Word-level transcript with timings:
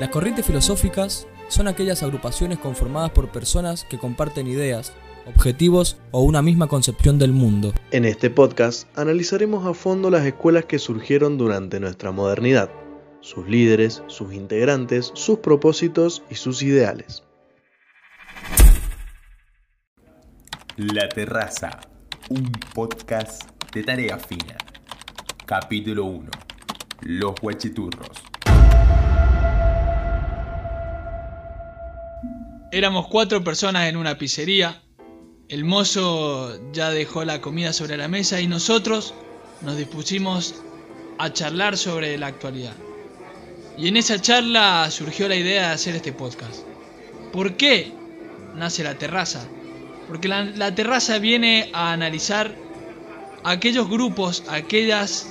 Las 0.00 0.08
corrientes 0.08 0.46
filosóficas 0.46 1.26
son 1.48 1.68
aquellas 1.68 2.02
agrupaciones 2.02 2.58
conformadas 2.58 3.10
por 3.10 3.30
personas 3.30 3.84
que 3.84 3.98
comparten 3.98 4.46
ideas, 4.46 4.92
objetivos 5.26 5.98
o 6.10 6.22
una 6.22 6.42
misma 6.42 6.66
concepción 6.66 7.18
del 7.18 7.32
mundo. 7.32 7.72
En 7.90 8.04
este 8.04 8.30
podcast 8.30 8.88
analizaremos 8.98 9.66
a 9.66 9.74
fondo 9.74 10.10
las 10.10 10.24
escuelas 10.24 10.64
que 10.64 10.78
surgieron 10.78 11.38
durante 11.38 11.78
nuestra 11.78 12.10
modernidad, 12.10 12.70
sus 13.20 13.46
líderes, 13.48 14.02
sus 14.08 14.32
integrantes, 14.32 15.12
sus 15.14 15.38
propósitos 15.38 16.22
y 16.30 16.36
sus 16.36 16.62
ideales. 16.62 17.22
La 20.76 21.08
Terraza, 21.08 21.80
un 22.30 22.50
podcast 22.74 23.42
de 23.74 23.84
tarea 23.84 24.18
fina. 24.18 24.56
Capítulo 25.46 26.06
1. 26.06 26.30
Los 27.02 27.34
guachiturros. 27.40 28.31
Éramos 32.74 33.06
cuatro 33.08 33.44
personas 33.44 33.86
en 33.86 33.98
una 33.98 34.16
pizzería. 34.16 34.80
El 35.50 35.62
mozo 35.62 36.58
ya 36.72 36.88
dejó 36.88 37.22
la 37.22 37.42
comida 37.42 37.74
sobre 37.74 37.98
la 37.98 38.08
mesa 38.08 38.40
y 38.40 38.46
nosotros 38.46 39.12
nos 39.60 39.76
dispusimos 39.76 40.54
a 41.18 41.30
charlar 41.34 41.76
sobre 41.76 42.16
la 42.16 42.28
actualidad. 42.28 42.72
Y 43.76 43.88
en 43.88 43.98
esa 43.98 44.18
charla 44.22 44.90
surgió 44.90 45.28
la 45.28 45.36
idea 45.36 45.68
de 45.68 45.74
hacer 45.74 45.96
este 45.96 46.14
podcast. 46.14 46.62
¿Por 47.30 47.58
qué 47.58 47.92
nace 48.54 48.82
la 48.82 48.96
terraza? 48.96 49.46
Porque 50.08 50.28
la, 50.28 50.74
terraza 50.74 51.18
viene 51.18 51.68
a 51.74 51.92
analizar 51.92 52.56
aquellos 53.44 53.86
grupos, 53.90 54.44
aquellas 54.48 55.28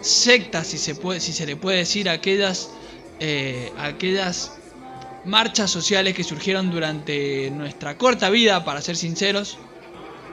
sectas, 0.00 0.68
si 0.68 0.78
se, 0.78 0.94
puede, 0.94 1.20
si 1.20 1.34
se 1.34 1.44
le 1.44 1.56
puede 1.56 1.76
decir, 1.76 2.08
aquellas, 2.08 2.70
eh, 3.18 3.70
aquellas 3.76 4.59
marchas 5.24 5.70
sociales 5.70 6.14
que 6.14 6.24
surgieron 6.24 6.70
durante 6.70 7.50
nuestra 7.50 7.96
corta 7.96 8.30
vida, 8.30 8.64
para 8.64 8.80
ser 8.80 8.96
sinceros, 8.96 9.58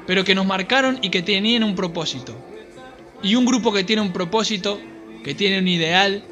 pero 0.05 0.23
que 0.23 0.35
nos 0.35 0.45
marcaron 0.45 0.99
y 1.01 1.09
que 1.09 1.21
tenían 1.21 1.63
un 1.63 1.75
propósito. 1.75 2.35
Y 3.21 3.35
un 3.35 3.45
grupo 3.45 3.73
que 3.73 3.83
tiene 3.83 4.01
un 4.01 4.13
propósito, 4.13 4.79
que 5.23 5.35
tiene 5.35 5.59
un 5.59 5.67
ideal, 5.67 6.23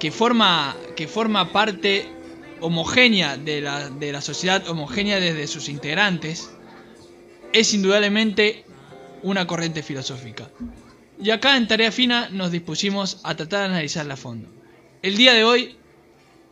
que 0.00 0.10
forma, 0.10 0.76
que 0.96 1.06
forma 1.06 1.52
parte 1.52 2.06
homogénea 2.60 3.36
de 3.36 3.60
la, 3.60 3.88
de 3.90 4.12
la 4.12 4.20
sociedad, 4.20 4.66
homogénea 4.68 5.20
desde 5.20 5.46
sus 5.46 5.68
integrantes, 5.68 6.50
es 7.52 7.72
indudablemente 7.74 8.64
una 9.22 9.46
corriente 9.46 9.82
filosófica. 9.82 10.50
Y 11.22 11.30
acá 11.30 11.56
en 11.56 11.66
Tarea 11.66 11.92
Fina 11.92 12.28
nos 12.30 12.50
dispusimos 12.50 13.20
a 13.22 13.34
tratar 13.34 13.60
de 13.60 13.66
analizarla 13.66 14.14
a 14.14 14.18
fondo. 14.18 14.48
El 15.02 15.16
día 15.16 15.32
de 15.32 15.44
hoy, 15.44 15.76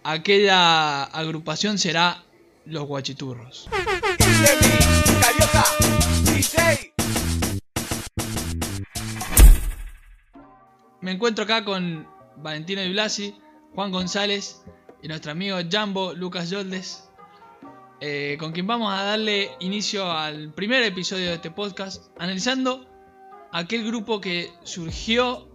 aquella 0.04 1.04
agrupación 1.04 1.78
será 1.78 2.22
los 2.66 2.84
guachiturros. 2.84 3.68
Me 11.00 11.10
encuentro 11.10 11.44
acá 11.44 11.64
con 11.64 12.06
Valentino 12.36 12.82
Di 12.82 12.90
Blasi, 12.92 13.34
Juan 13.74 13.90
González 13.90 14.62
y 15.02 15.08
nuestro 15.08 15.32
amigo 15.32 15.58
Jambo 15.68 16.14
Lucas 16.14 16.48
Yoldes, 16.48 17.10
eh, 18.00 18.36
con 18.38 18.52
quien 18.52 18.66
vamos 18.66 18.92
a 18.92 19.02
darle 19.02 19.50
inicio 19.60 20.10
al 20.10 20.52
primer 20.54 20.82
episodio 20.82 21.26
de 21.26 21.34
este 21.34 21.50
podcast, 21.50 22.10
analizando 22.18 22.86
aquel 23.52 23.86
grupo 23.86 24.20
que 24.20 24.52
surgió 24.62 25.48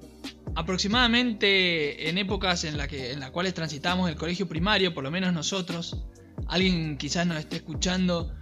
aproximadamente 0.55 2.09
en 2.09 2.17
épocas 2.17 2.63
en, 2.63 2.77
la 2.77 2.87
que, 2.87 3.11
en 3.11 3.19
las 3.19 3.31
cuales 3.31 3.53
transitamos 3.53 4.09
el 4.09 4.15
colegio 4.15 4.47
primario, 4.47 4.93
por 4.93 5.03
lo 5.03 5.11
menos 5.11 5.33
nosotros. 5.33 6.05
Alguien 6.47 6.97
quizás 6.97 7.27
nos 7.27 7.37
esté 7.37 7.57
escuchando 7.57 8.33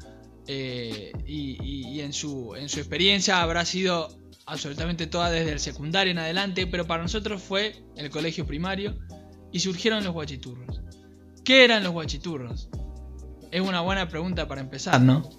eh, 0.48 1.12
y, 1.26 2.00
en, 2.00 2.14
su, 2.14 2.56
en 2.56 2.70
su 2.70 2.80
experiencia 2.80 3.42
habrá 3.42 3.66
sido 3.66 4.08
absolutamente 4.46 5.08
toda 5.08 5.30
desde 5.30 5.52
el 5.52 5.60
secundario 5.60 6.12
en 6.12 6.20
adelante, 6.20 6.68
pero 6.68 6.88
para 6.88 7.04
nosotros 7.04 7.42
fue 7.42 7.84
el 7.96 8.10
colegio 8.10 8.46
primario 8.46 8.98
y 9.52 9.60
surgieron 9.60 10.04
los 10.04 10.14
guachiturros. 10.14 10.82
¿Qué 11.44 11.64
eran 11.66 11.84
los 11.84 11.92
guachiturros? 11.92 12.70
Es 13.52 13.62
una 13.62 13.82
buena 13.82 14.08
pregunta 14.08 14.48
para 14.48 14.62
empezar, 14.62 15.02
¿no? 15.02 15.30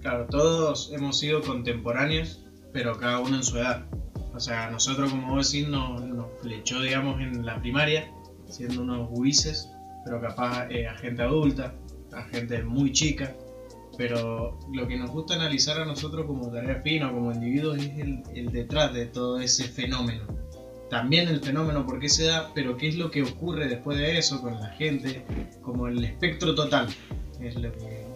Claro, 0.00 0.26
todos 0.28 0.90
hemos 0.92 1.18
sido 1.18 1.42
contemporáneos 1.42 2.42
pero 2.72 2.98
cada 2.98 3.20
uno 3.20 3.36
en 3.36 3.44
su 3.44 3.58
edad. 3.58 3.84
O 4.34 4.40
sea, 4.40 4.70
nosotros, 4.70 5.10
como 5.10 5.34
vos 5.34 5.52
decís, 5.52 5.68
nos, 5.68 6.02
nos 6.02 6.26
flechó, 6.40 6.80
digamos, 6.80 7.20
en 7.20 7.44
la 7.44 7.60
primaria, 7.60 8.10
siendo 8.48 8.82
unos 8.82 9.08
guises, 9.10 9.70
pero 10.04 10.20
capaz 10.20 10.68
eh, 10.70 10.86
a 10.86 10.94
gente 10.96 11.22
adulta, 11.22 11.74
a 12.12 12.22
gente 12.24 12.62
muy 12.62 12.92
chica. 12.92 13.34
Pero 13.98 14.58
lo 14.72 14.88
que 14.88 14.96
nos 14.96 15.10
gusta 15.10 15.34
analizar 15.34 15.78
a 15.80 15.84
nosotros 15.84 16.26
como 16.26 16.50
tarea 16.50 16.80
fina, 16.82 17.12
como 17.12 17.30
individuos, 17.30 17.78
es 17.78 17.98
el, 17.98 18.22
el 18.34 18.50
detrás 18.50 18.94
de 18.94 19.06
todo 19.06 19.38
ese 19.38 19.64
fenómeno. 19.64 20.24
También 20.88 21.28
el 21.28 21.40
fenómeno, 21.40 21.86
por 21.86 22.00
qué 22.00 22.08
se 22.08 22.24
da, 22.24 22.50
pero 22.54 22.76
qué 22.76 22.88
es 22.88 22.96
lo 22.96 23.10
que 23.10 23.22
ocurre 23.22 23.68
después 23.68 23.98
de 23.98 24.18
eso 24.18 24.40
con 24.40 24.60
la 24.60 24.68
gente, 24.70 25.24
como 25.62 25.88
el 25.88 26.04
espectro 26.04 26.54
total. 26.54 26.88
Es 27.40 27.54
lo 27.54 27.72
que... 27.72 28.06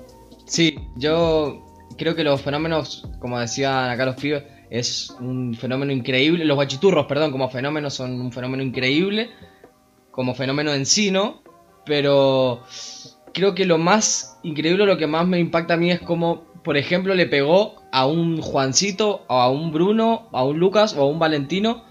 Sí, 0.46 0.76
yo 0.96 1.66
creo 1.96 2.14
que 2.14 2.22
los 2.22 2.40
fenómenos, 2.40 3.08
como 3.18 3.38
decían 3.40 3.90
acá 3.90 4.04
los 4.04 4.16
pibes, 4.16 4.44
es 4.70 5.14
un 5.20 5.54
fenómeno 5.54 5.92
increíble. 5.92 6.44
Los 6.44 6.56
guachiturros, 6.56 7.06
perdón, 7.06 7.32
como 7.32 7.48
fenómeno 7.48 7.90
son 7.90 8.20
un 8.20 8.32
fenómeno 8.32 8.62
increíble. 8.62 9.30
Como 10.10 10.34
fenómeno 10.34 10.72
en 10.72 10.86
sí, 10.86 11.10
¿no? 11.10 11.42
Pero 11.84 12.62
creo 13.32 13.54
que 13.54 13.66
lo 13.66 13.78
más 13.78 14.38
increíble, 14.42 14.86
lo 14.86 14.96
que 14.96 15.06
más 15.06 15.26
me 15.26 15.38
impacta 15.38 15.74
a 15.74 15.76
mí 15.76 15.90
es 15.90 16.00
como, 16.00 16.44
por 16.64 16.76
ejemplo, 16.76 17.14
le 17.14 17.26
pegó 17.26 17.82
a 17.92 18.06
un 18.06 18.40
Juancito, 18.40 19.24
a 19.28 19.48
un 19.50 19.72
Bruno, 19.72 20.28
a 20.32 20.44
un 20.44 20.58
Lucas 20.58 20.94
o 20.96 21.02
a 21.02 21.06
un 21.06 21.18
Valentino 21.18 21.84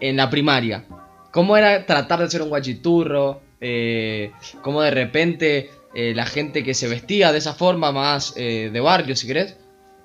en 0.00 0.16
la 0.16 0.28
primaria. 0.28 0.84
¿Cómo 1.30 1.56
era 1.56 1.86
tratar 1.86 2.20
de 2.20 2.30
ser 2.30 2.42
un 2.42 2.48
guachiturro? 2.48 3.40
Eh, 3.60 4.32
cómo 4.62 4.82
de 4.82 4.90
repente 4.90 5.70
eh, 5.94 6.14
la 6.14 6.26
gente 6.26 6.62
que 6.62 6.74
se 6.74 6.88
vestía 6.88 7.32
de 7.32 7.38
esa 7.38 7.54
forma, 7.54 7.92
más 7.92 8.34
eh, 8.36 8.70
de 8.72 8.80
barrio, 8.80 9.16
si 9.16 9.26
querés, 9.26 9.56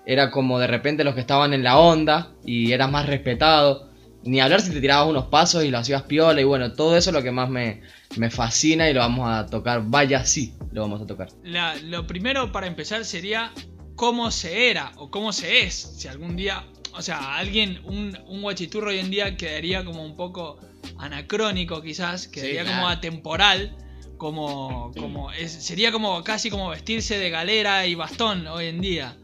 era 0.06 0.32
como 0.32 0.60
de 0.60 0.68
repente 0.68 1.04
los 1.04 1.14
que 1.16 1.22
estaban 1.22 1.54
en 1.54 1.64
la 1.64 1.78
onda 1.80 2.34
y 2.46 2.72
eras 2.72 2.92
más 2.92 3.06
respetado. 3.08 3.90
Ni 4.26 4.40
hablar 4.40 4.62
si 4.62 4.72
te 4.72 4.80
tirabas 4.80 5.10
unos 5.10 5.26
pasos 5.26 5.66
y 5.66 5.70
lo 5.70 5.78
hacías 5.80 6.04
piola 6.04 6.40
y 6.40 6.46
bueno, 6.46 6.72
todo 6.74 6.96
eso 6.96 7.10
es 7.10 7.14
lo 7.14 7.22
que 7.22 7.32
más 7.32 7.50
me, 7.50 7.82
me 8.16 8.30
fascina 8.30 8.90
y 8.90 8.94
lo 8.94 9.02
vamos 9.02 9.30
a 9.30 9.46
tocar. 9.48 9.82
Vaya, 9.86 10.24
sí, 10.26 10.54
lo 10.72 10.82
vamos 10.84 11.02
a 11.02 11.06
tocar. 11.06 11.28
La- 11.44 11.76
lo 11.76 12.08
primero 12.08 12.52
para 12.54 12.68
empezar 12.68 13.04
sería 13.04 13.52
cómo 13.96 14.32
se 14.32 14.70
era 14.70 14.94
o 14.96 15.10
cómo 15.12 15.34
se 15.34 15.64
es. 15.64 15.74
Si 15.98 16.08
algún 16.08 16.38
día, 16.38 16.64
o 16.94 17.02
sea, 17.02 17.36
alguien, 17.36 17.82
un, 17.84 18.18
un 18.28 18.42
guachiturro 18.42 18.92
hoy 18.92 19.00
en 19.00 19.12
día 19.12 19.36
quedaría 19.36 19.84
como 19.84 20.06
un 20.06 20.16
poco 20.16 20.58
anacrónico 21.00 21.82
quizás, 21.82 22.28
quedaría 22.30 22.64
claro. 22.64 22.78
como 22.78 22.88
atemporal, 22.90 23.76
como, 24.18 24.92
como 24.98 25.32
es- 25.32 25.52
sería 25.66 25.92
como 25.92 26.24
casi 26.24 26.50
como 26.50 26.70
vestirse 26.70 27.18
de 27.18 27.30
galera 27.30 27.86
y 27.88 27.96
bastón 27.96 28.48
hoy 28.48 28.68
en 28.68 28.80
día. 28.80 29.18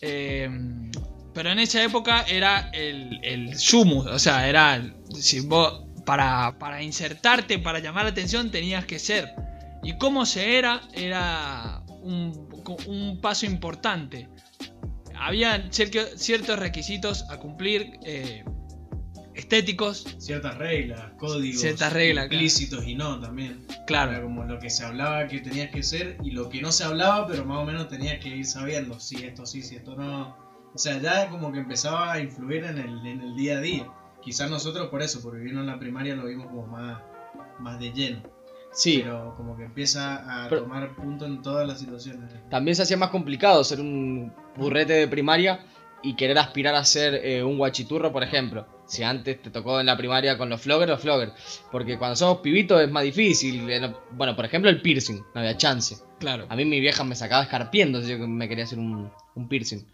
Eh, 0.00 0.48
pero 1.34 1.50
en 1.50 1.58
esa 1.58 1.82
época 1.82 2.22
era 2.22 2.70
el, 2.72 3.20
el 3.22 3.58
sumus, 3.58 4.06
o 4.06 4.18
sea, 4.18 4.48
era 4.48 4.82
si 5.14 5.46
para, 6.04 6.56
para 6.58 6.82
insertarte, 6.82 7.58
para 7.58 7.78
llamar 7.80 8.04
la 8.04 8.10
atención 8.10 8.50
tenías 8.50 8.86
que 8.86 8.98
ser. 8.98 9.34
Y 9.82 9.98
cómo 9.98 10.24
se 10.24 10.56
era 10.58 10.80
era 10.94 11.82
un, 12.00 12.48
un 12.86 13.20
paso 13.20 13.44
importante. 13.46 14.28
Había 15.18 15.70
cier- 15.70 16.16
ciertos 16.16 16.58
requisitos 16.58 17.24
a 17.30 17.38
cumplir 17.38 17.98
eh, 18.04 18.44
estéticos, 19.36 20.16
Ciertas 20.18 20.56
reglas, 20.58 21.12
códigos. 21.18 21.60
Ciertas 21.60 21.92
reglas, 21.92 22.24
claro. 22.26 22.34
Implícitos 22.34 22.86
y 22.86 22.94
no 22.94 23.20
también. 23.20 23.64
Era 23.68 23.84
claro. 23.86 24.22
como 24.22 24.44
lo 24.44 24.58
que 24.58 24.70
se 24.70 24.84
hablaba 24.84 25.26
que 25.28 25.40
tenías 25.40 25.70
que 25.70 25.82
ser 25.82 26.16
y 26.24 26.30
lo 26.32 26.48
que 26.48 26.60
no 26.60 26.72
se 26.72 26.84
hablaba, 26.84 27.26
pero 27.26 27.44
más 27.44 27.58
o 27.58 27.64
menos 27.64 27.88
tenías 27.88 28.18
que 28.22 28.30
ir 28.30 28.46
sabiendo 28.46 28.98
si 28.98 29.24
esto 29.24 29.46
sí, 29.46 29.62
si 29.62 29.76
esto 29.76 29.94
no. 29.96 30.36
O 30.74 30.78
sea, 30.78 31.00
ya 31.00 31.28
como 31.28 31.52
que 31.52 31.58
empezaba 31.58 32.12
a 32.12 32.20
influir 32.20 32.64
en 32.64 32.78
el, 32.78 33.06
en 33.06 33.20
el 33.22 33.36
día 33.36 33.58
a 33.58 33.60
día. 33.60 33.86
Quizás 34.22 34.50
nosotros 34.50 34.88
por 34.88 35.02
eso, 35.02 35.22
porque 35.22 35.38
vino 35.40 35.60
en 35.60 35.66
la 35.66 35.78
primaria, 35.78 36.16
lo 36.16 36.26
vimos 36.26 36.46
como 36.48 36.66
más, 36.66 37.00
más 37.60 37.78
de 37.78 37.92
lleno. 37.92 38.22
Sí, 38.72 39.00
Pero 39.02 39.34
como 39.36 39.56
que 39.56 39.64
empieza 39.64 40.44
a 40.44 40.48
Pero- 40.50 40.62
tomar 40.64 40.94
punto 40.96 41.24
en 41.24 41.40
todas 41.40 41.66
las 41.66 41.78
situaciones. 41.80 42.30
también 42.50 42.74
se 42.74 42.82
hacía 42.82 42.96
más 42.98 43.08
complicado 43.10 43.64
ser 43.64 43.80
un 43.80 44.32
burrete 44.56 44.92
de 44.94 45.08
primaria 45.08 45.60
y 46.02 46.14
querer 46.14 46.36
aspirar 46.38 46.74
a 46.74 46.84
ser 46.84 47.14
eh, 47.24 47.42
un 47.42 47.56
guachiturro, 47.56 48.12
por 48.12 48.22
ejemplo. 48.22 48.66
Si 48.86 49.02
antes 49.02 49.42
te 49.42 49.50
tocó 49.50 49.80
en 49.80 49.86
la 49.86 49.96
primaria 49.96 50.38
con 50.38 50.48
los 50.48 50.60
floggers, 50.60 50.90
los 50.90 51.00
floggers. 51.00 51.62
Porque 51.72 51.98
cuando 51.98 52.16
somos 52.16 52.38
pibitos 52.38 52.80
es 52.80 52.90
más 52.90 53.02
difícil. 53.04 53.68
eh, 53.68 53.80
no- 53.80 54.00
Bueno, 54.12 54.36
por 54.36 54.44
ejemplo, 54.44 54.70
el 54.70 54.80
piercing, 54.80 55.22
no 55.34 55.40
había 55.40 55.56
chance. 55.56 55.96
Claro. 56.20 56.46
A 56.48 56.56
mí 56.56 56.64
mi 56.64 56.80
vieja 56.80 57.02
me 57.04 57.14
sacaba 57.16 57.42
escarpiendo 57.42 58.00
si 58.02 58.08
yo 58.10 58.18
me 58.26 58.48
quería 58.48 58.64
hacer 58.64 58.78
un, 58.78 59.10
un 59.34 59.48
piercing. 59.48 59.84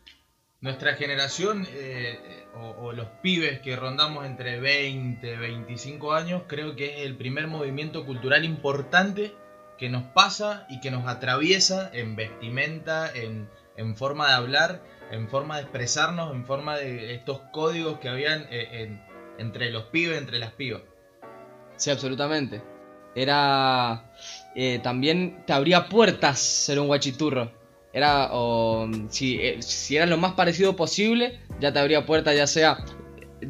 Nuestra 0.60 0.94
generación 0.94 1.66
eh, 1.74 2.44
o, 2.54 2.86
o 2.86 2.92
los 2.92 3.08
pibes 3.20 3.58
que 3.60 3.74
rondamos 3.74 4.24
entre 4.26 4.60
20 4.60 5.32
y 5.32 5.36
25 5.36 6.12
años, 6.12 6.42
creo 6.46 6.76
que 6.76 6.98
es 7.00 7.06
el 7.06 7.16
primer 7.16 7.48
movimiento 7.48 8.06
cultural 8.06 8.44
importante 8.44 9.32
que 9.76 9.88
nos 9.88 10.04
pasa 10.04 10.64
y 10.70 10.78
que 10.80 10.92
nos 10.92 11.08
atraviesa 11.08 11.90
en 11.92 12.14
vestimenta, 12.14 13.10
en, 13.12 13.48
en 13.76 13.96
forma 13.96 14.28
de 14.28 14.34
hablar, 14.34 14.82
en 15.12 15.28
forma 15.28 15.56
de 15.56 15.62
expresarnos, 15.62 16.34
en 16.34 16.44
forma 16.44 16.76
de 16.76 17.14
estos 17.14 17.38
códigos 17.52 17.98
que 17.98 18.08
habían 18.08 18.46
eh, 18.50 18.68
en- 18.82 19.00
entre 19.38 19.70
los 19.70 19.84
pibes, 19.84 20.18
entre 20.18 20.38
las 20.38 20.52
pibas. 20.52 20.82
Sí, 21.76 21.90
absolutamente. 21.90 22.60
Era. 23.14 24.10
eh, 24.54 24.80
también 24.82 25.42
te 25.46 25.52
abría 25.52 25.88
puertas 25.88 26.38
ser 26.38 26.78
un 26.80 26.86
guachiturro. 26.86 27.52
Era. 27.92 28.30
O, 28.32 28.88
si, 29.10 29.38
eh, 29.40 29.60
si 29.62 29.96
era 29.96 30.06
lo 30.06 30.16
más 30.16 30.32
parecido 30.32 30.76
posible, 30.76 31.38
ya 31.60 31.72
te 31.72 31.78
abría 31.78 32.06
puertas, 32.06 32.34
ya 32.36 32.46
sea. 32.46 32.78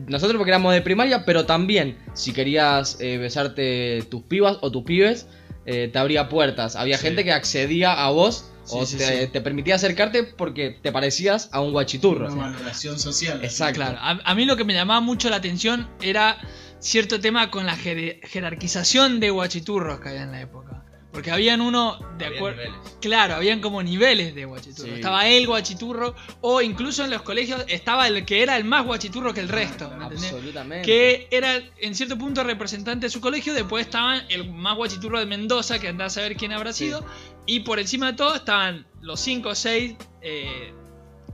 Nosotros 0.08 0.38
porque 0.38 0.50
éramos 0.50 0.72
de 0.72 0.80
primaria, 0.82 1.24
pero 1.24 1.44
también 1.44 1.98
si 2.14 2.32
querías 2.32 2.98
eh, 3.00 3.18
besarte 3.18 4.02
tus 4.10 4.22
pibas 4.22 4.58
o 4.62 4.70
tus 4.72 4.84
pibes, 4.84 5.28
te 5.64 5.96
abría 5.96 6.28
puertas. 6.28 6.74
Había 6.74 6.96
Sí. 6.96 7.06
gente 7.06 7.22
que 7.24 7.32
accedía 7.32 7.92
a 7.92 8.10
vos 8.10 8.50
o 8.70 8.86
Sí, 8.86 8.96
te, 8.96 9.22
sí. 9.26 9.32
te 9.32 9.40
permitía 9.40 9.74
acercarte 9.76 10.24
porque 10.24 10.78
te 10.82 10.92
parecías 10.92 11.48
a 11.52 11.60
un 11.60 11.72
guachiturro. 11.72 12.32
Una 12.32 12.50
valoración 12.50 12.98
social. 12.98 13.40
Exacto. 13.44 13.80
Claro, 13.80 13.98
a, 14.00 14.10
a 14.24 14.34
mí 14.34 14.44
lo 14.44 14.56
que 14.56 14.64
me 14.64 14.74
llamaba 14.74 15.00
mucho 15.00 15.28
la 15.30 15.36
atención 15.36 15.88
era 16.00 16.38
cierto 16.78 17.20
tema 17.20 17.50
con 17.50 17.66
la 17.66 17.76
jer- 17.76 18.20
jerarquización 18.26 19.20
de 19.20 19.30
guachiturros 19.30 20.00
que 20.00 20.08
había 20.10 20.22
en 20.22 20.32
la 20.32 20.40
época. 20.40 20.78
Porque 21.12 21.30
habían 21.30 21.60
uno 21.60 21.98
de 22.16 22.24
acuerdo. 22.24 22.62
Claro, 23.02 23.34
habían 23.34 23.60
como 23.60 23.82
niveles 23.82 24.34
de 24.34 24.46
guachiturro. 24.46 24.88
Sí. 24.88 24.94
Estaba 24.94 25.28
el 25.28 25.46
guachiturro, 25.46 26.14
o 26.40 26.62
incluso 26.62 27.04
en 27.04 27.10
los 27.10 27.20
colegios 27.20 27.62
estaba 27.68 28.08
el 28.08 28.24
que 28.24 28.42
era 28.42 28.56
el 28.56 28.64
más 28.64 28.86
guachiturro 28.86 29.34
que 29.34 29.40
el 29.40 29.50
resto. 29.50 29.90
¿me 29.90 30.04
entendés? 30.04 30.32
Absolutamente. 30.32 30.86
Que 30.86 31.28
era 31.30 31.60
en 31.80 31.94
cierto 31.94 32.16
punto 32.16 32.42
representante 32.44 33.04
de 33.06 33.10
su 33.10 33.20
colegio. 33.20 33.52
Después 33.52 33.84
estaban 33.84 34.22
el 34.30 34.50
más 34.54 34.74
guachiturro 34.74 35.18
de 35.18 35.26
Mendoza, 35.26 35.78
que 35.78 35.88
andaba 35.88 36.06
a 36.06 36.10
saber 36.10 36.34
quién 36.34 36.52
habrá 36.52 36.72
Sí. 36.72 36.86
sido. 36.86 37.04
Y 37.46 37.60
por 37.60 37.78
encima 37.80 38.06
de 38.12 38.12
todo 38.16 38.34
estaban 38.36 38.86
los 39.00 39.20
5 39.20 39.48
o 39.50 39.54
6 39.54 39.94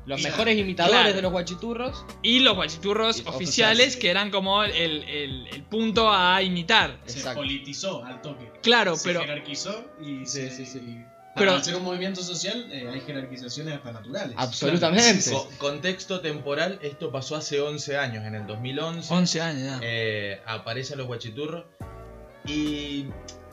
Los 0.06 0.20
Y- 0.20 0.24
mejores 0.24 0.56
imitadores 0.56 1.00
claro. 1.02 1.14
de 1.16 1.20
los 1.22 1.32
guachiturros. 1.32 2.04
y 2.22 2.38
los 2.38 2.54
guachiturros 2.54 3.18
Y- 3.20 3.28
oficiales, 3.28 3.94
que 3.96 4.08
eran 4.08 4.30
como 4.30 4.64
el, 4.64 4.72
el- 5.04 5.46
el 5.48 5.62
punto 5.64 6.10
a 6.10 6.42
imitar. 6.42 6.98
Se 7.04 7.18
Exacto. 7.18 7.40
politizó 7.40 8.02
al 8.06 8.22
toque. 8.22 8.50
Claro, 8.62 8.96
se 8.96 9.06
pero 9.08 9.20
jerarquizó 9.20 9.84
y 10.00 10.24
Sí, 10.24 10.48
se, 10.48 10.50
sí, 10.50 10.64
sí. 10.64 10.78
y 10.78 11.04
Pero- 11.34 11.50
para 11.50 11.60
hacer 11.60 11.76
un 11.76 11.84
movimiento 11.84 12.22
social 12.22 12.72
eh, 12.72 12.88
hay 12.90 13.00
jerarquizaciones 13.02 13.74
hasta 13.74 13.92
naturales. 13.92 14.34
Absolutamente. 14.38 15.30
Co- 15.30 15.50
contexto 15.58 16.20
temporal, 16.20 16.78
esto 16.80 17.12
pasó 17.12 17.36
hace 17.36 17.60
11 17.60 17.98
años, 17.98 18.24
en 18.24 18.34
el 18.34 18.46
2011. 18.46 19.12
11 19.12 19.42
años 19.42 19.62
ya. 19.62 19.78
eh, 19.82 20.40
aparecen 20.46 20.96
los 20.96 21.06
guachiturros. 21.06 21.66
Y 22.46 23.04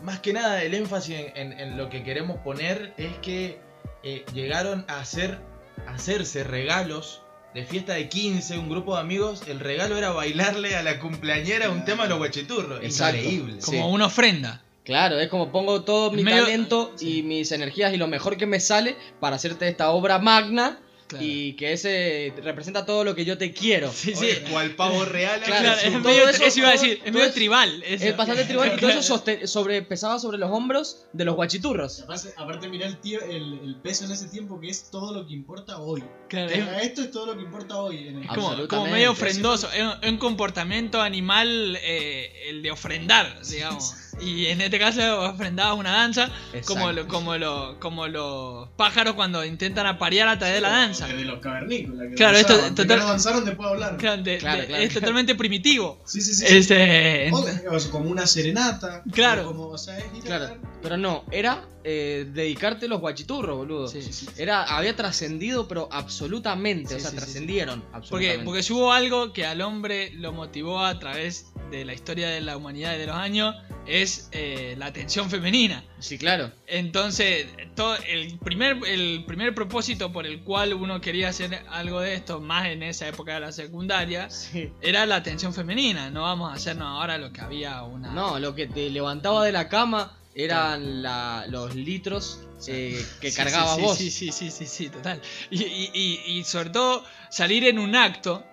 más 0.05 0.19
que 0.19 0.33
nada 0.33 0.63
el 0.63 0.73
énfasis 0.73 1.15
en, 1.17 1.37
en- 1.53 1.59
en 1.59 1.77
lo 1.77 1.89
que 1.89 2.03
queremos 2.03 2.37
poner 2.39 2.93
es 2.97 3.13
que 3.21 3.59
eh, 4.03 4.23
llegaron 4.33 4.85
a 4.87 4.99
hacer 4.99 5.39
a 5.87 5.95
hacerse 5.95 6.43
regalos 6.43 7.21
de 7.53 7.65
fiesta 7.65 7.93
de 7.93 8.07
15, 8.09 8.57
un 8.57 8.69
grupo 8.69 8.95
de 8.95 9.01
amigos. 9.01 9.43
El 9.47 9.59
regalo 9.59 9.97
era 9.97 10.11
bailarle 10.11 10.75
a 10.75 10.83
la 10.83 10.99
cumpleañera 10.99 11.69
un 11.69 11.85
tema 11.85 12.03
de 12.03 12.09
los 12.09 12.17
guachiturros. 12.19 12.83
Exacto. 12.83 13.17
Increíble. 13.17 13.55
Sí. 13.59 13.65
Como 13.71 13.89
una 13.89 14.05
ofrenda. 14.07 14.61
Claro, 14.83 15.17
es 15.19 15.29
como 15.29 15.51
pongo 15.51 15.81
todo 15.83 16.11
mi 16.11 16.23
Medio- 16.23 16.43
talento 16.43 16.93
y 16.99 17.23
mis 17.23 17.51
energías 17.51 17.93
y 17.93 17.97
lo 17.97 18.07
mejor 18.07 18.37
que 18.37 18.45
me 18.45 18.59
sale 18.59 18.95
para 19.19 19.35
hacerte 19.37 19.67
esta 19.67 19.89
obra 19.91 20.19
magna 20.19 20.79
Claro. 21.17 21.25
y 21.25 21.53
que 21.53 21.73
ese 21.73 22.33
representa 22.43 22.85
todo 22.85 23.03
lo 23.03 23.15
que 23.15 23.25
yo 23.25 23.37
te 23.37 23.51
quiero. 23.51 23.91
Sí, 23.91 24.13
sí. 24.15 24.25
Oye, 24.25 24.43
cual 24.51 24.75
pavo 24.75 25.05
real. 25.05 25.41
Claro, 25.41 25.71
es 25.73 25.83
todo 25.91 25.99
medio- 26.01 26.29
eso- 26.29 26.43
eso, 26.43 26.59
iba 26.59 26.69
a 26.69 26.71
decir, 26.73 26.99
es 27.03 27.13
medio 27.13 27.31
tribal. 27.31 27.83
eso. 27.83 28.05
Es 28.05 28.17
bastante 28.17 28.45
tribal 28.45 28.73
y 28.75 28.79
todo 28.79 28.89
eso 28.89 29.01
soste- 29.01 29.47
sobre, 29.47 29.81
pesaba 29.81 30.19
sobre 30.19 30.37
los 30.37 30.51
hombros 30.51 31.05
de 31.13 31.25
los 31.25 31.35
guachiturros. 31.35 32.01
Aparte, 32.01 32.33
aparte 32.37 32.69
mirá 32.69 32.87
el, 32.87 32.97
tío, 32.99 33.21
el, 33.21 33.59
el 33.63 33.75
peso 33.81 34.05
en 34.05 34.11
ese 34.11 34.27
tiempo 34.27 34.59
que 34.59 34.69
es 34.69 34.89
todo 34.91 35.13
lo 35.13 35.25
que 35.27 35.33
importa 35.33 35.77
hoy. 35.79 36.03
Claro, 36.29 36.49
es- 36.49 36.83
esto 36.83 37.01
es 37.01 37.11
todo 37.11 37.27
lo 37.27 37.35
que 37.37 37.43
importa 37.43 37.77
hoy. 37.77 38.07
En 38.07 38.17
el 38.17 38.23
Es 38.23 38.29
como, 38.29 38.67
como 38.67 38.87
medio 38.87 39.11
ofrendoso, 39.11 39.69
es 39.71 39.81
un, 39.83 39.93
es 40.01 40.09
un 40.11 40.17
comportamiento 40.17 41.01
animal 41.01 41.77
eh, 41.81 42.49
el 42.49 42.61
de 42.61 42.71
ofrendar, 42.71 43.41
digamos. 43.47 43.93
Y 44.21 44.45
en 44.47 44.61
este 44.61 44.79
caso 44.79 45.21
ofrendaba 45.21 45.73
una 45.73 45.91
danza, 45.91 46.29
como, 46.65 46.91
lo- 46.91 47.07
como, 47.07 47.37
lo- 47.37 47.77
como 47.79 48.07
los 48.07 48.69
pájaros 48.77 49.13
cuando 49.15 49.43
intentan 49.43 49.85
aparear 49.87 50.27
a 50.27 50.37
través 50.39 50.55
de 50.55 50.61
la 50.61 50.69
danza. 50.69 51.07
De 51.07 51.25
los 51.25 51.39
cavernícolas. 51.39 52.09
que 52.09 52.15
Claro, 52.15 52.37
esto- 52.37 52.57
total- 52.73 52.99
danzaron, 52.99 53.43
después. 53.45 53.69
Claro, 53.97 54.23
de- 54.23 54.37
Claro, 54.37 54.61
de- 54.61 54.67
claro. 54.67 54.83
Es 54.83 54.93
totalmente 54.93 55.35
primitivo. 55.35 55.99
Sí, 56.05 56.21
sí, 56.21 56.33
sí. 56.33 56.45
Este, 56.47 57.29
O- 57.31 57.91
como 57.91 58.09
una 58.09 58.25
serenata. 58.25 59.03
Claro. 59.11 59.45
Como, 59.47 59.67
o 59.67 59.77
sea, 59.77 59.97
Claro, 60.23 60.55
pero 60.81 60.97
no, 60.97 61.23
era 61.31 61.65
eh, 61.87 62.27
dedicarte 62.33 62.87
a 62.87 62.89
los 62.89 62.99
guachiturros, 62.99 63.57
boludo. 63.57 63.87
Sí, 63.87 64.01
sí, 64.01 64.11
sí. 64.11 64.27
Era, 64.37 64.63
había 64.63 64.95
trascendido, 64.95 65.67
pero 65.67 65.87
absolutamente, 65.91 66.89
Sí, 66.89 66.95
o 66.95 66.99
sea, 66.99 67.09
sí, 67.11 67.15
sí, 67.17 67.21
trascendieron. 67.21 67.83
Porque, 68.09 68.41
porque 68.43 68.63
si 68.63 68.73
hubo 68.73 68.91
algo 68.91 69.33
que 69.33 69.45
al 69.45 69.61
hombre 69.61 70.11
lo 70.15 70.31
motivó 70.33 70.79
a 70.83 70.97
través 70.97 71.45
de 71.71 71.85
la 71.85 71.93
historia 71.93 72.29
de 72.29 72.41
la 72.41 72.57
humanidad 72.57 72.95
y 72.95 72.99
de 72.99 73.07
los 73.07 73.15
años, 73.15 73.55
es 73.87 74.29
eh, 74.31 74.75
la 74.77 74.87
atención 74.87 75.29
femenina. 75.29 75.83
Sí, 75.99 76.17
claro. 76.17 76.51
Entonces, 76.67 77.47
todo, 77.75 77.95
el, 78.07 78.37
primer, 78.39 78.77
el 78.87 79.23
primer 79.27 79.53
propósito 79.53 80.11
por 80.11 80.25
el 80.25 80.41
cual 80.43 80.73
uno 80.73 81.01
quería 81.01 81.29
hacer 81.29 81.63
algo 81.69 81.99
de 82.01 82.15
esto, 82.15 82.39
más 82.39 82.67
en 82.67 82.83
esa 82.83 83.07
época 83.07 83.35
de 83.35 83.39
la 83.41 83.51
secundaria, 83.51 84.29
Sí. 84.29 84.71
era 84.81 85.05
la 85.05 85.17
atención 85.17 85.53
femenina. 85.53 86.09
No 86.09 86.23
vamos 86.23 86.51
a 86.51 86.55
hacernos 86.55 86.87
ahora 86.87 87.17
lo 87.17 87.31
que 87.31 87.41
había 87.41 87.81
una... 87.83 88.11
No, 88.11 88.39
lo 88.39 88.55
que 88.55 88.67
te 88.67 88.89
levantaba 88.89 89.45
de 89.45 89.51
la 89.51 89.69
cama 89.69 90.17
eran 90.33 91.01
la- 91.01 91.45
los 91.49 91.75
litros 91.75 92.41
eh, 92.67 93.05
que 93.21 93.29
Sí, 93.31 93.37
cargabas 93.37 93.75
sí, 93.75 93.81
vos. 93.81 93.97
Sí, 93.97 94.11
sí, 94.11 94.31
sí, 94.31 94.49
sí, 94.51 94.65
sí, 94.65 94.89
total. 94.89 95.21
Y, 95.51 95.63
y- 95.63 95.91
y- 95.93 96.31
y 96.39 96.43
sobre 96.43 96.69
todo 96.71 97.03
salir 97.29 97.63
en 97.65 97.77
un 97.79 97.95
acto, 97.95 98.43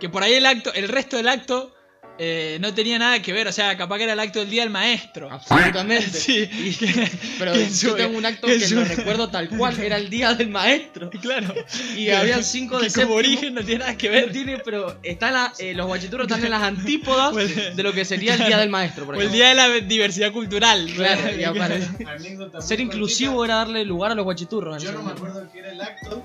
que 0.00 0.08
por 0.08 0.22
ahí 0.22 0.32
el 0.34 0.44
acto, 0.46 0.72
el 0.74 0.88
resto 0.88 1.16
del 1.16 1.28
acto 1.28 1.72
eh, 2.18 2.58
no 2.60 2.72
tenía 2.72 2.98
nada 2.98 3.20
que 3.20 3.32
ver, 3.32 3.48
o 3.48 3.52
sea, 3.52 3.76
capaz 3.76 3.96
que 3.98 4.04
era 4.04 4.12
el 4.12 4.20
acto 4.20 4.38
del 4.38 4.48
día 4.50 4.62
del 4.62 4.70
maestro. 4.70 5.30
Absolutamente. 5.30 6.04
Sí, 6.18 6.48
Pero 7.38 7.52
que 7.52 7.64
yo 7.68 7.74
su- 7.74 7.94
tengo 7.96 8.16
un 8.16 8.24
acto 8.24 8.46
que 8.46 8.58
que 8.58 8.68
lo 8.68 8.84
recuerdo 8.84 9.28
tal 9.30 9.48
cual, 9.48 9.78
era 9.80 9.96
el 9.96 10.08
día 10.10 10.32
del 10.34 10.48
maestro. 10.48 11.10
claro. 11.22 11.52
Y 11.96 12.10
habían 12.10 12.44
cinco 12.44 12.78
de 12.78 12.86
que 12.86 12.92
como 12.92 13.00
séptimo. 13.02 13.14
origen 13.16 13.54
no 13.54 13.62
tiene 13.64 13.80
nada 13.80 13.96
que 13.96 14.06
No 14.08 14.12
ver. 14.14 14.32
tiene, 14.32 14.58
pero 14.58 14.96
está 15.02 15.30
la, 15.32 15.52
eh, 15.58 15.74
los 15.74 15.86
guachiturros 15.86 16.26
están 16.28 16.44
en 16.44 16.50
las 16.50 16.62
antípodas 16.62 17.36
el- 17.36 17.74
de 17.76 17.82
lo 17.82 17.92
que 17.92 18.04
sería 18.04 18.34
el 18.34 18.46
día 18.46 18.58
del 18.58 18.70
maestro, 18.70 19.06
por 19.06 19.16
O 19.16 19.20
el 19.20 19.32
día 19.32 19.48
de 19.48 19.54
la 19.56 19.68
diversidad 19.80 20.30
cultural. 20.32 20.88
Claro, 20.94 21.20
y 21.30 22.62
Ser 22.62 22.80
inclusivo 22.80 23.44
era 23.44 23.56
darle 23.56 23.84
lugar 23.84 24.12
a 24.12 24.14
los 24.14 24.24
guachiturros. 24.24 24.82
Yo 24.82 24.92
no 24.92 25.02
me 25.02 25.10
acuerdo 25.12 25.46
qué 25.52 25.58
era 25.58 25.72
el 25.72 25.80
acto, 25.80 26.22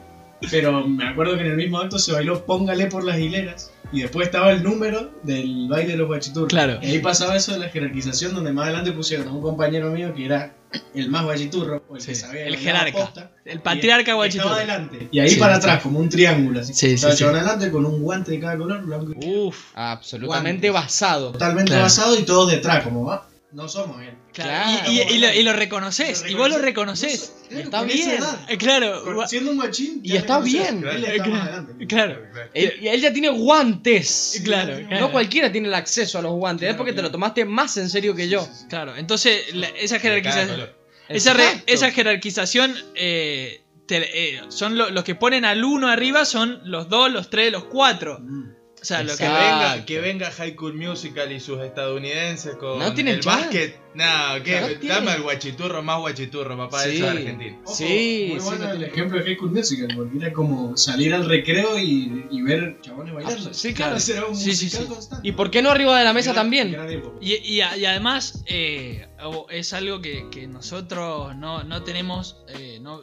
pero 0.52 0.88
me 0.88 1.08
acuerdo 1.08 1.36
que 1.36 1.42
en 1.42 1.48
el 1.52 1.56
mismo 1.58 1.80
acto 1.80 1.98
se 2.00 2.12
bailó 2.12 2.46
Póngale 2.46 2.86
por 2.88 3.04
las 3.04 3.18
hileras. 3.20 3.72
Y 3.92 4.02
después 4.02 4.28
estaba 4.28 4.52
el 4.52 4.62
número 4.62 5.12
del 5.24 5.68
baile 5.68 5.94
de 5.94 5.98
los 5.98 6.08
guachiturros. 6.08 6.50
Claro. 6.50 6.78
Y 6.82 6.88
ahí 6.92 7.00
pasaba 7.00 7.36
eso 7.36 7.54
de 7.54 7.60
la 7.60 7.70
jerarquización, 7.70 8.36
donde 8.36 8.52
más 8.54 8.66
adelante 8.66 8.92
pusieron 8.92 9.28
a 9.28 9.32
un 9.32 9.42
compañero 9.42 9.90
mío 9.92 10.14
que 10.14 10.26
era 10.26 10.56
el 10.94 11.10
más 11.10 11.24
guachiturro, 11.24 11.84
o 11.90 11.96
el 11.96 12.06
que 12.06 12.14
Sí, 12.14 12.22
sabía 12.22 12.46
el 12.46 12.56
jerarca. 12.58 12.92
posta, 13.00 13.32
El 13.46 13.62
patriarca 13.62 14.12
y 14.12 14.14
guachiturro. 14.14 14.50
Estaba 14.60 14.60
adelante. 14.76 15.08
Y 15.12 15.20
ahí 15.20 15.30
Sí, 15.32 15.40
para 15.40 15.56
sí. 15.56 15.60
atrás, 15.60 15.82
como 15.82 15.98
un 16.00 16.08
triángulo. 16.10 16.60
Así. 16.60 16.74
Sí, 16.76 16.98
sí, 17.00 17.08
estaba 17.08 17.32
adelante 17.32 17.72
con 17.72 17.84
un 17.86 18.02
guante 18.04 18.32
de 18.34 18.40
cada 18.40 18.56
color, 18.58 18.84
blanco 18.86 19.14
y 19.20 19.36
Uf, 19.36 19.58
Absolutamente 19.74 20.70
basado. 20.70 21.32
totalmente 21.32 21.70
Claro. 21.70 21.84
basado 21.84 22.20
y 22.20 22.24
todos 22.24 22.52
detrás, 22.52 22.84
como 22.84 23.06
va. 23.06 23.28
No 23.52 23.68
somos 23.68 24.00
él. 24.04 24.14
claro. 24.32 24.78
Claro. 24.78 24.92
Y, 24.92 25.00
y- 25.00 25.16
y 25.16 25.18
lo, 25.18 25.34
y 25.34 25.42
lo 25.42 25.54
reconoces, 25.54 26.22
Lo 26.24 26.30
y 26.30 26.34
vos 26.36 26.50
lo 26.50 26.60
reconoces. 26.60 27.34
No 27.50 27.58
sé, 27.58 27.64
Está 27.64 27.80
con 27.80 27.90
esa 27.90 27.96
bien. 28.10 28.18
edad, 28.20 28.40
Eh, 28.48 28.58
Claro, 28.60 29.04
con- 29.04 29.28
siendo 29.28 29.52
un 29.52 29.58
guachín. 29.58 30.02
Y 30.04 30.16
está 30.18 30.40
reconoces. 30.40 30.54
bien. 30.54 30.88
Él 30.88 31.06
está 31.06 31.26
más 31.28 31.42
adelante. 31.48 31.88
claro. 31.88 32.22
Él, 32.54 32.74
y 32.80 32.88
él 32.90 33.02
ya 33.02 33.12
tiene 33.12 33.30
guantes. 33.30 34.42
Claro, 34.44 34.80
No 34.80 34.88
claro. 34.88 35.06
No 35.08 35.12
cualquiera 35.12 35.52
tiene 35.52 35.68
el 35.68 35.74
acceso 35.74 36.20
a 36.20 36.22
los 36.22 36.34
guantes, 36.34 36.64
es 36.64 36.68
Claro, 36.70 36.78
porque 36.78 36.92
te 36.92 36.96
claro. 36.98 37.08
lo 37.08 37.12
tomaste 37.12 37.46
más 37.46 37.76
en 37.78 37.90
serio 37.90 38.16
que 38.16 38.30
yo. 38.30 38.42
Sí, 38.44 38.50
sí, 38.54 38.60
sí. 38.62 38.68
Claro, 38.68 38.96
entonces 38.96 39.56
la- 39.56 39.68
esa 39.70 40.00
jerarquización, 40.00 40.70
esa, 41.08 41.34
re- 41.34 41.64
esa 41.66 41.90
jerarquización 41.92 42.76
eh, 42.94 43.64
te- 43.88 44.36
eh, 44.36 44.42
son 44.50 44.78
lo- 44.78 44.92
los 44.92 45.04
que 45.04 45.16
ponen 45.16 45.44
al 45.44 45.64
uno 45.64 45.88
arriba 45.88 46.24
son 46.24 46.62
los 46.66 46.88
dos, 46.88 47.12
los 47.12 47.32
tres, 47.32 47.52
los 47.52 47.64
cuatro. 47.64 48.20
Mm. 48.20 48.59
O 48.82 48.86
sea, 48.86 49.04
lo 49.04 49.16
Que 49.18 49.24
venga, 49.28 49.86
que 49.86 50.00
venga 50.00 50.32
High 50.32 50.54
School 50.54 50.74
Musical 50.76 51.30
y 51.34 51.40
sus 51.42 51.60
estadounidenses 51.60 52.56
con 52.56 52.80
No 52.80 52.94
tienen 52.94 53.16
el 53.16 53.20
chance. 53.20 53.42
básquet. 53.42 53.80
No, 53.94 54.42
que 54.44 54.78
No 54.82 54.88
dame 54.88 55.12
al 55.12 55.22
guachiturro 55.24 55.84
más 55.84 56.00
guachiturro, 56.00 56.56
papá, 56.56 56.84
Sí. 56.84 56.90
eso 56.98 57.06
es 57.06 57.12
argentino. 57.12 57.60
Ojo, 57.66 57.76
Sí, 57.76 58.28
muy 58.32 58.40
sí, 58.40 58.46
bueno 58.46 58.66
no 58.66 58.72
el 58.72 58.84
ejemplo 58.84 59.18
de 59.20 59.26
High 59.26 59.36
School 59.36 59.52
Musical, 59.52 59.88
porque 59.96 60.18
era 60.18 60.32
como 60.32 60.78
salir 60.78 61.14
al 61.14 61.28
recreo 61.28 61.78
y, 61.78 62.26
y 62.32 62.42
ver 62.42 62.78
chabones 62.82 63.14
bailando. 63.14 63.50
Abs- 63.50 63.54
sí, 63.54 63.74
claro. 63.74 63.96
Un 63.96 64.02
Sí, 64.02 64.14
sí, 64.56 64.66
musical 64.66 64.82
sí. 64.84 64.88
constante. 64.94 65.28
¿Y 65.28 65.32
por 65.34 65.52
qué 65.52 65.62
no 65.62 65.72
arriba 65.72 65.98
de 66.00 66.06
la 66.06 66.14
mesa 66.14 66.32
Gran- 66.32 66.44
también? 66.46 66.72
gran. 66.72 66.90
Y, 67.20 67.34
y 67.36 67.62
además 67.62 68.44
eh, 68.48 69.08
es 69.50 69.74
algo 69.74 70.02
que, 70.02 70.28
que 70.32 70.48
nosotros 70.48 71.36
no, 71.36 71.64
no 71.64 71.84
tenemos, 71.84 72.38
eh, 72.48 72.80
no, 72.82 73.02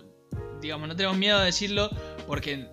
digamos, 0.62 0.88
no 0.88 0.96
tenemos 0.96 1.18
miedo 1.18 1.38
de 1.40 1.46
decirlo 1.46 1.90
porque 2.26 2.66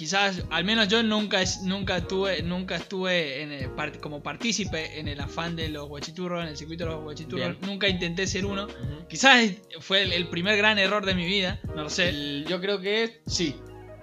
quizás, 0.00 0.42
al 0.48 0.64
menos 0.64 0.88
yo 0.88 1.02
nunca, 1.02 1.42
nunca 1.64 1.98
estuve, 1.98 2.42
nunca 2.42 2.76
estuve 2.76 3.42
en 3.42 3.52
el 3.52 3.68
part- 3.76 4.00
como 4.00 4.22
partícipe 4.22 4.98
en 4.98 5.08
el 5.08 5.20
afán 5.20 5.56
de 5.56 5.68
los 5.68 5.88
guachiturros, 5.88 6.42
en 6.42 6.48
el 6.48 6.56
circuito 6.56 6.84
de 6.84 6.90
los 6.92 7.02
guachiturros. 7.02 7.58
Bien. 7.58 7.70
Nunca 7.70 7.86
intenté 7.86 8.26
ser 8.26 8.46
uno. 8.46 8.66
Quizás 9.10 9.50
fue 9.80 10.00
el, 10.00 10.14
el 10.14 10.28
primer 10.28 10.56
gran 10.56 10.78
error 10.78 11.04
de 11.04 11.14
mi 11.14 11.26
vida, 11.26 11.60
no 11.76 11.82
lo 11.82 11.90
sé. 11.90 12.08
El- 12.08 12.46
yo 12.48 12.62
creo 12.62 12.80
que 12.80 13.20
sí. 13.26 13.56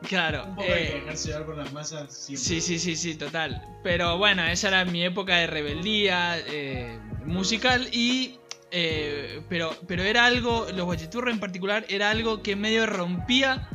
Claro. 0.08 0.46
Un 0.46 0.56
poco 0.58 0.68
eh, 0.70 1.04
por 1.44 1.58
las 1.58 1.74
masas 1.74 2.16
siempre. 2.16 2.46
Sí, 2.46 2.62
sí, 2.62 2.78
sí, 2.78 2.96
sí, 2.96 3.16
total. 3.16 3.60
Pero 3.84 4.20
bueno, 4.20 4.46
esa 4.46 4.68
era 4.68 4.86
mi 4.86 5.04
época 5.04 5.38
de 5.38 5.48
rebeldía 5.48 6.38
eh, 6.38 7.00
musical 7.26 7.88
y... 7.92 8.38
eh, 8.70 9.42
pero, 9.50 9.76
pero 9.88 10.04
era 10.04 10.26
algo, 10.28 10.68
los 10.76 10.86
guachiturros 10.86 11.34
en 11.34 11.40
particular, 11.40 11.88
era 11.90 12.12
algo 12.12 12.44
que 12.44 12.56
medio 12.56 12.86
rompía 12.86 13.68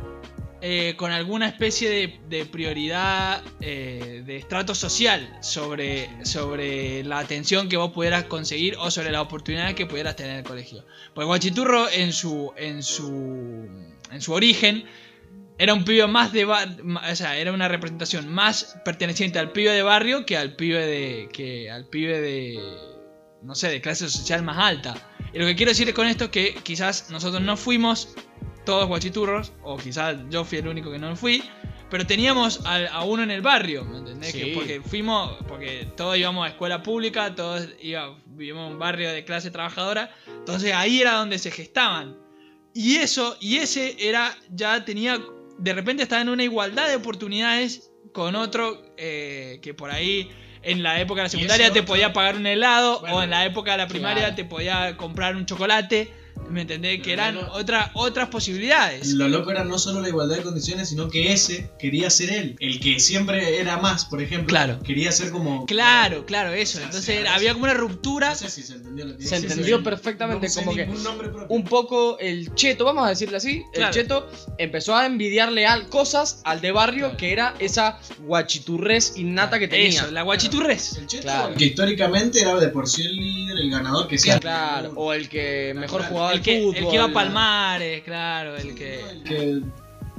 eh, 0.65 0.95
con 0.97 1.11
alguna 1.11 1.49
especie 1.49 1.91
de, 2.29 2.47
prioridad 2.47 3.43
eh, 3.61 4.23
de 4.25 4.37
estrato 4.37 4.75
social 4.77 5.37
sobre, 5.41 6.09
sobre 6.25 7.03
la 7.03 7.19
atención 7.19 7.69
que 7.69 7.77
vos 7.77 7.91
pudieras 7.91 8.25
conseguir 8.25 8.77
o 8.79 8.89
sobre 8.91 9.11
las 9.11 9.23
oportunidades 9.23 9.75
que 9.75 9.87
pudieras 9.87 10.15
tener 10.15 10.33
en 10.33 10.39
el 10.39 10.45
colegio. 10.45 10.85
Pues 11.15 11.27
Guachiturro 11.27 11.91
en 11.91 12.13
su, 12.13 12.53
en 12.57 12.85
su, 12.85 13.69
en 14.13 14.21
su 14.21 14.33
origen 14.33 14.85
era 15.59 15.75
un 15.75 15.85
pibe 15.85 16.07
más 16.07 16.33
de 16.33 16.45
bar- 16.45 16.77
o 17.11 17.17
sea, 17.17 17.37
era 17.37 17.53
una 17.53 17.67
representación 17.67 18.29
más 18.29 18.79
perteneciente 18.85 19.41
al 19.41 19.51
pibe 19.51 19.73
de 19.73 19.83
barrio 19.83 20.25
que 20.25 20.37
al 20.37 20.55
pibe 20.55 20.87
de 20.87 21.29
que 21.33 21.71
al 21.73 21.87
pibe 21.89 22.21
de 22.21 22.59
no 23.43 23.57
sé, 23.57 23.69
de 23.69 23.81
clase 23.81 24.09
social 24.09 24.45
más 24.45 24.59
alta. 24.59 24.95
Y 25.35 25.39
lo 25.41 25.47
que 25.47 25.57
quiero 25.57 25.71
decir 25.73 25.93
con 25.93 26.07
esto 26.07 26.25
es 26.27 26.31
que 26.31 26.55
quizás 26.63 27.11
nosotros 27.11 27.43
no 27.43 27.57
fuimos 27.57 28.15
todos 28.65 28.89
guachiturros 28.89 29.53
o 29.63 29.77
quizás 29.77 30.17
yo 30.31 30.45
fui 30.45 30.59
el 30.59 30.69
único 30.69 30.91
que 30.91 30.99
no 30.99 31.15
fui, 31.17 31.43
pero 31.91 32.07
teníamos 32.07 32.65
a, 32.65 32.87
a 32.87 33.05
uno 33.05 33.23
en 33.23 33.31
el 33.31 33.43
barrio, 33.43 33.85
¿me 33.85 33.99
entendés? 33.99 34.33
Sí. 34.33 34.41
Que 34.41 34.55
porque 34.55 34.81
fuimos 34.81 35.37
porque 35.47 35.89
todos 35.97 36.17
íbamos 36.17 36.47
a 36.47 36.51
escuela 36.51 36.83
pública, 36.83 37.35
todos 37.35 37.69
íbamos, 37.81 38.19
vivíamos 38.27 38.67
en 38.67 38.73
un 38.75 38.79
barrio 38.79 39.11
de 39.13 39.25
clase 39.25 39.51
trabajadora, 39.51 40.11
entonces 40.27 40.73
ahí 40.75 41.01
era 41.01 41.15
donde 41.15 41.39
se 41.39 41.51
gestaban. 41.51 42.17
Y 42.75 42.97
eso, 42.97 43.37
y 43.41 43.59
ese 43.59 43.97
era, 43.99 44.35
ya 44.51 44.85
tenía, 44.85 45.21
de 45.59 45.73
repente 45.75 46.03
estaba 46.03 46.23
en 46.23 46.31
una 46.31 46.43
igualdad 46.43 46.89
de 46.89 46.97
oportunidades 46.97 47.91
con 48.13 48.37
otro 48.37 48.83
eh, 48.97 49.59
que 49.63 49.75
por 49.75 49.91
ahí 49.91 50.31
en 50.63 50.83
la 50.83 51.01
época 51.01 51.21
de 51.21 51.25
la 51.25 51.29
secundaria 51.29 51.73
te 51.73 51.83
podía 51.83 52.13
pagar 52.13 52.37
un 52.37 52.47
helado 52.47 53.01
Bueno, 53.01 53.17
o 53.17 53.23
en 53.23 53.31
la 53.31 53.45
época 53.45 53.73
de 53.73 53.79
la 53.79 53.89
primaria 53.89 54.23
claro. 54.23 54.37
te 54.37 54.45
podía 54.45 54.97
comprar 54.97 55.37
un 55.37 55.45
chocolate, 55.45 56.13
¿me 56.51 56.63
entendés? 56.63 57.01
Que 57.03 57.13
eran 57.13 57.35
no, 57.35 57.43
no. 57.43 57.53
otra- 57.53 57.91
otras 57.95 58.29
posibilidades. 58.29 59.13
Lo 59.15 59.29
loco 59.29 59.51
era 59.51 59.65
no 59.65 59.79
solo 59.79 60.01
la 60.01 60.09
igualdad 60.09 60.37
de 60.37 60.43
condiciones, 60.43 60.89
sino 60.91 61.09
que 61.09 61.33
ese 61.33 61.71
quería 61.79 62.11
ser 62.11 62.31
él. 62.31 62.57
El 62.61 62.79
que 62.81 63.01
siempre 63.01 63.59
era 63.59 63.79
más, 63.79 64.05
por 64.05 64.21
ejemplo. 64.23 64.49
Claro. 64.49 64.79
Quería 64.83 65.13
ser 65.13 65.31
como. 65.31 65.65
Claro, 65.67 66.27
claro, 66.27 66.53
eso. 66.53 66.79
O 66.79 66.81
sea, 66.81 66.85
Entonces 66.87 67.17
era- 67.21 67.35
había 67.35 67.53
como 67.53 67.65
una 67.65 67.75
ruptura. 67.75 68.31
No 68.31 68.35
sé 68.37 68.51
si 68.51 68.63
se 68.63 68.75
entendió 68.75 69.07
lo 69.07 69.17
que 69.17 69.25
Se 69.25 69.37
entendió 69.37 69.79
Sí, 69.79 69.83
perfectamente, 69.85 70.49
no 70.49 70.55
como 70.55 70.75
que 70.75 70.89
un 71.49 71.65
poco 71.65 72.19
el 72.19 72.55
cheto, 72.55 72.85
vamos 72.85 73.07
a 73.07 73.11
decirle 73.11 73.37
así, 73.39 73.63
Claro. 73.73 73.89
el 73.89 73.95
cheto 73.95 74.31
empezó 74.59 74.95
a 74.97 75.07
envidiarle 75.07 75.67
al, 75.67 75.89
cosas 75.89 76.41
al 76.45 76.61
de 76.61 76.73
barrio 76.73 77.03
Claro. 77.07 77.17
que 77.17 77.33
era 77.33 77.55
esa 77.59 77.99
guachiturrez 78.21 79.17
innata 79.17 79.59
que 79.59 79.69
tenía. 79.69 79.89
Eso, 79.89 80.11
la 80.11 80.23
guachiturres. 80.23 80.97
El 80.99 81.07
Cheto, 81.07 81.23
Claro. 81.23 81.55
que 81.55 81.65
históricamente 81.67 82.41
era 82.41 82.55
de 82.57 82.69
por 82.69 82.89
sí 82.89 83.03
el 83.03 83.17
líder, 83.17 83.59
el 83.59 83.71
ganador 83.71 84.09
que 84.09 84.19
sea. 84.19 84.39
Claro, 84.41 84.93
o 84.97 85.13
el 85.13 85.29
que 85.29 85.73
mejor 85.77 86.03
jugaba 86.05 86.22
El 86.31 86.43
que, 86.43 86.61
fútbol. 86.61 86.77
el 86.77 86.89
que 86.89 86.95
iba 86.95 87.05
a 87.05 87.13
Palmares, 87.13 88.03
claro, 88.03 88.57
el 88.57 88.75
que... 88.75 89.01
El 89.01 89.23
que 89.25 89.63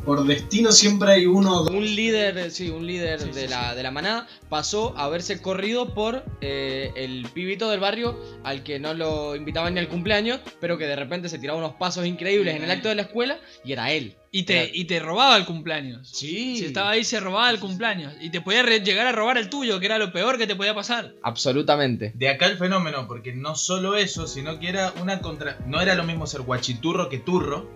por 0.05 0.25
destino 0.25 0.72
siempre 0.72 1.13
hay 1.13 1.25
uno 1.25 1.60
o 1.60 1.63
dos. 1.63 1.72
Un 1.72 1.83
líder, 1.83 2.51
sí, 2.51 2.69
un 2.69 2.86
líder 2.86 3.19
Sí, 3.19 3.31
de, 3.31 3.48
sí, 3.48 3.48
la, 3.48 3.75
de 3.75 3.83
la 3.83 3.91
manada 3.91 4.27
pasó 4.50 4.93
a 4.98 5.10
verse 5.10 5.41
corrido 5.41 5.93
por 5.93 6.24
eh, 6.41 6.91
el 6.95 7.27
pibito 7.33 7.69
del 7.69 7.79
barrio 7.79 8.19
al 8.43 8.63
que 8.63 8.79
no 8.79 8.93
lo 8.93 9.36
invitaban 9.36 9.74
ni 9.74 9.79
al 9.79 9.88
cumpleaños, 9.88 10.39
pero 10.60 10.77
que 10.77 10.86
de 10.86 10.95
repente 10.95 11.29
se 11.29 11.39
tiraba 11.39 11.60
unos 11.60 11.74
pasos 11.74 12.05
increíbles 12.05 12.55
en 12.55 12.63
el 12.63 12.72
acto 12.72 12.89
de 12.89 12.95
la 12.95 13.03
escuela 13.03 13.39
y 13.63 13.72
era 13.72 13.91
él. 13.91 14.15
Y 14.36 14.43
te, 14.43 14.72
y 14.74 14.86
te 14.86 15.00
robaba 15.00 15.38
el 15.38 15.45
cumpleaños. 15.45 16.10
Sí. 16.12 16.57
Si 16.57 16.65
estaba 16.65 16.89
ahí, 16.89 17.03
se 17.03 17.19
robaba 17.19 17.51
el 17.51 17.60
cumpleaños. 17.60 18.15
Y 18.19 18.31
te 18.31 18.41
podía 18.41 18.63
llegar 18.79 19.05
a 19.05 19.12
robar 19.12 19.38
el 19.38 19.48
tuyo, 19.48 19.79
que 19.79 19.86
era 19.86 20.00
lo 20.00 20.12
peor 20.12 20.39
que 20.39 20.48
te 20.48 20.55
podía 20.55 20.74
pasar. 20.74 21.13
Absolutamente. 21.22 22.13
De 22.15 22.29
acá 22.29 22.48
el 22.48 22.57
fenómeno, 22.57 23.07
porque 23.07 23.31
no 23.31 23.55
solo 23.55 23.95
eso, 23.95 24.25
sino 24.25 24.60
que 24.60 24.69
era 24.69 24.91
una 25.00 25.22
contra. 25.22 25.60
No 25.67 25.81
era 25.81 25.93
lo 25.93 26.03
mismo 26.03 26.25
ser 26.25 26.41
guachiturro 26.41 27.10
que 27.10 27.19
turro. 27.19 27.69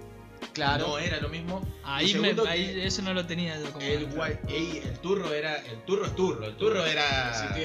Claro. 0.53 0.87
No 0.87 0.97
era 0.99 1.19
lo 1.21 1.29
mismo. 1.29 1.61
Ahí, 1.83 2.13
me- 2.15 2.33
ahí 2.49 2.81
eso 2.83 3.01
no 3.03 3.13
lo 3.13 3.25
tenía 3.27 3.59
yo 3.61 3.71
como. 3.71 3.85
el, 3.85 4.07
ey, 4.47 4.81
el 4.83 4.99
turro 4.99 5.33
era. 5.33 5.55
El 5.57 5.83
turro 5.85 6.05
es 6.05 6.15
turro. 6.15 6.45
El 6.45 6.55
turro 6.57 6.85
era. 6.85 7.55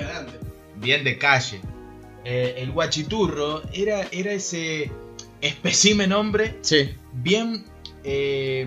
Bien 0.76 1.05
de 1.05 1.19
calle. 1.19 1.61
Eh, 2.25 2.55
el 2.59 2.71
guachiturro 2.71 3.62
era, 3.73 4.07
era 4.12 4.33
ese 4.33 4.91
especímen 5.41 6.12
hombre 6.12 6.59
Sí. 6.62 6.95
bien. 7.12 7.64
eh, 8.05 8.67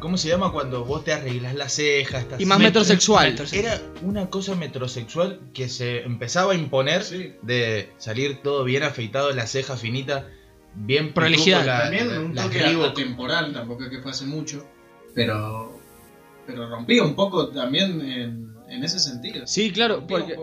¿Cómo 0.00 0.16
se 0.18 0.28
llama 0.28 0.50
cuando 0.50 0.84
vos 0.84 1.04
te 1.04 1.12
arreglas 1.12 1.54
las 1.54 1.74
cejas? 1.74 2.22
estás- 2.24 2.40
Y 2.40 2.44
más 2.46 2.58
Met- 2.58 2.62
metrosexual. 2.64 3.30
metrosexual. 3.30 3.72
Era 3.74 3.82
una 4.02 4.28
cosa 4.30 4.56
metrosexual 4.56 5.40
que 5.54 5.68
se 5.68 6.02
empezaba 6.02 6.52
a 6.52 6.54
imponer 6.56 7.04
Sí. 7.04 7.34
de 7.42 7.90
salir 7.98 8.42
todo 8.42 8.64
bien 8.64 8.82
afeitado, 8.82 9.30
la 9.32 9.46
ceja 9.46 9.76
finita, 9.76 10.28
bien 10.74 11.12
Prolijidad. 11.12 11.64
la- 11.66 11.82
También 11.82 12.08
la- 12.12 12.20
un 12.20 12.34
toque 12.34 12.60
tribu. 12.60 12.82
atemporal, 12.84 13.52
tampoco 13.52 13.84
es 13.84 13.90
que 13.90 14.00
fue 14.00 14.10
hace 14.10 14.24
mucho. 14.26 14.66
Pero. 15.14 15.78
Pero 16.46 16.68
rompía 16.68 17.04
un 17.04 17.14
poco 17.14 17.48
también 17.50 18.00
en, 18.00 18.52
en 18.68 18.84
ese 18.84 18.98
sentido. 18.98 19.46
Sí, 19.46 19.70
claro, 19.70 20.04
porque-. 20.06 20.36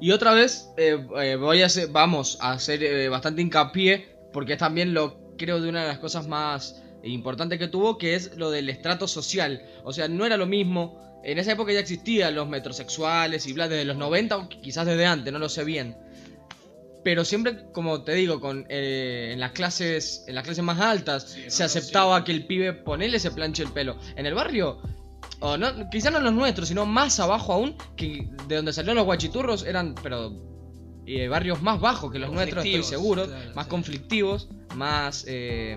Y 0.00 0.10
otra 0.12 0.32
vez 0.32 0.68
eh, 0.76 0.98
eh, 1.20 1.36
voy 1.36 1.62
a 1.62 1.66
hacer, 1.66 1.88
vamos 1.88 2.36
a 2.40 2.52
hacer 2.52 2.82
eh, 2.82 3.08
bastante 3.08 3.40
hincapié 3.42 4.06
porque 4.32 4.52
es 4.52 4.58
también 4.58 4.94
lo 4.94 5.34
creo 5.38 5.60
de 5.60 5.68
una 5.68 5.82
de 5.82 5.88
las 5.88 5.98
cosas 5.98 6.26
más 6.28 6.82
importantes 7.02 7.58
que 7.58 7.66
tuvo 7.68 7.96
que 7.96 8.14
es 8.14 8.36
lo 8.36 8.50
del 8.50 8.68
estrato 8.68 9.08
social. 9.08 9.62
O 9.84 9.92
sea, 9.92 10.06
no 10.08 10.26
era 10.26 10.36
lo 10.36 10.46
mismo. 10.46 11.00
En 11.24 11.38
esa 11.38 11.52
época 11.52 11.72
ya 11.72 11.80
existían 11.80 12.34
los 12.34 12.46
metrosexuales 12.48 13.46
y 13.46 13.52
bla 13.52 13.68
desde 13.68 13.84
los 13.84 13.96
90 13.96 14.36
o 14.36 14.48
quizás 14.48 14.86
desde 14.86 15.06
antes, 15.06 15.32
no 15.32 15.38
lo 15.38 15.48
sé 15.48 15.64
bien. 15.64 15.96
Pero 17.04 17.24
siempre, 17.24 17.70
como 17.72 18.02
te 18.02 18.12
digo, 18.14 18.40
con 18.40 18.66
eh, 18.68 19.30
en 19.32 19.40
las 19.40 19.52
clases 19.52 20.24
en 20.26 20.34
las 20.34 20.44
clases 20.44 20.64
más 20.64 20.80
altas 20.80 21.30
Sí, 21.30 21.44
se 21.48 21.62
no, 21.62 21.66
aceptaba 21.66 22.18
sí. 22.18 22.24
que 22.24 22.32
el 22.32 22.46
pibe 22.46 22.72
ponele 22.72 23.18
se 23.18 23.30
planche 23.30 23.62
el 23.62 23.70
pelo. 23.70 23.96
En 24.16 24.26
el 24.26 24.34
barrio 24.34 24.80
o 25.40 25.56
no, 25.56 25.88
quizás 25.90 26.10
no 26.12 26.18
en 26.18 26.24
los 26.24 26.32
nuestros, 26.32 26.68
sino 26.68 26.86
más 26.86 27.20
abajo 27.20 27.52
aún, 27.52 27.76
que 27.96 28.28
de 28.48 28.56
donde 28.56 28.72
salieron 28.72 28.96
los 28.96 29.04
guachiturros 29.04 29.64
eran, 29.64 29.94
pero 30.02 30.32
eh, 31.06 31.28
barrios 31.28 31.62
más 31.62 31.80
bajos 31.80 32.10
que 32.10 32.18
los 32.18 32.32
nuestros, 32.32 32.64
estoy 32.64 32.82
seguro, 32.82 33.26
claro, 33.26 33.54
más 33.54 33.66
sí. 33.66 33.70
conflictivos, 33.70 34.48
más... 34.74 35.24
eh, 35.28 35.76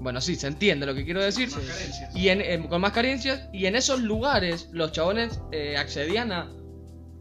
bueno, 0.00 0.20
sí, 0.20 0.36
se 0.36 0.46
entiende 0.46 0.86
lo 0.86 0.94
que 0.94 1.04
quiero 1.04 1.22
decir. 1.22 1.50
Más. 1.50 2.14
Y 2.14 2.28
en, 2.28 2.40
em, 2.40 2.68
con 2.68 2.80
más 2.80 2.92
carencias, 2.92 3.48
y 3.52 3.66
en 3.66 3.74
esos 3.74 4.00
lugares 4.00 4.68
los 4.72 4.92
chabones 4.92 5.40
eh, 5.50 5.76
accedían 5.76 6.30
a 6.32 6.48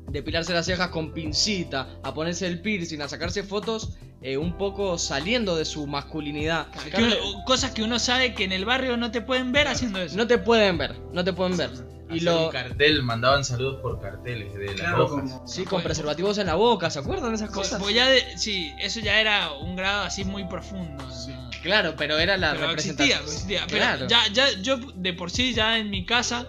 depilarse 0.09 0.53
las 0.53 0.65
cejas 0.65 0.89
con 0.89 1.13
pincita, 1.13 1.87
a 2.03 2.13
ponerse 2.13 2.47
el 2.47 2.61
piercing, 2.61 3.01
a 3.01 3.07
sacarse 3.09 3.43
fotos 3.43 3.93
eh, 4.21 4.37
un 4.37 4.57
poco 4.57 4.97
saliendo 4.97 5.55
de 5.55 5.65
su 5.65 5.85
masculinidad. 5.87 6.67
Que 6.95 7.03
uno- 7.03 7.43
cosas 7.45 7.71
que 7.71 7.83
uno 7.83 7.99
sabe 7.99 8.33
que 8.33 8.43
en 8.45 8.51
el 8.51 8.65
barrio 8.65 8.97
no 8.97 9.11
te 9.11 9.21
pueden 9.21 9.51
ver 9.51 9.67
haciendo 9.67 10.01
eso. 10.01 10.15
No 10.17 10.25
te 10.27 10.37
pueden 10.37 10.77
ver, 10.77 10.95
no 11.13 11.23
te 11.23 11.33
pueden 11.33 11.57
ver. 11.57 11.69
Y 12.09 12.21
lo, 12.21 12.45
un 12.45 12.51
cartel, 12.51 13.03
mandaban 13.03 13.43
saludos 13.43 13.81
por 13.81 13.99
carteles 14.01 14.53
de 14.55 14.67
las 14.67 14.75
Claro, 14.75 15.05
hojas. 15.05 15.29
como. 15.33 15.47
Sí, 15.47 15.65
con 15.65 15.83
preservativos 15.83 16.37
en 16.37 16.47
la 16.47 16.55
boca, 16.55 16.89
¿se 16.89 16.99
acuerdan 16.99 17.31
de 17.31 17.35
esas 17.35 17.51
cosas? 17.51 17.79
porque 17.79 17.95
ya 17.95 18.07
de- 18.07 18.37
sí, 18.37 18.71
eso 18.79 19.01
ya 19.01 19.19
era 19.19 19.51
un 19.51 19.75
grado 19.75 20.03
así 20.03 20.23
muy 20.23 20.45
profundo. 20.45 21.03
Sí. 21.11 21.31
¿no? 21.31 21.49
Claro, 21.61 21.95
pero 21.97 22.17
era 22.17 22.37
la 22.37 22.53
Pero 22.53 22.67
representación. 22.67 23.19
existía, 23.23 23.59
existía. 23.59 23.61
Pero 23.67 23.77
Claro. 23.79 24.07
ya, 24.07 24.21
ya, 24.31 24.45
yo 24.61 24.77
de 24.77 25.11
por 25.13 25.31
sí, 25.31 25.53
ya 25.53 25.77
en 25.79 25.89
mi 25.89 26.05
casa, 26.05 26.47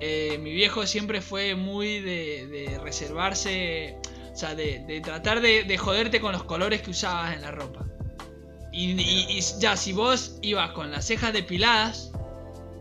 eh, 0.00 0.38
mi 0.38 0.52
viejo 0.52 0.86
siempre 0.86 1.20
fue 1.20 1.54
muy 1.54 2.00
de, 2.00 2.46
de 2.46 2.78
reservarse, 2.78 3.96
o 4.32 4.36
sea, 4.36 4.54
de, 4.54 4.80
de 4.80 5.00
tratar 5.00 5.40
de, 5.40 5.64
de 5.64 5.78
joderte 5.78 6.20
con 6.20 6.32
los 6.32 6.44
colores 6.44 6.82
que 6.82 6.90
usabas 6.90 7.34
en 7.34 7.42
la 7.42 7.50
ropa. 7.50 7.86
Y, 8.72 8.90
y- 9.00 9.26
y 9.38 9.40
ya, 9.58 9.76
si 9.76 9.92
vos 9.92 10.38
ibas 10.42 10.72
con 10.72 10.90
las 10.90 11.06
cejas 11.06 11.32
depiladas, 11.32 12.12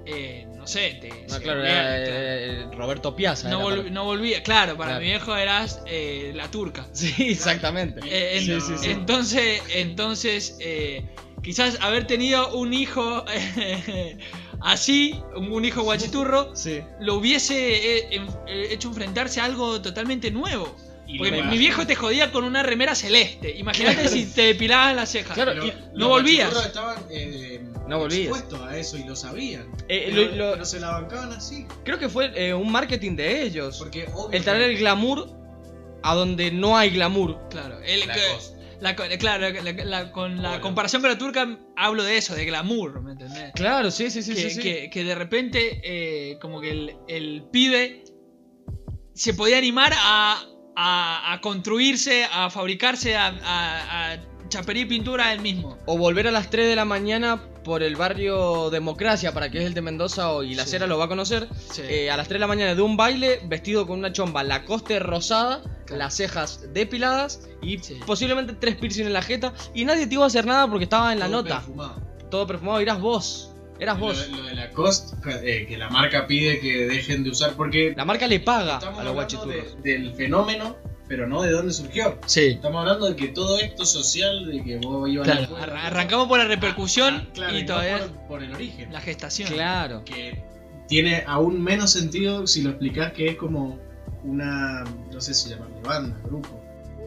eh, 0.06 0.46
no 0.56 0.68
sé, 0.68 0.98
te... 1.00 1.10
No, 1.30 1.40
claro, 1.40 1.64
era 1.64 2.70
Roberto 2.72 3.16
Piazza. 3.16 3.50
no, 3.50 3.76
no 3.84 4.04
volvía, 4.04 4.44
claro, 4.44 4.76
para 4.76 4.92
Claro. 4.92 5.02
mi 5.02 5.08
viejo 5.12 5.36
eras 5.36 5.82
eh, 5.88 6.32
la 6.36 6.50
turca. 6.52 6.86
Sí, 6.94 7.14
exactamente. 7.30 8.02
Eh, 8.04 8.38
en- 8.38 8.44
Sí, 8.46 8.60
sí, 8.62 8.74
sí. 8.84 8.92
Entonces, 8.92 9.62
entonces 9.74 10.58
quizás 11.42 11.80
haber 11.82 12.08
tenido 12.08 12.54
un 12.56 12.74
hijo 12.74 13.24
así, 14.66 15.16
un, 15.36 15.64
hijo 15.64 15.84
guachiturro, 15.84 16.52
Sí. 16.56 16.82
lo 17.00 17.16
hubiese 17.16 17.56
eh, 18.00 18.22
eh, 18.48 18.68
hecho 18.72 18.90
enfrentarse 18.90 19.40
a 19.40 19.46
algo 19.46 19.82
totalmente 19.82 20.32
nuevo. 20.32 20.76
Y 21.08 21.20
Porque 21.20 21.44
mi, 21.44 21.58
viejo 21.60 21.86
te 21.86 21.94
jodía 21.96 22.32
con 22.32 22.44
una 22.46 22.64
remera 22.64 22.96
celeste. 22.96 23.56
Imagínate 23.58 24.08
si 24.08 24.26
te 24.26 24.42
depilaban 24.42 24.96
las 24.96 25.12
cejas. 25.12 25.36
Claro, 25.36 25.54
y- 25.64 25.68
los 25.70 25.76
no 25.94 26.10
volvías. 26.10 26.52
estaban 26.66 26.98
eh, 27.12 27.64
No 27.88 28.00
volvías. 28.00 28.22
expuestos 28.30 28.60
a 28.68 28.76
eso 28.76 28.98
y 28.98 29.04
lo 29.04 29.16
sabían. 29.16 29.68
Eh, 29.88 30.08
pero, 30.10 30.32
lo- 30.32 30.36
lo- 30.36 30.52
pero 30.54 30.66
se 30.66 30.80
la 30.80 30.90
bancaban 30.90 31.32
así. 31.32 31.68
Creo 31.84 32.00
que 32.00 32.10
fue 32.10 32.32
eh, 32.36 32.56
un 32.56 32.72
marketing 32.72 33.16
de 33.16 33.44
ellos. 33.44 33.78
Porque 33.78 34.10
obvio 34.16 34.36
El 34.36 34.44
traer 34.44 34.64
el 34.72 34.78
glamour 34.80 35.30
a 36.02 36.16
donde 36.16 36.50
no 36.52 36.76
hay 36.76 36.90
glamour. 36.90 37.40
Claro, 37.52 37.80
el, 37.86 38.00
La 38.08 38.14
que- 38.16 38.22
costa. 38.34 38.55
La 38.86 38.96
co- 38.96 39.04
claro, 39.20 39.50
la- 39.50 39.72
la- 39.84 40.12
con 40.12 40.42
la 40.42 40.50
Bueno. 40.50 40.62
comparación 40.62 41.02
con 41.02 41.12
la 41.12 41.18
turca 41.18 41.60
hablo 41.76 42.04
de 42.04 42.18
eso, 42.18 42.34
de 42.36 42.46
glamour, 42.46 43.02
¿me 43.02 43.12
entendés? 43.14 43.52
Claro, 43.54 43.92
sí, 43.92 44.10
sí, 44.10 44.22
sí, 44.24 44.34
que, 44.34 44.42
sí, 44.42 44.50
sí. 44.52 44.62
que- 44.62 44.90
que 44.90 45.04
de 45.04 45.16
repente 45.16 45.82
eh, 45.84 46.38
como 46.40 46.62
que 46.62 46.72
el, 46.72 46.96
el 47.08 47.44
pibe 47.52 48.04
se 49.14 49.34
podía 49.34 49.58
animar 49.58 49.92
a, 49.98 50.42
a- 50.76 51.34
a 51.34 51.42
construirse, 51.42 52.26
a 52.32 52.50
fabricarse, 52.50 53.16
a, 53.16 53.28
a, 53.44 54.18
y 54.78 54.86
pintura 54.86 55.34
él 55.34 55.42
mismo. 55.42 55.78
O 55.86 55.98
volver 55.98 56.28
a 56.28 56.32
las 56.32 56.50
3 56.50 56.68
de 56.68 56.76
la 56.76 56.86
mañana 56.86 57.42
por 57.64 57.82
el 57.84 57.96
barrio 57.96 58.70
Democracia, 58.70 59.34
para 59.34 59.50
que 59.50 59.60
es 59.60 59.66
el 59.66 59.74
de 59.74 59.82
Mendoza 59.82 60.30
y 60.44 60.54
la 60.56 60.64
Sí. 60.66 60.72
Cera 60.72 60.88
lo 60.88 60.98
va 60.98 61.06
a 61.06 61.08
conocer. 61.08 61.48
Sí. 61.72 61.82
eh, 61.84 62.12
a 62.12 62.18
las 62.18 62.28
3 62.28 62.36
de 62.36 62.40
la 62.42 62.48
mañana 62.48 62.76
de 62.76 62.82
un 62.82 62.96
baile, 62.98 63.40
vestido 63.46 63.88
con 63.88 64.00
una 64.00 64.12
chomba 64.14 64.44
lacoste 64.44 65.00
rosada, 65.00 65.62
Claro. 65.86 66.00
las 66.00 66.16
cejas 66.16 66.74
depiladas 66.74 67.48
y 67.62 67.80
Sí. 67.80 68.00
posiblemente 68.06 68.54
tres 68.54 68.76
piercing 68.76 69.06
en 69.06 69.14
la 69.14 69.22
jeta. 69.22 69.54
Y 69.74 69.86
nadie 69.86 70.08
te 70.08 70.14
iba 70.16 70.24
a 70.24 70.28
hacer 70.28 70.46
nada 70.46 70.68
porque 70.68 70.84
estaba 70.86 71.12
en 71.14 71.20
la 71.20 71.26
todo 71.26 71.42
nota. 71.44 71.56
perfumado. 71.58 72.02
Todo 72.30 72.48
perfumado, 72.48 72.80
eras 72.80 73.00
vos. 73.00 73.52
Eras 73.78 74.00
vos. 74.00 74.30
lo 74.30 74.44
de 74.44 74.56
la 74.56 74.70
cost, 74.72 75.16
eh, 75.44 75.66
que 75.68 75.76
la 75.78 75.90
marca 75.90 76.26
pide 76.28 76.62
que 76.62 76.88
dejen 76.88 77.26
de 77.26 77.30
usar 77.32 77.56
porque 77.58 77.94
La 77.98 78.06
marca 78.06 78.26
le 78.26 78.40
paga 78.40 78.78
a 78.78 79.04
los 79.04 79.14
guachiturros. 79.14 79.84
de- 79.84 79.92
del 79.98 80.14
fenómeno, 80.16 80.78
pero 81.08 81.28
no 81.28 81.42
de 81.42 81.52
dónde 81.52 81.72
surgió. 81.74 82.18
Sí. 82.26 82.42
Estamos 82.56 82.80
hablando 82.82 83.08
de 83.08 83.16
que 83.16 83.28
todo 83.30 83.60
esto 83.60 83.86
social, 83.86 84.46
de 84.46 84.64
que 84.64 84.78
vos 84.78 85.08
ibas 85.10 85.28
a 85.28 85.32
Claro, 85.32 85.42
la 85.52 85.60
escuela, 85.60 85.86
arrancamos 85.88 86.28
por 86.28 86.40
la 86.40 86.46
repercusión 86.46 87.16
Ah, 87.16 87.28
claro, 87.34 87.58
y 87.58 87.66
todavía 87.66 88.00
por, 88.00 88.28
por 88.28 88.44
el 88.44 88.54
origen. 88.54 88.92
la 88.92 89.02
gestación. 89.02 89.50
Claro. 89.50 90.04
que 90.06 90.44
tiene 90.88 91.24
aún 91.26 91.62
menos 91.64 91.92
sentido 91.92 92.46
si 92.48 92.62
lo 92.62 92.70
explicás 92.72 93.12
que 93.14 93.30
es 93.30 93.36
como 93.38 93.80
una, 94.24 94.84
no 95.12 95.22
sé 95.22 95.34
si 95.34 95.50
llamarle 95.50 95.82
banda, 95.84 96.18
grupo. 96.24 96.62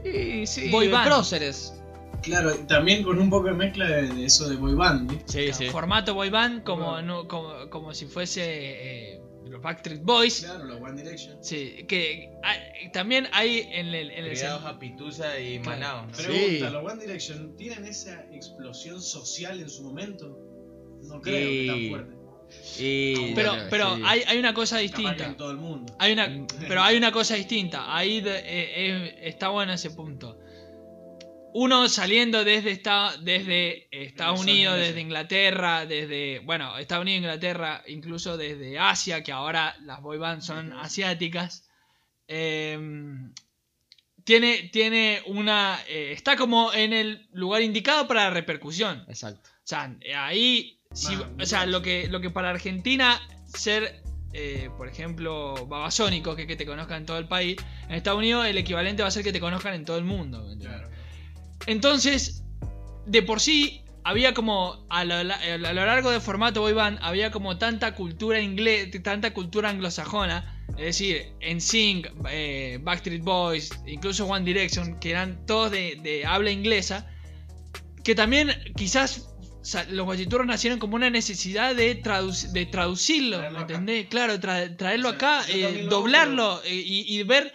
Y 0.05 0.47
sí, 0.47 0.71
Boy 0.71 0.88
band. 0.88 1.07
próceres. 1.07 1.75
Claro, 2.23 2.52
también 2.67 3.05
con 3.05 3.21
un 3.21 3.31
poco 3.31 3.47
de 3.47 3.52
mezcla 3.55 3.87
de, 3.87 4.09
de 4.09 4.25
eso 4.25 4.49
de 4.49 4.57
boy 4.57 4.75
band. 4.75 5.09
¿viste? 5.11 5.52
Sí, 5.52 5.64
sí. 5.67 5.71
Formato 5.71 6.14
boy 6.14 6.31
band 6.31 6.64
como, 6.64 6.90
Bueno. 6.93 7.23
no- 7.23 7.28
como, 7.28 7.71
como 7.71 7.95
si 7.95 8.07
fuese 8.07 8.43
eh, 8.45 9.17
los 9.59 9.62
Backstreet 9.62 10.03
Boys. 10.03 10.41
Claro, 10.41 10.65
la 10.65 10.77
One 10.77 11.03
Direction. 11.03 11.43
Sí, 11.43 11.85
que 11.88 12.31
hay- 12.43 12.91
también 12.93 13.29
hay 13.33 13.69
en 13.73 13.88
el, 13.88 14.11
en 14.11 14.25
el 14.25 14.47
a 14.47 14.79
Pitusa 14.79 15.38
y 15.38 15.59
Claro. 15.59 15.81
Manaus, 15.81 16.19
¿no? 16.19 16.25
Pregunta, 16.25 16.71
¿los 16.71 16.93
One 16.93 17.03
Direction 17.05 17.57
tienen 17.57 17.85
esa 17.85 18.25
explosión 18.33 19.03
social 19.03 19.61
en 19.61 19.69
su 19.69 19.83
momento? 19.83 20.38
No 21.03 21.21
creo 21.21 21.49
que 21.49 21.67
tan 21.67 21.88
fuerte. 21.88 22.15
Y- 22.79 23.35
Pero, 23.35 23.50
bueno, 23.53 23.67
pero 23.69 23.97
sí. 23.97 24.03
hay, 24.07 24.23
hay 24.27 24.38
una 24.38 24.55
cosa 24.55 24.79
distinta. 24.79 25.27
en 25.27 25.37
todo 25.37 25.50
el 25.50 25.59
mundo. 25.59 25.95
Hay 25.99 26.12
una, 26.12 26.47
pero 26.69 26.83
hay 26.83 26.97
una 26.97 27.12
cosa 27.12 27.35
distinta. 27.35 27.95
Ahí 27.95 28.21
de- 28.21 28.38
eh, 28.38 28.45
eh, 28.47 29.15
está 29.25 29.49
bueno 29.50 29.73
ese 29.73 29.91
punto. 29.91 30.38
Uno 31.55 31.88
saliendo 31.88 32.45
desde, 32.45 32.71
esta, 32.71 33.17
desde 33.19 33.88
Estados 33.90 34.40
Unidos, 34.52 34.76
desde 34.76 35.00
Inglaterra, 35.00 35.87
desde, 35.87 36.40
bueno, 36.40 36.76
Estados 36.78 37.02
Unidos, 37.02 37.19
Inglaterra, 37.23 37.83
incluso 37.87 38.37
desde 38.37 38.78
Asia, 38.78 39.23
que 39.23 39.33
ahora 39.33 39.75
las 39.85 40.00
boy 40.02 40.19
bands 40.19 40.45
son 40.47 40.73
asiáticas. 40.75 41.69
eh, 42.28 42.78
tiene, 44.25 44.69
tiene 44.71 45.23
una. 45.26 45.78
eh, 45.88 46.12
está 46.12 46.37
como 46.37 46.73
en 46.75 46.93
el 46.93 47.28
lugar 47.33 47.62
indicado 47.62 48.07
para 48.07 48.25
la 48.25 48.31
repercusión. 48.31 49.05
Exacto. 49.09 49.49
O 49.49 49.61
sea, 49.67 49.95
ahí, 50.17 50.78
si- 50.93 51.17
o 51.17 51.47
sea, 51.47 51.64
lo 51.64 51.81
que, 51.81 52.09
lo 52.09 52.21
que 52.21 52.28
para 52.28 52.50
Argentina 52.50 53.19
ser, 53.47 54.02
eh, 54.35 54.69
por 54.76 54.87
ejemplo, 54.87 55.67
babasónico, 55.67 56.37
que, 56.37 56.47
que 56.47 56.57
te 56.57 56.67
conozcan 56.67 56.99
en 56.99 57.07
todo 57.07 57.17
el 57.19 57.26
país, 57.26 57.57
en 57.88 57.95
Estados 57.95 58.19
Unidos 58.19 58.45
el 58.47 58.59
equivalente 58.59 59.00
va 59.02 59.09
a 59.09 59.12
ser 59.12 59.25
que 59.25 59.33
te 59.33 59.40
conozcan 59.40 59.73
en 59.75 59.87
todo 59.87 59.97
el 59.97 60.05
mundo. 60.05 60.47
Claro. 60.61 60.90
Entonces, 61.68 62.42
de 63.07 63.22
por 63.22 63.40
sí, 63.40 63.83
había 64.04 64.33
como, 64.33 64.87
a 64.88 65.04
lo, 65.04 65.22
la- 65.22 65.35
a 65.37 65.59
lo 65.59 65.85
largo 65.87 66.11
del 66.11 66.22
formato 66.22 66.62
boy 66.62 66.72
band, 66.72 66.98
había 67.02 67.31
como 67.31 67.59
tanta 67.59 67.94
cultura 67.94 68.40
inglés, 68.40 68.88
tanta 69.02 69.35
cultura 69.35 69.68
anglosajona, 69.68 70.64
es 70.78 70.85
decir, 70.85 71.26
NSYNC, 71.42 72.07
eh, 72.31 72.78
Backstreet 72.83 73.22
Boys, 73.22 73.70
incluso 73.87 74.24
One 74.26 74.44
Direction, 74.46 74.98
que 74.98 75.11
eran 75.11 75.44
todos 75.44 75.70
de, 75.70 75.96
de 76.02 76.24
habla 76.24 76.50
inglesa, 76.50 77.07
que 78.02 78.14
también 78.14 78.48
quizás 78.74 79.28
los 79.90 80.07
guachiturros 80.07 80.46
nacieron 80.46 80.78
como 80.78 80.96
una 80.96 81.11
necesidad 81.11 81.74
de, 81.74 82.02
de 82.52 82.66
traducirlo, 82.66 83.37
Traerlo 83.38 83.59
¿me 83.59 83.64
acá. 83.64 83.72
entendés? 83.74 84.07
Claro, 84.09 84.35
tra- 84.40 84.74
traerlo 84.74 85.09
O 85.11 85.18
sea, 85.18 85.40
acá, 85.40 85.46
eh, 85.52 85.87
doblarlo 85.90 86.62
eh, 86.64 86.74
y, 86.74 87.14
y 87.18 87.22
ver 87.24 87.52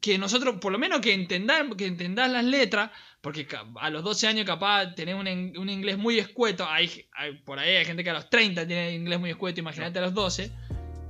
que 0.00 0.18
nosotros, 0.18 0.56
por 0.60 0.72
lo 0.72 0.78
menos 0.78 1.00
que 1.00 1.14
entendás, 1.14 1.62
que 1.78 1.86
entendás 1.86 2.30
las 2.30 2.44
letras, 2.44 2.90
porque 3.20 3.46
a 3.80 3.90
los 3.90 4.04
12 4.04 4.26
años 4.28 4.46
capaz 4.46 4.94
tenés 4.94 5.14
un, 5.14 5.26
un 5.58 5.68
inglés 5.68 5.98
muy 5.98 6.18
escueto, 6.18 6.66
hay, 6.68 7.06
por 7.44 7.58
ahí 7.58 7.76
hay 7.76 7.84
gente 7.84 8.04
que 8.04 8.10
a 8.10 8.14
los 8.14 8.30
30 8.30 8.66
tiene 8.66 8.94
inglés 8.94 9.18
muy 9.18 9.30
escueto, 9.30 9.58
imagínate 9.60 9.98
a 9.98 10.02
los 10.02 10.14
12, 10.14 10.52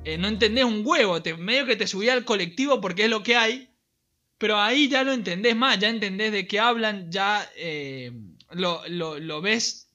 eh, 0.05 0.17
no 0.19 0.29
entendés 0.29 0.65
un 0.65 0.83
huevo, 0.85 1.21
te, 1.23 1.35
medio 1.35 1.67
que 1.67 1.77
te 1.77 1.87
subía 1.87 2.13
al 2.15 2.25
colectivo 2.25 2.81
porque 2.81 3.05
es 3.05 3.11
lo 3.11 3.23
que 3.23 3.37
hay, 3.37 3.69
pero 4.39 4.59
ahí 4.59 4.89
ya 4.89 5.03
lo 5.03 5.13
entendés 5.13 5.57
más, 5.57 5.79
ya 5.79 5.89
entendés 5.89 6.33
de 6.33 6.47
qué 6.47 6.59
hablan, 6.61 7.11
ya 7.11 7.47
eh, 7.57 8.13
lo, 8.51 8.83
lo- 8.89 9.19
lo 9.19 9.41
ves 9.41 9.91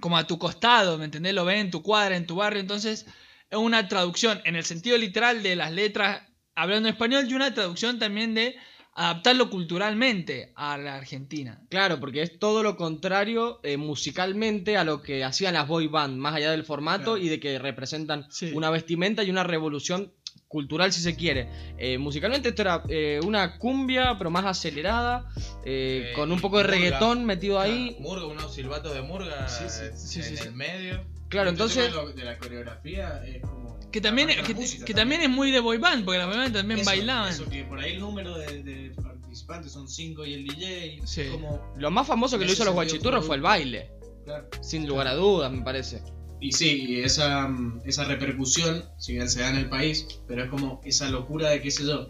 como 0.00 0.16
a 0.16 0.26
tu 0.26 0.38
costado, 0.38 0.98
¿me 0.98 1.04
entendés? 1.04 1.34
Lo 1.34 1.44
ves 1.44 1.60
en 1.60 1.70
tu 1.70 1.82
cuadra, 1.82 2.16
en 2.16 2.26
tu 2.26 2.36
barrio, 2.36 2.60
entonces 2.60 3.06
es 3.50 3.58
una 3.58 3.86
traducción 3.88 4.40
en 4.44 4.56
el 4.56 4.64
sentido 4.64 4.96
literal 4.98 5.42
de 5.42 5.54
las 5.54 5.70
letras 5.70 6.22
hablando 6.54 6.88
español 6.88 7.26
y 7.28 7.34
una 7.34 7.54
traducción 7.54 7.98
también 7.98 8.34
de 8.34 8.56
adaptarlo 8.94 9.48
culturalmente 9.50 10.52
a 10.54 10.76
la 10.76 10.96
Argentina. 10.96 11.60
Claro, 11.70 11.98
porque 11.98 12.22
es 12.22 12.38
todo 12.38 12.62
lo 12.62 12.76
contrario 12.76 13.60
eh, 13.62 13.76
musicalmente 13.76 14.76
a 14.76 14.84
lo 14.84 15.00
que 15.02 15.24
hacían 15.24 15.54
las 15.54 15.66
boy 15.66 15.86
band, 15.86 16.16
más 16.18 16.34
allá 16.34 16.50
del 16.50 16.64
formato 16.64 17.12
Claro. 17.14 17.18
y 17.18 17.28
de 17.28 17.40
que 17.40 17.58
representan 17.58 18.26
Sí. 18.30 18.52
una 18.54 18.70
vestimenta 18.70 19.22
y 19.22 19.30
una 19.30 19.44
revolución 19.44 20.12
cultural 20.48 20.92
si 20.92 21.00
se 21.00 21.16
quiere. 21.16 21.48
Eh, 21.78 21.96
musicalmente 21.96 22.50
esto 22.50 22.60
era 22.60 22.82
eh, 22.90 23.18
una 23.24 23.56
cumbia, 23.58 24.16
pero 24.18 24.30
más 24.30 24.44
acelerada, 24.44 25.26
eh, 25.64 26.10
Eh, 26.10 26.12
con 26.14 26.30
un 26.30 26.40
poco 26.42 26.58
de 26.58 26.64
murga. 26.64 26.76
reggaetón 26.76 27.24
metido 27.24 27.58
ahí. 27.58 27.96
Murga, 28.00 28.26
unos 28.26 28.52
silbatos 28.54 28.92
de 28.94 29.00
murga 29.00 29.48
Sí, 29.48 29.64
sí, 29.68 29.84
sí, 29.94 30.18
en 30.20 30.24
sí, 30.26 30.36
sí. 30.36 30.42
el 30.48 30.52
medio. 30.52 31.02
Claro, 31.30 31.48
entonces... 31.48 31.90
de, 32.14 32.24
la 32.24 32.36
coreografía 32.36 33.22
es 33.24 33.40
como. 33.40 33.61
Que 33.92 34.00
también, 34.00 34.28
parte 34.28 34.54
que, 34.54 34.84
que 34.84 34.94
también 34.94 35.20
es 35.22 35.28
muy 35.30 35.50
de 35.50 35.60
boy 35.60 35.78
band, 35.78 36.04
porque 36.04 36.18
las 36.18 36.26
boy 36.28 36.36
band 36.38 36.54
también 36.54 36.80
Eso, 36.80 36.90
bailaban. 36.90 37.30
Eso, 37.32 37.48
que 37.48 37.64
por 37.64 37.78
ahí 37.78 37.92
el 37.92 38.00
número 38.00 38.36
de, 38.38 38.62
de 38.62 38.90
participantes 39.02 39.72
son 39.72 39.88
5 39.88 40.24
y 40.26 40.34
el 40.34 40.44
DJ. 40.46 41.00
Sí. 41.04 41.24
Como. 41.30 41.72
Lo 41.76 41.90
más 41.90 42.06
famoso 42.06 42.38
que 42.38 42.44
lo 42.46 42.52
hizo 42.52 42.64
los 42.64 42.74
guachiturros 42.74 43.24
fue 43.26 43.36
el 43.36 43.42
baile, 43.42 43.90
Claro. 44.24 44.48
sin 44.62 44.86
lugar 44.88 45.06
a 45.08 45.14
dudas, 45.14 45.52
me 45.52 45.62
parece. 45.62 46.02
Y 46.40 46.50
sí, 46.52 46.86
y 46.88 47.00
esa, 47.00 47.46
mm, 47.46 47.82
esa 47.84 48.04
repercusión, 48.04 48.84
si 48.98 49.12
bien 49.12 49.28
se 49.28 49.40
da 49.40 49.50
en 49.50 49.56
el 49.56 49.68
país, 49.68 50.06
pero 50.26 50.42
es 50.44 50.50
como 50.50 50.80
esa 50.84 51.08
locura 51.08 51.50
de, 51.50 51.60
qué 51.62 51.70
sé 51.70 51.84
yo, 51.86 52.08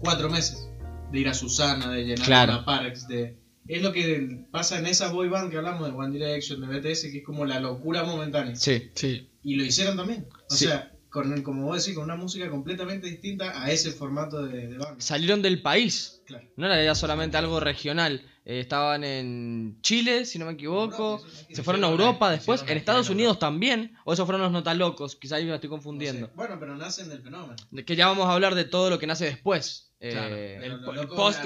cuatro 0.00 0.28
meses 0.30 0.68
de 1.12 1.20
ir 1.20 1.28
a 1.28 1.34
Susana, 1.34 1.90
de 1.92 2.02
llenar 2.04 2.26
Claro. 2.26 2.52
una 2.54 2.64
Parks, 2.64 3.06
de... 3.06 3.36
Es 3.68 3.80
lo 3.82 3.92
que 3.92 4.44
pasa 4.50 4.78
en 4.80 4.86
esa 4.86 5.12
boy 5.12 5.28
band 5.28 5.50
que 5.50 5.58
hablamos 5.58 5.86
de 5.88 5.94
One 5.96 6.10
Direction, 6.18 6.60
de 6.60 6.66
BTS, 6.66 7.02
que 7.12 7.18
es 7.18 7.24
como 7.24 7.44
la 7.44 7.60
locura 7.60 8.02
momentánea. 8.02 8.56
Sí. 8.56 8.90
Sí. 8.94 9.28
Y 9.44 9.54
lo 9.54 9.64
hicieron 9.64 9.96
también. 9.96 10.26
O 10.50 10.54
Sí. 10.54 10.64
sea, 10.66 10.91
con, 11.12 11.42
como 11.42 11.66
vos 11.66 11.76
decís, 11.84 11.94
con 11.94 12.04
una 12.04 12.16
música 12.16 12.48
completamente 12.48 13.06
distinta 13.06 13.62
a 13.62 13.70
ese 13.70 13.92
formato 13.92 14.44
de, 14.44 14.66
de 14.66 14.78
banda. 14.78 14.96
Salieron 14.98 15.42
del 15.42 15.60
país, 15.60 16.22
Claro. 16.26 16.48
no 16.56 16.66
era 16.66 16.82
ya 16.82 16.94
solamente 16.94 17.36
algo 17.36 17.60
regional. 17.60 18.26
Eh, 18.44 18.60
estaban 18.60 19.04
en 19.04 19.78
Chile, 19.82 20.24
si 20.24 20.38
no 20.38 20.46
me 20.46 20.52
equivoco. 20.52 21.18
Europa, 21.18 21.28
Se 21.52 21.62
fueron 21.62 21.84
a 21.84 21.88
Europa 21.88 22.30
después, 22.30 22.64
en 22.66 22.76
Estados 22.78 23.10
Unidos 23.10 23.38
también. 23.38 23.94
O 24.04 24.14
esos 24.14 24.24
fueron 24.24 24.40
los 24.40 24.50
notalocos, 24.50 25.14
quizá 25.16 25.36
ahí 25.36 25.44
me 25.44 25.54
estoy 25.54 25.68
confundiendo. 25.70 26.30
Bueno, 26.34 26.56
pero 26.58 26.74
nacen 26.76 27.08
del 27.10 27.22
fenómeno. 27.22 27.56
De 27.70 27.84
que 27.84 27.94
ya 27.94 28.06
vamos 28.08 28.26
a 28.26 28.32
hablar 28.32 28.54
de 28.54 28.64
todo 28.64 28.88
lo 28.88 28.98
que 28.98 29.06
nace 29.06 29.26
después. 29.26 29.92
Eh, 30.00 30.10
Claro. 30.12 30.34
Pero 30.34 30.92
El 30.94 30.98
el 30.98 31.08
post 31.08 31.40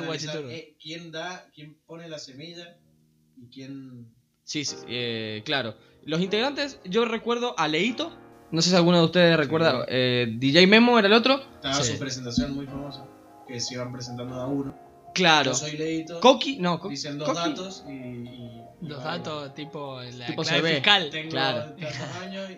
eh, 0.48 0.76
¿Quién 0.80 1.10
da, 1.10 1.50
quién 1.52 1.76
pone 1.86 2.08
la 2.08 2.18
semilla 2.20 2.78
y 3.36 3.48
quién... 3.48 4.14
Sí, 4.44 4.64
sí, 4.64 4.76
eh, 4.86 5.42
claro. 5.44 5.76
Los 6.04 6.20
integrantes, 6.20 6.78
yo 6.84 7.04
recuerdo 7.04 7.58
a 7.58 7.66
Leito. 7.66 8.16
No 8.50 8.62
sé 8.62 8.70
si 8.70 8.76
alguno 8.76 8.98
de 8.98 9.04
ustedes 9.04 9.36
recuerda. 9.36 9.84
eh, 9.88 10.26
DJ 10.38 10.66
Memo 10.66 10.98
era 10.98 11.08
el 11.08 11.14
otro. 11.14 11.40
Estaba 11.56 11.74
Sí. 11.82 11.92
su 11.92 11.98
presentación 11.98 12.54
muy 12.54 12.66
famosa, 12.66 13.04
que 13.48 13.58
se 13.60 13.74
iban 13.74 13.92
presentando 13.92 14.34
a 14.36 14.46
uno. 14.46 14.74
Claro. 15.14 15.52
Yo 15.52 15.56
soy 15.56 15.76
Leito, 15.76 16.20
Coqui, 16.20 16.58
no, 16.58 16.78
Co- 16.78 16.88
dicen 16.88 17.18
dos 17.18 17.28
Coqui. 17.28 17.40
datos 17.50 17.84
y... 17.88 17.92
y- 17.92 18.62
pago. 18.88 19.00
datos 19.02 19.54
tipo 19.54 20.00
la 20.02 20.26
Tipo 20.26 20.42
clave 20.42 20.60
CB. 20.60 20.74
fiscal. 20.74 21.10
Tengo 21.10 21.30
Claro. 21.30 21.74
años 22.22 22.50
y... 22.50 22.56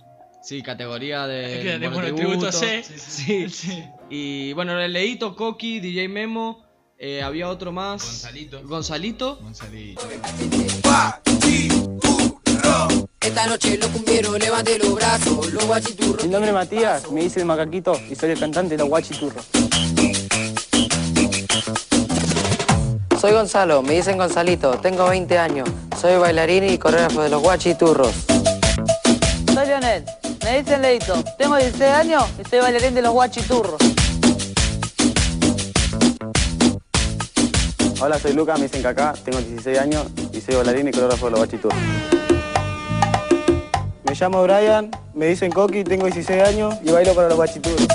Sí, 0.42 0.62
categoría 0.62 1.26
de. 1.26 1.60
Que 1.62 1.78
de 1.78 1.88
monotributo. 1.90 2.50
C. 2.50 2.82
Sí, 2.82 2.98
sí. 2.98 3.48
Sí. 3.48 3.48
Sí. 3.70 3.84
Y 4.08 4.52
bueno, 4.54 4.72
era 4.72 4.88
Leito, 4.88 5.36
Coqui, 5.36 5.80
DJ 5.80 6.08
Memo. 6.08 6.64
Eh, 6.98 7.22
había 7.22 7.48
otro 7.48 7.72
más. 7.72 8.02
Gonzalito. 8.04 8.60
Gonzalito. 8.66 9.36
Gonzalito. 9.42 10.00
Esta 13.30 13.46
noche 13.46 13.78
los 13.78 13.88
cumbieros, 13.90 14.36
levante 14.40 14.76
los 14.76 14.92
brazos, 14.92 15.52
los 15.52 15.64
guachiturros. 15.64 16.24
Mi 16.24 16.30
nombre 16.30 16.50
es 16.50 16.54
Matías, 16.54 17.08
me 17.12 17.22
dice 17.22 17.38
el 17.38 17.46
macaquito 17.46 17.96
y 18.10 18.16
soy 18.16 18.32
el 18.32 18.40
cantante 18.40 18.76
de 18.76 18.78
los 18.78 18.88
Guachiturros. 18.88 19.46
Soy 23.20 23.32
Gonzalo, 23.32 23.82
me 23.82 23.94
dicen 23.94 24.18
Gonzalito, 24.18 24.72
tengo 24.78 25.08
20 25.08 25.38
años, 25.38 25.68
soy 26.00 26.16
bailarín 26.16 26.64
y 26.70 26.76
coreógrafo 26.76 27.22
de 27.22 27.28
los 27.28 27.40
guachiturros. 27.40 28.12
Soy 29.54 29.66
Leonel, 29.68 30.04
me 30.44 30.62
dicen 30.62 30.82
Leito, 30.82 31.22
tengo 31.38 31.56
16 31.56 31.82
años 31.82 32.24
y 32.44 32.48
soy 32.48 32.58
bailarín 32.58 32.94
de 32.96 33.02
los 33.02 33.12
guachiturros. 33.12 33.80
Hola, 38.00 38.18
soy 38.18 38.32
Luca, 38.32 38.54
me 38.56 38.62
dicen 38.62 38.82
Cacá, 38.82 39.14
tengo 39.24 39.38
16 39.38 39.78
años 39.78 40.06
y 40.32 40.40
soy 40.40 40.56
bailarín 40.56 40.88
y 40.88 40.90
coreógrafo 40.90 41.26
de 41.26 41.30
los 41.30 41.40
Guachiturros. 41.40 42.19
Me 44.10 44.16
llamo 44.16 44.42
Brian, 44.42 44.90
me 45.14 45.26
dicen 45.26 45.52
Coqui, 45.52 45.84
tengo 45.84 46.06
16 46.06 46.42
años 46.42 46.74
y 46.82 46.90
bailo 46.90 47.14
para 47.14 47.28
los 47.28 47.36
Guachiturros. 47.36 47.86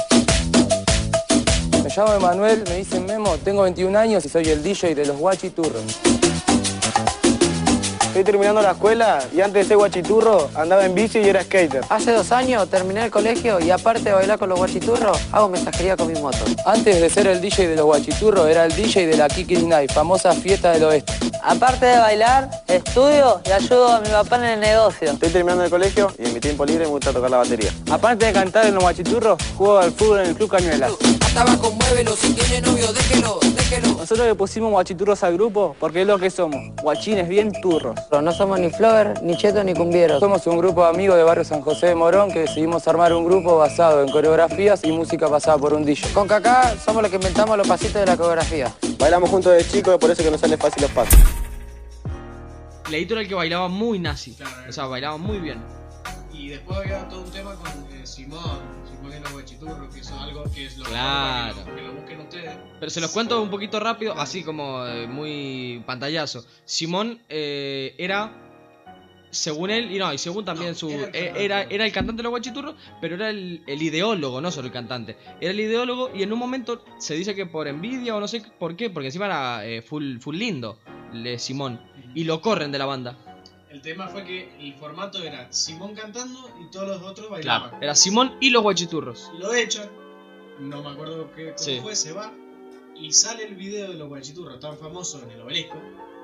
Me 1.83 1.89
llamo 1.93 2.13
Emanuel, 2.13 2.63
me 2.69 2.77
dicen 2.77 3.05
Memo, 3.05 3.35
tengo 3.43 3.63
21 3.63 3.99
años 3.99 4.23
y 4.23 4.29
soy 4.29 4.45
el 4.45 4.63
DJ 4.63 4.95
de 4.95 5.07
los 5.07 5.17
Guachiturros. 5.17 5.83
Estoy 8.15 8.31
terminando 8.31 8.61
la 8.61 8.71
escuela 8.71 9.21
y 9.35 9.41
antes 9.41 9.63
de 9.63 9.67
ser 9.67 9.75
guachiturro 9.75 10.49
andaba 10.55 10.85
en 10.85 10.95
bici 10.95 11.19
y 11.19 11.27
era 11.27 11.43
skater. 11.43 11.81
Hace 11.89 12.13
dos 12.13 12.31
años 12.31 12.69
terminé 12.69 13.03
el 13.03 13.11
colegio 13.11 13.59
y 13.59 13.71
aparte 13.71 14.03
de 14.03 14.13
bailar 14.13 14.39
con 14.39 14.47
los 14.47 14.57
guachiturros, 14.57 15.19
hago 15.33 15.49
mensajería 15.49 15.97
con 15.97 16.07
mi 16.07 16.17
moto. 16.21 16.37
Antes 16.65 17.01
de 17.01 17.09
ser 17.09 17.27
el 17.27 17.41
DJ 17.41 17.67
de 17.67 17.75
los 17.75 17.83
guachiturros, 17.83 18.47
era 18.47 18.63
el 18.63 18.73
DJ 18.73 19.07
de 19.07 19.17
la 19.17 19.27
Kiki 19.27 19.57
Night, 19.57 19.91
famosa 19.91 20.31
fiesta 20.31 20.71
del 20.71 20.85
oeste. 20.85 21.11
Aparte 21.43 21.87
de 21.87 21.97
bailar, 21.97 22.49
estudio 22.69 23.41
y 23.45 23.51
ayudo 23.51 23.89
a 23.89 23.99
mi 23.99 24.07
papá 24.07 24.37
en 24.37 24.45
el 24.45 24.59
negocio. 24.61 25.11
Estoy 25.11 25.31
terminando 25.31 25.65
el 25.65 25.69
colegio 25.69 26.09
y 26.17 26.25
en 26.25 26.35
mi 26.35 26.39
tiempo 26.39 26.65
libre 26.65 26.85
me 26.85 26.91
gusta 26.91 27.11
tocar 27.11 27.29
la 27.29 27.39
batería. 27.39 27.71
Aparte 27.91 28.27
de 28.27 28.31
cantar 28.31 28.65
en 28.65 28.75
los 28.75 28.83
guachiturros, 28.83 29.37
juego 29.57 29.77
al 29.77 29.91
fútbol 29.91 30.21
en 30.21 30.27
el 30.27 30.35
Club 30.37 30.51
Cañuelas. 30.51 30.93
Tabaco, 31.35 31.69
muévelo, 31.69 32.15
si 32.15 32.33
tiene 32.33 32.61
novio, 32.61 32.93
déjelo, 32.93 33.39
déjelo. 33.41 33.89
Nosotros 33.89 34.25
le 34.25 34.35
pusimos 34.35 34.71
guachiturros 34.71 35.21
al 35.21 35.33
grupo 35.33 35.75
porque 35.81 36.03
es 36.03 36.07
lo 36.07 36.17
que 36.17 36.29
somos, 36.29 36.73
guachines 36.81 37.27
bien 37.27 37.51
turros. 37.61 37.99
No 38.09 38.31
somos 38.31 38.57
ni 38.57 38.69
flower, 38.69 39.21
ni 39.21 39.35
cheto, 39.35 39.61
ni 39.61 39.73
cumbieros. 39.73 40.21
Somos 40.21 40.47
un 40.47 40.57
grupo 40.57 40.83
de 40.83 40.91
amigos 40.91 41.17
de 41.17 41.23
barrio 41.23 41.43
San 41.43 41.59
José 41.59 41.87
de 41.87 41.95
Morón 41.95 42.31
que 42.31 42.39
decidimos 42.39 42.87
armar 42.87 43.11
un 43.11 43.25
grupo 43.25 43.57
basado 43.57 44.01
en 44.01 44.09
coreografías 44.09 44.81
y 44.85 44.93
música 44.93 45.27
pasada 45.27 45.57
por 45.57 45.73
un 45.73 45.83
DJ. 45.83 46.13
Con 46.13 46.25
Kaká 46.25 46.77
somos 46.77 47.01
los 47.01 47.11
que 47.11 47.17
inventamos 47.17 47.57
los 47.57 47.67
pasitos 47.67 47.95
de 47.95 48.05
la 48.05 48.15
coreografía. 48.15 48.73
Bailamos 48.97 49.29
juntos 49.29 49.51
de 49.51 49.67
chicos 49.67 49.97
por 49.97 50.09
eso 50.09 50.23
que 50.23 50.31
nos 50.31 50.39
salen 50.39 50.57
fácil 50.57 50.83
los 50.83 50.91
pasos. 50.91 51.19
Leito 52.89 53.15
era 53.15 53.23
el 53.23 53.27
que 53.27 53.35
bailaba 53.35 53.67
muy 53.67 53.99
nazi. 53.99 54.37
O 54.69 54.71
sea, 54.71 54.85
bailaba 54.85 55.17
muy 55.17 55.39
bien. 55.39 55.61
Y 56.45 56.49
después 56.49 56.77
había 56.77 57.07
todo 57.09 57.23
un 57.23 57.31
tema 57.31 57.55
con 57.55 57.67
eh, 57.91 58.05
Simón, 58.05 58.59
Simón 58.87 59.13
y 59.17 59.19
los 59.19 59.31
guachiturros, 59.33 59.91
que 59.91 59.99
eso 60.01 60.13
es 60.15 60.21
algo 60.21 60.43
que 60.53 60.65
es 60.67 60.77
lo 60.77 60.85
Claro. 60.85 61.55
que 61.55 61.71
lo, 61.71 61.75
que 61.75 61.81
lo 61.81 61.93
busquen 61.93 62.19
ustedes. 62.19 62.51
Pero 62.79 62.89
se 62.91 63.01
los 63.01 63.09
cuento 63.11 63.41
un 63.41 63.49
poquito 63.49 63.79
rápido, 63.79 64.13
así 64.15 64.43
como 64.43 64.85
eh, 64.85 65.07
muy 65.07 65.81
pantallazo. 65.87 66.45
Simón 66.63 67.19
eh, 67.29 67.95
era, 67.97 68.31
según 69.31 69.71
él, 69.71 69.91
y 69.91 69.97
no, 69.97 70.13
y 70.13 70.19
según 70.19 70.45
también 70.45 70.69
No, 70.73 70.75
su. 70.75 70.89
era 70.91 71.01
el 71.01 71.03
eh, 71.07 71.09
cantante. 71.23 71.45
Era, 71.45 71.61
era 71.63 71.85
el 71.87 71.91
cantante 71.91 72.19
de 72.19 72.23
los 72.23 72.29
guachiturros, 72.29 72.75
pero 73.01 73.15
era 73.15 73.31
el, 73.31 73.63
el 73.65 73.81
ideólogo, 73.81 74.39
no 74.39 74.51
solo 74.51 74.67
el 74.67 74.73
cantante. 74.73 75.17
Era 75.41 75.49
el 75.49 75.59
ideólogo 75.59 76.11
y 76.13 76.21
en 76.21 76.31
un 76.31 76.37
momento 76.37 76.85
se 76.99 77.15
dice 77.15 77.33
que 77.33 77.47
por 77.47 77.67
envidia 77.67 78.15
o 78.15 78.19
no 78.19 78.27
sé 78.27 78.43
por 78.59 78.75
qué, 78.75 78.91
porque 78.91 79.07
encima 79.07 79.25
era 79.25 79.65
eh, 79.65 79.81
full, 79.81 80.19
full 80.19 80.35
lindo, 80.37 80.77
le 81.11 81.39
Simón. 81.39 81.81
Y 82.13 82.23
lo 82.25 82.39
corren 82.39 82.71
de 82.71 82.77
la 82.77 82.85
banda. 82.85 83.17
El 83.75 83.81
tema 83.81 84.07
fue 84.07 84.23
que 84.23 84.49
el 84.57 84.73
formato 84.75 85.21
era 85.21 85.51
Simón 85.51 85.93
cantando 85.95 86.49
y 86.61 86.71
todos 86.71 86.87
los 86.87 87.01
otros 87.03 87.29
bailaban. 87.29 87.71
Claro, 87.71 87.83
era 87.83 87.93
Simón 87.93 88.37
y 88.39 88.49
los 88.51 88.63
guachiturros. 88.63 89.29
Lo 89.37 89.53
echan, 89.53 89.89
no 90.59 90.81
me 90.81 90.91
acuerdo 90.91 91.29
qué, 91.35 91.47
cómo 91.47 91.57
Sí. 91.57 91.79
fue, 91.83 91.93
se 91.93 92.13
va 92.13 92.31
y 92.95 93.11
sale 93.11 93.43
el 93.43 93.55
video 93.55 93.89
de 93.89 93.95
los 93.95 94.07
guachiturros 94.07 94.61
tan 94.61 94.77
famoso 94.77 95.21
en 95.23 95.31
el 95.31 95.41
obelisco. 95.41 95.75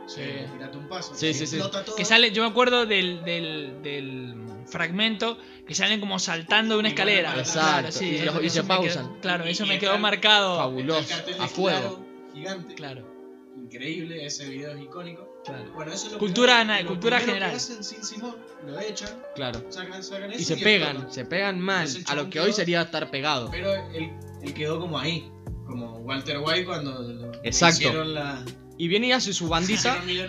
Sí. 0.07 0.21
eh, 0.21 0.47
Tirate 0.53 0.77
un 0.77 0.87
paso. 0.87 1.13
Sí, 1.13 1.27
que 1.27 1.33
sí, 1.33 1.45
sí. 1.45 1.57
todo. 1.59 1.95
Que 1.95 2.05
sale, 2.05 2.31
yo 2.31 2.41
me 2.43 2.49
acuerdo 2.49 2.85
del, 2.85 3.21
del, 3.25 3.81
del 3.83 4.35
fragmento 4.67 5.37
que 5.67 5.75
salen 5.75 5.99
como 5.99 6.19
saltando 6.19 6.75
de 6.75 6.79
una 6.79 6.89
escalera. 6.89 7.33
Claro, 7.33 7.91
sí, 7.91 8.05
Exacto. 8.05 8.05
Y 8.05 8.19
los- 8.25 8.43
y 8.43 8.47
eso 8.47 8.55
se 8.55 8.61
me 8.63 8.67
quedó- 8.69 8.77
pausan. 8.77 9.19
claro, 9.19 9.43
eso 9.43 9.65
Y 9.65 9.67
me 9.67 9.77
quedó 9.79 9.97
marcado. 9.99 10.55
Fabuloso. 10.57 11.13
A 11.39 11.47
fuego. 11.49 11.79
claro, 11.79 12.05
gigante. 12.33 12.75
Claro, 12.75 13.10
Increíble, 13.57 14.25
ese 14.25 14.47
video 14.49 14.71
es 14.73 14.81
icónico. 14.81 15.27
claro. 15.45 15.71
Bueno, 15.73 15.91
eso 15.93 16.07
es 16.07 16.13
lo 16.13 16.19
Cultura 16.19 16.63
na- 16.63 16.81
lo 16.81 16.87
cultura 16.89 17.19
general. 17.19 17.51
Que 17.51 17.55
hacen 17.57 17.83
sin 17.83 18.03
Simón, 18.03 18.35
lo 18.65 18.79
echan, 18.79 19.09
Claro. 19.35 19.63
sacan, 19.69 20.03
sacan 20.03 20.31
eso 20.31 20.41
Y 20.41 20.43
se 20.45 20.53
y 20.55 20.63
pegan, 20.63 21.11
se 21.11 21.25
pegan 21.25 21.59
mal, 21.59 21.87
a 22.07 22.15
lo 22.15 22.29
que 22.29 22.39
hoy 22.39 22.53
sería 22.53 22.81
estar 22.83 23.09
pegado. 23.11 23.49
Pero 23.51 23.73
él, 23.93 24.11
él 24.43 24.53
quedó 24.53 24.79
como 24.79 24.97
ahí, 24.99 25.29
como 25.65 25.97
Walter 25.99 26.39
White 26.39 26.65
cuando 26.65 27.31
Exacto. 27.43 27.77
hicieron 27.81 28.13
la 28.13 28.43
Y 28.77 28.87
viene 28.87 29.07
y 29.07 29.11
hace 29.11 29.31
su 29.33 29.47
bandita. 29.47 30.01
y 30.07 30.17
él 30.19 30.27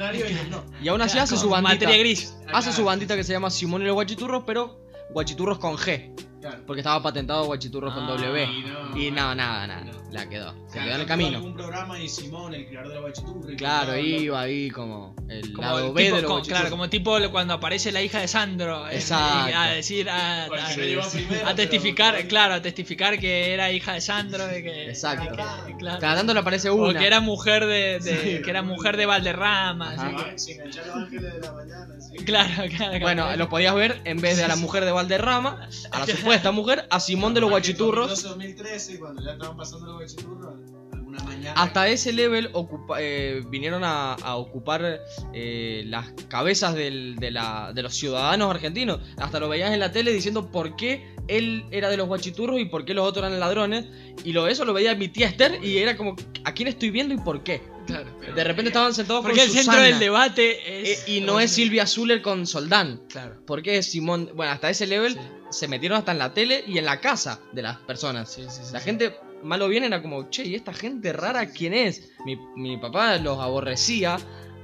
no. 0.50 0.64
Y 0.82 0.88
aún 0.88 1.00
así 1.00 1.12
Claro, 1.12 1.24
hace 1.24 1.36
su 1.36 1.48
bandita. 1.48 1.74
Materia 1.74 1.98
gris. 1.98 2.36
Hace 2.52 2.72
su 2.72 2.84
bandita 2.84 3.16
que 3.16 3.24
se 3.24 3.32
llama 3.32 3.50
Simón 3.50 3.82
y 3.82 3.86
los 3.86 3.94
Guachiturros, 3.94 4.44
pero 4.46 4.84
Guachiturros 5.10 5.58
con 5.58 5.76
G. 5.76 6.14
Claro. 6.40 6.62
Porque 6.66 6.80
estaba 6.80 7.02
patentado 7.02 7.44
Guachiturros 7.46 7.94
con 7.94 8.04
Ah, 8.04 8.08
W. 8.16 8.44
y 8.44 8.62
no, 8.62 8.96
Y 8.98 9.10
bueno, 9.10 9.28
no, 9.28 9.34
nada, 9.36 9.66
nada. 9.66 9.91
La 10.12 10.28
quedó. 10.28 10.52
Se 10.66 10.72
Claro, 10.72 10.84
quedó 10.86 10.94
en 10.94 11.00
el 11.00 11.06
camino. 11.06 11.36
algún 11.38 11.54
programa 11.54 11.98
y 11.98 12.08
Simón, 12.08 12.54
el 12.54 12.66
creador 12.66 12.88
de 12.88 12.94
la 12.96 13.00
Guachiturra. 13.00 13.52
y 13.52 13.56
Claro, 13.56 13.96
iba 13.96 14.40
ahí 14.40 14.70
como 14.70 15.16
el 15.28 15.52
Como 15.54 15.62
lado 15.66 15.86
el 15.88 15.92
B 15.94 16.04
tipo- 16.04 16.16
de 16.16 16.22
los 16.22 16.30
como- 16.30 16.42
claro, 16.44 16.70
como 16.70 16.88
tipo 16.90 17.16
cuando 17.30 17.54
aparece 17.54 17.92
la 17.92 18.02
hija 18.02 18.20
de 18.20 18.28
Sandro. 18.28 18.86
eh, 18.88 18.96
Exacto. 18.96 19.56
A 19.58 19.68
decir, 19.70 20.08
a, 20.10 20.44
Porque 20.48 20.62
a- 20.62 20.66
se 20.68 20.80
lo 20.80 20.86
lleva 20.86 21.08
primero, 21.08 21.48
a 21.48 21.54
testificar, 21.54 22.14
pero- 22.16 22.28
claro, 22.28 22.54
a 22.54 22.62
testificar 22.62 23.18
que 23.18 23.54
era 23.54 23.72
hija 23.72 23.94
de 23.94 24.00
Sandro. 24.02 24.46
De 24.46 24.62
que, 24.62 24.88
Exacto. 24.90 25.34
claro. 25.78 25.98
Cada 26.00 26.16
tanto 26.16 26.34
le 26.34 26.40
aparece 26.40 26.68
O 26.68 26.74
una. 26.74 26.98
que 26.98 27.06
era 27.06 27.20
mujer 27.20 27.64
de, 27.66 27.98
de- 28.00 28.36
Sí. 28.38 28.42
que 28.42 28.50
era 28.50 28.62
mujer 28.62 28.96
de 28.98 29.06
Valderrama. 29.06 29.92
Ajá. 29.94 30.08
así 30.08 30.16
que- 30.24 30.38
Se 30.38 30.52
enganchó 30.52 30.82
a 30.82 30.86
los 30.86 30.96
ángeles 30.96 31.32
de 31.34 31.40
la 31.40 31.52
mañana. 31.52 31.94
sí. 32.00 32.24
claro, 32.24 32.62
claro. 32.76 33.00
Bueno, 33.00 33.36
lo 33.36 33.48
podías 33.48 33.74
ver 33.74 34.00
en 34.04 34.20
vez 34.20 34.36
de 34.36 34.44
a 34.44 34.48
la 34.48 34.56
mujer 34.56 34.84
de 34.84 34.92
Valderrama, 34.92 35.68
a 35.90 35.98
la 36.00 36.06
supuesta 36.06 36.52
mujer, 36.52 36.86
a 36.90 37.00
Simón 37.00 37.32
de 37.34 37.40
los 37.40 37.48
Guachiturros. 37.50 38.08
2012, 38.08 38.28
2013, 38.28 38.98
cuando 38.98 39.22
ya 39.24 39.32
estaban 39.32 39.56
pasando 39.56 39.86
los 39.92 40.01
Guachiturros, 40.02 40.54
alguna 40.92 41.22
mañana. 41.24 41.52
Hasta 41.60 41.88
ese 41.88 42.12
level 42.12 42.50
ocupa- 42.52 42.98
eh, 43.00 43.42
vinieron 43.48 43.84
a, 43.84 44.14
a 44.14 44.36
ocupar 44.36 45.00
eh, 45.34 45.82
las 45.86 46.12
cabezas 46.28 46.74
del- 46.74 47.16
de, 47.16 47.30
la- 47.30 47.72
de 47.74 47.82
los 47.82 47.94
ciudadanos 47.94 48.50
argentinos. 48.50 49.00
Hasta 49.16 49.38
lo 49.40 49.48
veías 49.48 49.72
en 49.72 49.80
la 49.80 49.92
tele 49.92 50.12
diciendo 50.12 50.50
por 50.50 50.76
qué 50.76 51.12
él 51.28 51.64
era 51.70 51.88
de 51.90 51.96
los 51.96 52.08
guachiturros 52.08 52.58
y 52.60 52.64
por 52.66 52.84
qué 52.84 52.94
los 52.94 53.06
otros 53.06 53.24
eran 53.26 53.38
ladrones. 53.40 53.86
Y 54.24 54.32
lo, 54.32 54.46
eso 54.48 54.64
lo 54.64 54.72
veía 54.72 54.94
mi 54.94 55.08
tía 55.08 55.28
Esther 55.28 55.64
y 55.64 55.78
era 55.78 55.96
como, 55.96 56.16
¿a 56.44 56.52
quién 56.54 56.68
estoy 56.68 56.90
viendo 56.90 57.14
y 57.14 57.18
por 57.18 57.42
qué? 57.42 57.62
Claro. 57.86 58.06
De 58.34 58.44
repente 58.44 58.68
estaban 58.68 58.94
sentados 58.94 59.22
Porque 59.24 59.38
con 59.38 59.46
el 59.48 59.52
centro 59.52 59.80
del 59.80 59.98
debate 59.98 60.92
es. 60.92 61.00
eh, 61.08 61.12
y 61.16 61.20
no 61.20 61.40
es 61.40 61.50
Silvia 61.50 61.84
Zuller 61.86 62.22
con 62.22 62.46
Soldán. 62.46 63.02
Claro. 63.08 63.44
¿Por 63.44 63.60
qué 63.62 63.82
Simón? 63.82 64.30
Bueno, 64.36 64.52
hasta 64.52 64.70
ese 64.70 64.86
level 64.86 65.14
Sí. 65.14 65.20
se 65.50 65.66
metieron 65.68 65.98
hasta 65.98 66.12
en 66.12 66.18
la 66.18 66.32
tele 66.32 66.62
y 66.66 66.78
en 66.78 66.84
la 66.84 67.00
casa 67.00 67.40
de 67.52 67.62
las 67.62 67.78
personas. 67.78 68.30
Sí, 68.32 68.42
sí, 68.48 68.60
sí, 68.64 68.72
La 68.72 68.78
sí. 68.78 68.84
gente, 68.84 69.16
malo 69.42 69.68
bien, 69.68 69.84
era 69.84 70.00
como, 70.02 70.28
che, 70.30 70.44
¿y 70.44 70.54
esta 70.54 70.72
gente 70.72 71.12
rara 71.12 71.46
quién 71.50 71.74
es? 71.74 72.10
Mi, 72.24 72.36
mi 72.56 72.76
papá 72.78 73.16
los 73.18 73.38
aborrecía, 73.38 74.18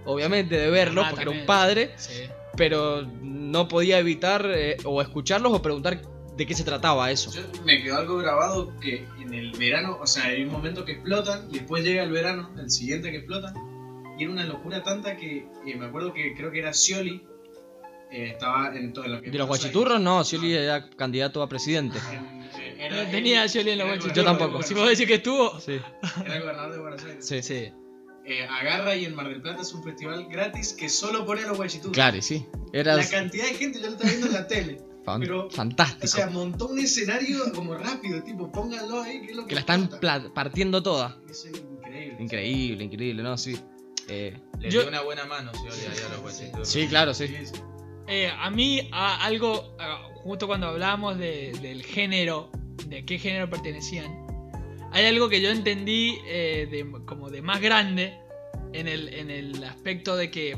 obviamente, 0.04 0.56
de 0.56 0.70
verlos, 0.70 1.04
Mamá 1.04 1.10
porque 1.10 1.22
era 1.30 1.40
un 1.40 1.46
padre, 1.46 1.90
Sí. 1.96 2.22
pero 2.56 3.02
no 3.22 3.68
podía 3.68 3.98
evitar 3.98 4.44
eh, 4.54 4.76
o 4.84 5.00
escucharlos 5.02 5.52
o 5.52 5.62
preguntar 5.62 6.00
de 6.36 6.46
qué 6.46 6.54
se 6.54 6.64
trataba 6.64 7.10
eso. 7.10 7.32
Yo- 7.32 7.42
me 7.64 7.82
quedó 7.82 7.96
algo 7.98 8.16
grabado 8.18 8.72
que 8.80 9.04
en 9.20 9.34
el 9.34 9.50
verano, 9.58 9.98
o 10.00 10.06
sea, 10.06 10.24
hay 10.26 10.44
un 10.44 10.52
momento 10.52 10.84
que 10.84 10.92
explotan 10.92 11.48
y 11.50 11.54
después 11.58 11.82
llega 11.84 12.02
el 12.04 12.10
verano, 12.12 12.50
el 12.58 12.70
siguiente 12.70 13.10
que 13.10 13.18
explotan. 13.18 13.54
Y 14.18 14.22
era 14.24 14.32
una 14.32 14.44
locura 14.44 14.82
tanta 14.82 15.16
que 15.16 15.46
eh, 15.66 15.76
me 15.76 15.86
acuerdo 15.86 16.12
que 16.12 16.34
creo 16.36 16.50
que 16.50 16.58
era 16.60 16.72
Scioli, 16.72 17.24
eh, 18.10 18.30
estaba 18.32 18.74
en 18.76 18.92
todo 18.92 19.06
lo 19.06 19.20
que. 19.20 19.30
De 19.30 19.38
los 19.38 19.46
guachiturros, 19.48 20.00
no, 20.00 20.24
Scioli 20.24 20.54
era 20.54 20.88
candidato 20.90 21.42
a 21.42 21.48
presidente. 21.48 21.98
En- 22.78 22.94
No 23.04 23.10
tenía 23.10 23.42
él- 23.42 23.48
Scioli 23.50 23.70
en 23.70 23.78
los 23.78 23.86
era 23.86 23.94
el 23.94 24.00
guachiturros. 24.00 24.16
Yo 24.16 24.24
tampoco. 24.38 24.62
Si 24.62 24.74
vos 24.74 24.88
decís 24.88 25.06
que 25.06 25.14
estuvo. 25.14 25.60
Sí. 25.60 25.80
Era 26.24 26.34
el 26.36 26.42
gobernador 26.42 26.72
de 26.72 26.78
Buenos 26.78 27.04
Aires. 27.04 27.26
sí, 27.26 27.42
sí. 27.42 27.72
Eh, 28.24 28.44
agarra 28.44 28.94
y 28.94 29.06
en 29.06 29.14
Mar 29.14 29.28
del 29.28 29.40
Plata 29.40 29.62
es 29.62 29.72
un 29.72 29.82
festival 29.82 30.26
gratis 30.28 30.74
que 30.74 30.88
solo 30.90 31.24
pone 31.24 31.42
a 31.42 31.46
los 31.48 31.56
guachiturros. 31.56 31.94
Claro, 31.94 32.20
sí. 32.20 32.46
Era 32.72 32.94
La 32.94 33.08
cantidad 33.08 33.44
de 33.46 33.54
gente 33.54 33.78
yo 33.80 33.86
lo 33.86 33.92
estaba 33.92 34.10
viendo 34.10 34.26
en 34.26 34.32
la 34.34 34.46
tele. 34.46 34.82
pero- 35.20 35.50
fantástico. 35.50 36.04
O 36.04 36.08
sea, 36.08 36.26
montó 36.28 36.66
un 36.68 36.78
escenario 36.78 37.50
como 37.54 37.74
rápido, 37.74 38.22
tipo, 38.22 38.52
pónganlo 38.52 39.00
ahí, 39.00 39.22
que 39.22 39.30
es 39.30 39.36
lo 39.36 39.42
que 39.44 39.48
que 39.48 39.54
la 39.54 39.60
están 39.60 39.88
partiendo 40.34 40.82
toda. 40.82 41.18
Es 41.30 41.46
increíble. 41.46 42.16
Increíble, 42.22 42.84
increíble, 42.84 43.22
¿no? 43.22 43.38
Sí. 43.38 43.58
Eh, 44.08 44.36
Le 44.60 44.70
Yo- 44.70 44.80
dio 44.80 44.88
una 44.90 45.00
buena 45.02 45.24
mano, 45.24 45.50
Scioli, 45.54 45.76
ahí 45.90 46.04
a 46.04 46.08
los 46.10 46.20
guachiturros. 46.20 46.68
sí, 46.68 46.86
claro, 46.88 47.14
sí. 47.14 47.28
Sí, 47.28 47.46
sí. 47.46 47.52
Eh, 48.08 48.30
a 48.30 48.50
mí, 48.50 48.88
a- 48.92 49.24
algo, 49.24 49.74
a- 49.78 50.02
justo 50.22 50.46
cuando 50.46 50.66
hablábamos 50.68 51.18
de- 51.18 51.52
del 51.62 51.82
género, 51.82 52.50
de 52.88 53.04
qué 53.04 53.18
género 53.18 53.50
pertenecían, 53.50 54.26
hay 54.92 55.06
algo 55.06 55.28
que 55.28 55.40
yo 55.40 55.50
entendí 55.50 56.18
eh, 56.26 56.84
como 57.04 57.30
de 57.30 57.42
más 57.42 57.60
grande 57.60 58.18
en 58.72 58.88
el, 58.88 59.12
en 59.14 59.30
el 59.30 59.62
aspecto 59.64 60.16
de 60.16 60.30
que 60.30 60.56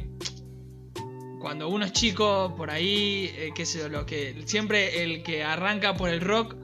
cuando 1.41 1.69
uno 1.69 1.87
es 1.87 1.93
chico, 1.93 2.55
por 2.57 2.71
ahí, 2.71 3.31
eh, 3.35 3.51
qué 3.55 3.65
sé 3.65 3.79
yo, 3.79 3.89
lo 3.89 4.07
que 4.07 4.35
siempre 4.45 5.03
el 5.03 5.23
que 5.23 5.43
arranca 5.43 5.97
por 5.97 6.11
el 6.11 6.21
rock, 6.21 6.55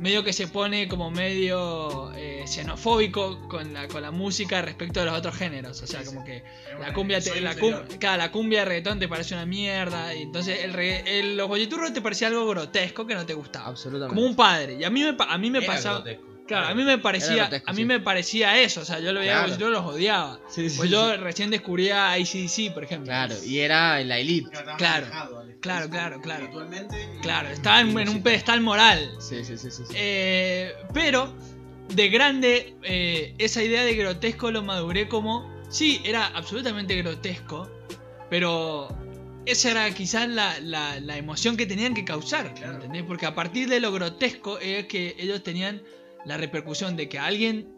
medio 0.00 0.24
que 0.24 0.32
se 0.32 0.48
pone 0.48 0.88
como 0.88 1.10
medio 1.10 2.12
eh, 2.14 2.44
xenofóbico 2.46 3.48
con 3.48 3.72
la, 3.72 3.88
con 3.88 4.02
la 4.02 4.10
música 4.10 4.60
respecto 4.62 5.00
de 5.00 5.06
los 5.06 5.16
otros 5.18 5.34
géneros. 5.36 5.80
O 5.82 5.86
sea, 5.86 6.04
como 6.04 6.24
que 6.24 6.42
la 6.80 6.92
cumbia, 6.92 7.20
te- 7.20 7.40
la, 7.40 7.54
cum- 7.56 7.76
claro, 7.98 8.18
la 8.18 8.30
cumbia 8.32 8.60
de 8.60 8.64
reggaetón 8.66 8.98
te 8.98 9.08
parece 9.08 9.34
una 9.34 9.46
mierda. 9.46 10.14
Y 10.14 10.22
entonces 10.22 10.64
el, 10.64 10.72
regga- 10.72 11.02
el- 11.06 11.36
los 11.36 11.48
bolleturros 11.48 11.92
te 11.92 12.00
parecía 12.00 12.28
algo 12.28 12.46
grotesco 12.48 13.06
que 13.06 13.14
no 13.14 13.24
te 13.24 13.34
gustaba. 13.34 13.66
Absolutamente. 13.66 14.14
Como 14.14 14.26
un 14.26 14.36
padre. 14.36 14.74
Y 14.80 14.84
a 14.84 14.90
mí 14.90 15.02
me, 15.02 15.16
a 15.18 15.38
mí 15.38 15.50
me 15.50 15.58
Era 15.58 15.66
pasaba. 15.68 15.96
grotesco. 16.00 16.33
Claro, 16.46 16.66
a 16.68 16.74
mí 16.74 16.82
me 16.84 16.98
parecía, 16.98 17.50
a 17.64 17.72
mí 17.72 17.84
me 17.84 18.00
parecía 18.00 18.60
eso, 18.60 18.82
o 18.82 18.84
sea, 18.84 19.00
yo 19.00 19.12
lo 19.12 19.20
veía, 19.20 19.44
Claro. 19.44 19.58
yo 19.58 19.70
los 19.70 19.84
odiaba. 19.84 20.38
Sí, 20.48 20.68
sí, 20.68 20.76
pues 20.76 20.88
sí. 20.90 20.94
yo 20.94 21.16
recién 21.16 21.50
descubría 21.50 22.12
ACDC, 22.12 22.72
por 22.74 22.84
ejemplo. 22.84 23.06
Claro, 23.06 23.34
y 23.44 23.58
era 23.60 24.00
en 24.00 24.08
la 24.08 24.18
elite. 24.18 24.50
Claro, 24.76 25.06
Claro, 25.06 25.48
claro, 25.60 25.88
claro, 26.20 26.20
claro. 26.20 26.50
Claro, 27.22 27.48
estaba 27.48 27.80
en, 27.80 27.98
en 27.98 28.08
un 28.10 28.22
pedestal 28.22 28.60
moral. 28.60 29.10
Sí, 29.20 29.42
sí, 29.44 29.56
sí, 29.56 29.70
sí. 29.70 29.82
sí. 29.88 29.94
Eh, 29.96 30.74
pero 30.92 31.32
de 31.94 32.08
grande, 32.10 32.76
eh, 32.82 33.34
esa 33.38 33.62
idea 33.62 33.82
de 33.82 33.94
grotesco 33.94 34.50
lo 34.50 34.62
maduré 34.62 35.08
como. 35.08 35.50
Sí, 35.70 36.00
era 36.04 36.26
absolutamente 36.26 36.94
grotesco, 36.96 37.70
pero 38.28 38.88
esa 39.46 39.70
era 39.70 39.90
quizás 39.94 40.28
la, 40.28 40.60
la- 40.60 41.00
la 41.00 41.16
emoción 41.16 41.56
que 41.56 41.64
tenían 41.66 41.94
que 41.94 42.04
causar. 42.04 42.52
¿entendés? 42.62 43.02
Porque 43.04 43.24
a 43.26 43.34
partir 43.34 43.68
de 43.68 43.80
lo 43.80 43.90
grotesco 43.92 44.58
es 44.58 44.86
que 44.86 45.16
ellos 45.18 45.42
tenían 45.42 45.82
la 46.24 46.36
repercusión 46.36 46.96
de 46.96 47.08
que 47.08 47.18
a 47.18 47.26
alguien 47.26 47.70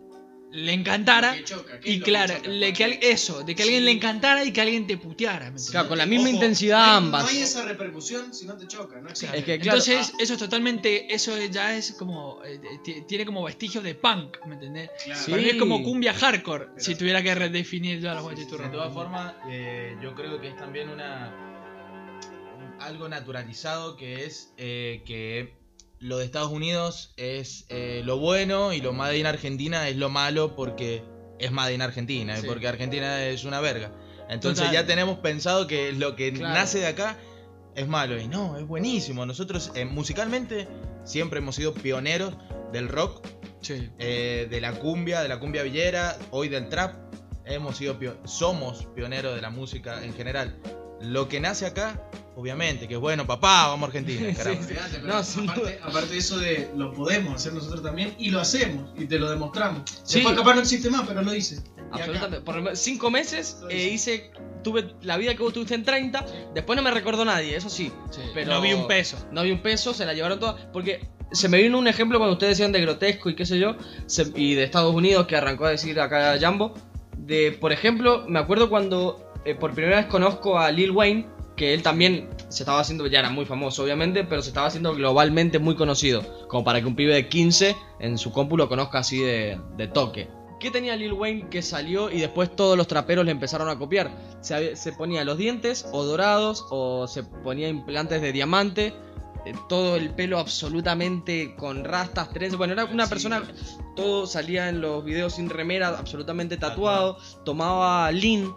le 0.53 0.73
encantara. 0.73 1.35
Que 1.35 1.45
choca, 1.45 1.81
¿qué 1.81 1.91
es 1.91 1.97
Y 1.97 1.99
que 1.99 2.05
claro, 2.05 2.35
choca? 2.37 2.49
le- 2.49 2.73
que 2.73 2.99
eso, 3.03 3.43
de 3.43 3.55
que 3.57 3.63
a 3.63 3.65
alguien 3.65 3.81
Sí. 3.81 3.85
le 3.87 3.91
encantara 3.91 4.45
y 4.45 4.53
que 4.53 4.61
alguien 4.61 4.87
te 4.87 4.97
puteara. 4.97 5.53
Claro, 5.71 5.89
con 5.89 5.99
la 5.99 6.07
misma 6.07 6.29
Ojo, 6.29 6.35
intensidad 6.37 6.87
no 6.87 6.93
ambas. 6.93 7.23
No 7.25 7.29
hay 7.29 7.39
esa 7.39 7.65
repercusión 7.65 8.33
si 8.33 8.47
no 8.47 8.57
te 8.57 8.67
choca, 8.69 9.01
no 9.01 9.09
existe. 9.11 9.37
Es 9.37 9.45
que, 9.45 9.59
claro, 9.59 9.79
Entonces, 9.79 10.13
eso 10.21 10.33
es 10.35 10.39
totalmente, 10.39 11.13
eso 11.13 11.37
ya 11.51 11.77
es 11.77 11.93
como, 11.99 12.43
eh, 12.45 12.61
ti- 12.85 13.03
tiene 13.09 13.27
como 13.27 13.43
vestigios 13.43 13.83
de 13.83 13.97
punk, 13.97 14.37
¿me 14.47 14.55
entendés? 14.55 14.91
Claro. 15.05 15.21
Sí. 15.21 15.31
Para 15.33 15.43
mí 15.43 15.49
es 15.49 15.57
como 15.57 15.83
cumbia 15.83 16.15
hardcore, 16.15 16.67
Pero- 16.67 16.81
si 16.81 16.95
tuviera 16.95 17.23
que 17.23 17.35
redefinir 17.35 18.01
yo 18.01 18.13
a 18.13 18.15
los 18.15 18.23
guachiturros. 18.23 18.69
De 18.71 18.73
todas 18.77 18.95
formas, 18.95 19.35
eh, 19.51 19.97
yo 20.01 20.15
creo 20.15 20.41
que 20.41 20.49
es 20.49 20.57
también 20.57 20.89
una 20.91 21.35
un- 22.57 22.81
algo 22.81 23.09
naturalizado 23.09 23.97
que 23.97 24.25
es 24.25 24.55
eh, 24.57 25.03
que 25.05 25.55
lo 25.99 26.19
de 26.19 26.25
Estados 26.25 26.51
Unidos 26.53 27.13
es 27.17 27.65
eh, 27.69 28.03
lo 28.05 28.19
bueno 28.19 28.73
y 28.73 28.81
lo 28.81 28.93
Made 28.93 29.19
in 29.19 29.27
Argentina 29.27 29.89
es 29.89 29.97
lo 29.97 30.09
malo 30.09 30.55
porque 30.55 31.03
es 31.39 31.51
Made 31.53 31.75
in 31.75 31.83
Argentina 31.83 32.37
y 32.39 32.43
Sí. 32.43 32.47
porque 32.47 32.69
Argentina 32.69 33.25
es 33.25 33.45
una 33.45 33.61
verga. 33.61 33.93
Entonces 34.29 34.65
Total. 34.67 34.83
ya 34.83 34.87
tenemos 34.87 35.19
pensado 35.19 35.67
que 35.67 35.93
lo 35.93 36.17
que 36.17 36.33
Claro. 36.33 36.55
nace 36.55 36.79
de 36.81 36.87
acá 36.87 37.17
es 37.75 37.87
malo 37.89 38.21
y 38.21 38.27
no, 38.29 38.57
es 38.57 38.67
buenísimo. 38.67 39.25
Nosotros 39.27 39.71
eh, 39.75 39.85
musicalmente 39.85 40.67
siempre 41.05 41.39
hemos 41.39 41.55
sido 41.57 41.73
pioneros 41.75 42.35
del 42.73 42.89
rock 42.89 43.25
Sí. 43.61 43.89
eh, 43.99 44.47
de 44.51 44.61
la 44.61 44.73
cumbia, 44.73 45.21
de 45.23 45.29
la 45.29 45.39
cumbia 45.41 45.63
villera, 45.63 46.17
hoy 46.31 46.49
del 46.49 46.69
trap. 46.69 46.95
Hemos 47.45 47.77
sido 47.77 47.99
pio- 47.99 48.17
somos 48.27 48.87
pioneros 48.95 49.35
de 49.35 49.41
la 49.41 49.51
música 49.51 50.05
en 50.05 50.13
general. 50.15 50.59
Lo 51.01 51.29
que 51.29 51.41
nace 51.41 51.67
acá, 51.67 52.01
obviamente, 52.37 52.89
que 52.89 52.95
es 52.95 53.01
bueno, 53.01 53.27
papá, 53.27 53.69
vamos 53.69 53.85
a 53.85 53.87
Argentina. 53.89 54.33
No, 55.05 55.23
sin 55.23 55.49
aparte, 55.49 55.79
aparte 55.83 56.09
de 56.13 56.19
eso 56.19 56.39
de 56.39 56.71
lo 56.77 56.93
podemos 56.93 57.35
hacer 57.35 57.53
nosotros 57.53 57.83
también 57.83 58.15
y 58.19 58.31
lo 58.31 58.41
hacemos 58.41 58.91
y 58.97 59.07
te 59.07 59.19
lo 59.19 59.29
demostramos. 59.31 59.83
Sí. 60.05 60.21
Después 60.21 60.37
capaz 60.37 60.55
no 60.55 60.61
existe 60.63 60.91
más, 60.91 61.07
pero 61.07 61.23
lo 61.23 61.35
hice. 61.35 61.63
Absolutamente. 61.93 62.41
Por 62.41 62.57
lo 62.57 62.63
menos 62.63 62.79
cinco 62.79 63.11
meses 63.11 63.59
eh, 63.69 63.89
hice. 63.93 64.31
tuve 64.65 64.95
la 65.03 65.17
vida 65.17 65.35
que 65.35 65.43
vos 65.43 65.53
tuviste 65.53 65.75
en 65.75 65.85
30. 65.85 66.25
Después 66.55 66.77
no 66.77 66.83
me 66.83 66.91
recordó 66.91 67.25
nadie, 67.25 67.55
eso 67.57 67.71
sí. 67.71 67.93
Pero 68.35 68.55
no 68.55 68.61
vi 68.61 68.73
un 68.73 68.89
peso. 68.89 69.17
No 69.31 69.43
vi 69.43 69.53
un 69.53 69.63
peso, 69.63 69.95
se 69.95 70.05
la 70.05 70.13
llevaron 70.15 70.41
todas. 70.41 70.57
Porque 70.73 71.07
se 71.33 71.49
me 71.49 71.59
vino 71.63 71.79
un 71.79 71.87
ejemplo 71.89 72.19
cuando 72.19 72.33
ustedes 72.33 72.57
decían 72.59 72.73
de 72.73 72.81
grotesco 72.81 73.31
y 73.31 73.37
qué 73.37 73.47
sé 73.47 73.59
yo. 73.59 73.77
se- 74.07 74.33
y 74.35 74.55
de 74.55 74.65
Estados 74.65 74.95
Unidos 74.95 75.27
que 75.27 75.37
arrancó 75.37 75.67
a 75.67 75.71
decir 75.71 76.01
acá 76.01 76.37
Jambo. 76.41 76.75
De, 77.17 77.53
por 77.53 77.73
ejemplo, 77.73 78.25
me 78.29 78.39
acuerdo 78.39 78.69
cuando 78.69 79.26
eh, 79.47 79.55
por 79.55 79.73
primera 79.73 79.97
vez 79.97 80.07
conozco 80.07 80.59
a 80.59 80.71
Lil 80.71 80.91
Wayne. 80.91 81.27
Que 81.57 81.73
él 81.73 81.83
también 81.83 82.29
se 82.51 82.65
estaba 82.65 82.81
haciendo, 82.81 83.07
ya 83.07 83.21
era 83.21 83.31
muy 83.31 83.47
famoso 83.47 83.83
obviamente, 83.83 84.25
pero 84.25 84.43
se 84.43 84.49
estaba 84.49 84.67
haciendo 84.67 84.95
globalmente 84.95 85.59
muy 85.59 85.75
conocido. 85.75 86.23
Como 86.49 86.65
para 86.65 86.83
que 86.83 86.87
un 86.87 86.95
pibe 86.95 87.15
de 87.15 87.29
15 87.29 87.75
en 87.99 88.19
su 88.19 88.31
compu 88.31 88.59
lo 88.59 88.69
conozca 88.69 88.99
así 88.99 89.21
de, 89.21 89.59
de 89.79 89.89
toque. 89.89 90.29
¿Qué 90.61 90.71
tenía 90.71 90.97
Lil 90.97 91.13
Wayne 91.13 91.49
que 91.51 91.63
salió 91.63 92.11
y 92.11 92.21
después 92.21 92.55
todos 92.55 92.77
los 92.77 92.87
traperos 92.87 93.25
le 93.25 93.31
empezaron 93.31 93.69
a 93.69 93.79
copiar? 93.79 94.11
Se 94.41 94.93
ponía 94.93 95.25
los 95.25 95.39
dientes 95.39 95.87
o 95.93 96.05
dorados 96.05 96.67
o 96.71 97.07
se 97.07 97.25
ponía 97.25 97.69
implantes 97.69 98.23
de 98.23 98.33
diamante, 98.33 98.95
eh, 99.45 99.55
todo 99.69 99.97
el 99.97 100.11
pelo 100.11 100.39
absolutamente 100.39 101.55
con 101.57 101.85
rastas, 101.85 102.31
trenzas. 102.31 102.59
Bueno, 102.59 102.73
era 102.73 102.85
una 102.87 103.07
persona, 103.07 103.43
todo 103.95 104.27
salía 104.27 104.69
en 104.69 104.81
los 104.81 105.05
videos 105.05 105.35
sin 105.35 105.51
remera, 105.51 105.89
absolutamente 105.89 106.57
tatuado, 106.57 107.19
tomaba 107.45 108.11
lean, 108.11 108.53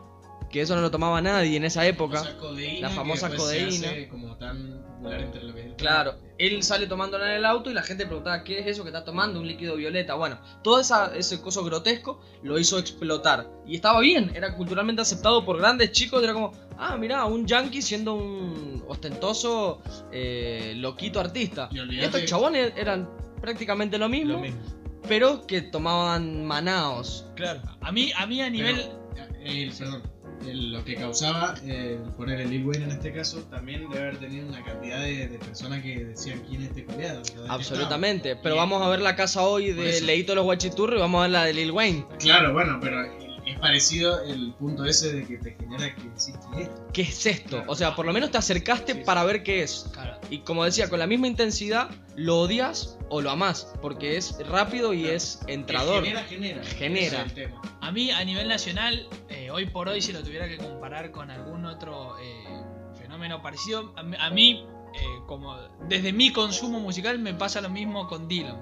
que 0.50 0.62
eso 0.62 0.76
no 0.76 0.82
lo 0.82 0.90
tomaba 0.92 1.22
nadie 1.22 1.58
en 1.58 1.64
esa 1.66 1.86
época. 1.86 2.18
famosa 2.24 2.38
codeína 2.40 2.90
La 2.90 2.94
famosa 2.96 3.30
codeína. 3.36 3.88
hace 3.90 4.08
como 4.10 4.36
tan 4.38 4.82
popular 4.84 5.22
entre 5.22 5.44
lo 5.44 5.54
que 5.54 5.60
es 5.62 5.66
el 5.68 5.76
Claro, 5.76 6.16
él 6.38 6.64
sale 6.64 6.88
tomándola 6.88 7.30
en 7.32 7.38
el 7.38 7.46
auto 7.46 7.70
y 7.70 7.74
la 7.74 7.84
gente 7.84 8.06
preguntaba, 8.06 8.44
¿qué 8.44 8.60
es 8.60 8.68
eso 8.68 8.84
que 8.84 8.90
está 8.90 9.06
tomando? 9.06 9.40
Un 9.40 9.48
líquido 9.48 9.76
violeta. 9.76 10.16
Bueno, 10.16 10.40
todo 10.64 10.80
esa, 10.80 11.16
ese 11.16 11.40
coso 11.42 11.64
grotesco 11.64 12.20
lo 12.44 12.58
hizo 12.60 12.80
explotar. 12.80 13.48
Y 13.68 13.76
estaba 13.76 14.00
bien, 14.02 14.32
era 14.36 14.56
culturalmente 14.56 15.02
aceptado 15.02 15.46
por 15.46 15.58
grandes 15.58 15.92
chicos. 15.92 16.22
Era 16.24 16.34
como, 16.34 16.52
ah, 16.78 16.98
mirá, 16.98 17.26
un 17.26 17.46
yankee 17.46 17.82
siendo 17.82 18.16
un 18.16 18.84
ostentoso, 18.88 19.82
eh, 20.12 20.74
loquito 20.78 21.20
artista. 21.20 21.70
Y 21.72 22.00
estos 22.00 22.26
chabones 22.26 22.74
eran 22.76 23.10
prácticamente 23.42 23.98
lo 23.98 24.10
mismo, 24.10 24.34
Lo 24.34 24.40
mismo. 24.40 24.60
pero 25.08 25.46
que 25.48 25.62
tomaban 25.62 26.46
manaos. 26.46 27.26
Claro. 27.36 27.62
A 27.82 27.92
mí, 27.92 28.12
a 28.18 28.26
mí 28.26 28.42
a 28.42 28.50
nivel... 28.50 28.76
Pero, 29.14 29.24
eh, 29.40 29.64
el- 29.64 29.72
perdón, 29.74 30.04
el- 30.48 30.72
lo 30.72 30.84
que 30.86 30.96
causaba 30.96 31.56
eh, 31.66 31.98
poner 32.18 32.42
el 32.42 32.50
Lil 32.50 32.66
Wayne 32.66 32.86
en 32.86 32.92
este 32.92 33.12
caso 33.14 33.40
también 33.50 33.90
debe 33.90 34.00
haber 34.02 34.18
tenido 34.18 34.48
una 34.48 34.64
cantidad 34.64 35.02
de, 35.02 35.28
de 35.28 35.38
personas 35.40 35.82
que 35.84 36.06
decían 36.06 36.42
quién 36.48 36.62
es 36.64 36.70
este 36.70 36.84
detestaban. 36.84 37.22
Absolutamente. 37.50 38.36
Pero 38.36 38.56
vamos 38.56 38.82
a 38.82 38.90
ver 38.90 39.02
la 39.02 39.16
casa 39.16 39.42
hoy 39.44 39.72
de. 39.74 40.02
Leito 40.02 40.36
los 40.36 40.44
Guachiturros 40.46 40.98
y 40.98 41.02
vamos 41.02 41.20
a 41.20 41.22
ver 41.24 41.32
la 41.32 41.44
de 41.46 41.54
Lil 41.54 41.72
Wayne. 41.72 42.06
Claro, 42.20 42.54
bueno, 42.54 42.78
pero 42.82 42.98
es 43.52 43.60
parecido 43.60 44.24
el 44.24 44.54
punto 44.54 44.86
ese 44.86 45.14
de 45.14 45.26
que 45.28 45.38
te 45.38 45.52
genera 45.56 45.94
que 45.96 46.08
existe 46.08 46.40
esto. 46.58 46.88
¿Qué 46.94 47.02
es 47.04 47.26
esto? 47.26 47.64
O 47.68 47.76
sea, 47.76 47.96
por 47.96 48.06
lo 48.06 48.14
menos 48.14 48.32
te 48.32 48.38
acercaste 48.38 48.94
Sí, 48.94 49.00
sí. 49.00 49.06
para 49.06 49.24
ver 49.24 49.44
qué 49.44 49.64
es. 49.64 49.90
Claro. 49.94 50.18
Y 50.30 50.40
como 50.40 50.64
decía, 50.66 50.90
con 50.90 51.00
la 51.00 51.08
misma 51.08 51.28
intensidad, 51.28 51.90
lo 52.16 52.40
odias 52.42 52.98
o 53.10 53.22
lo 53.22 53.32
amás, 53.32 53.74
porque 53.82 54.18
es 54.18 54.36
rápido 54.48 54.94
y 54.94 55.02
Claro. 55.04 55.16
es 55.16 55.40
entrador. 55.48 56.04
Que 56.04 56.10
genera, 56.10 56.24
genera. 56.28 56.64
Genera. 56.64 57.18
Es 57.22 57.26
el 57.26 57.34
tema. 57.34 57.62
A 57.82 57.92
mí 57.92 58.12
a 58.12 58.24
nivel 58.24 58.48
nacional, 58.48 59.08
eh, 59.30 59.50
hoy 59.52 59.66
por 59.66 59.88
hoy, 59.90 60.02
si 60.02 60.12
lo 60.14 60.22
tuviera 60.24 60.48
que 60.48 60.58
comparar 60.58 61.12
con 61.12 61.32
algún 61.32 61.66
otro 61.66 62.18
eh, 62.20 62.44
fenómeno 63.00 63.42
parecido, 63.42 63.94
a 63.98 64.04
mí, 64.04 64.16
a 64.20 64.30
mí, 64.30 64.66
eh, 64.94 65.00
como 65.28 65.56
desde 65.88 66.12
mi 66.14 66.32
consumo 66.34 66.80
musical, 66.80 67.18
me 67.20 67.34
pasa 67.34 67.62
lo 67.62 67.70
mismo 67.70 68.08
con 68.08 68.28
Dylan. 68.28 68.58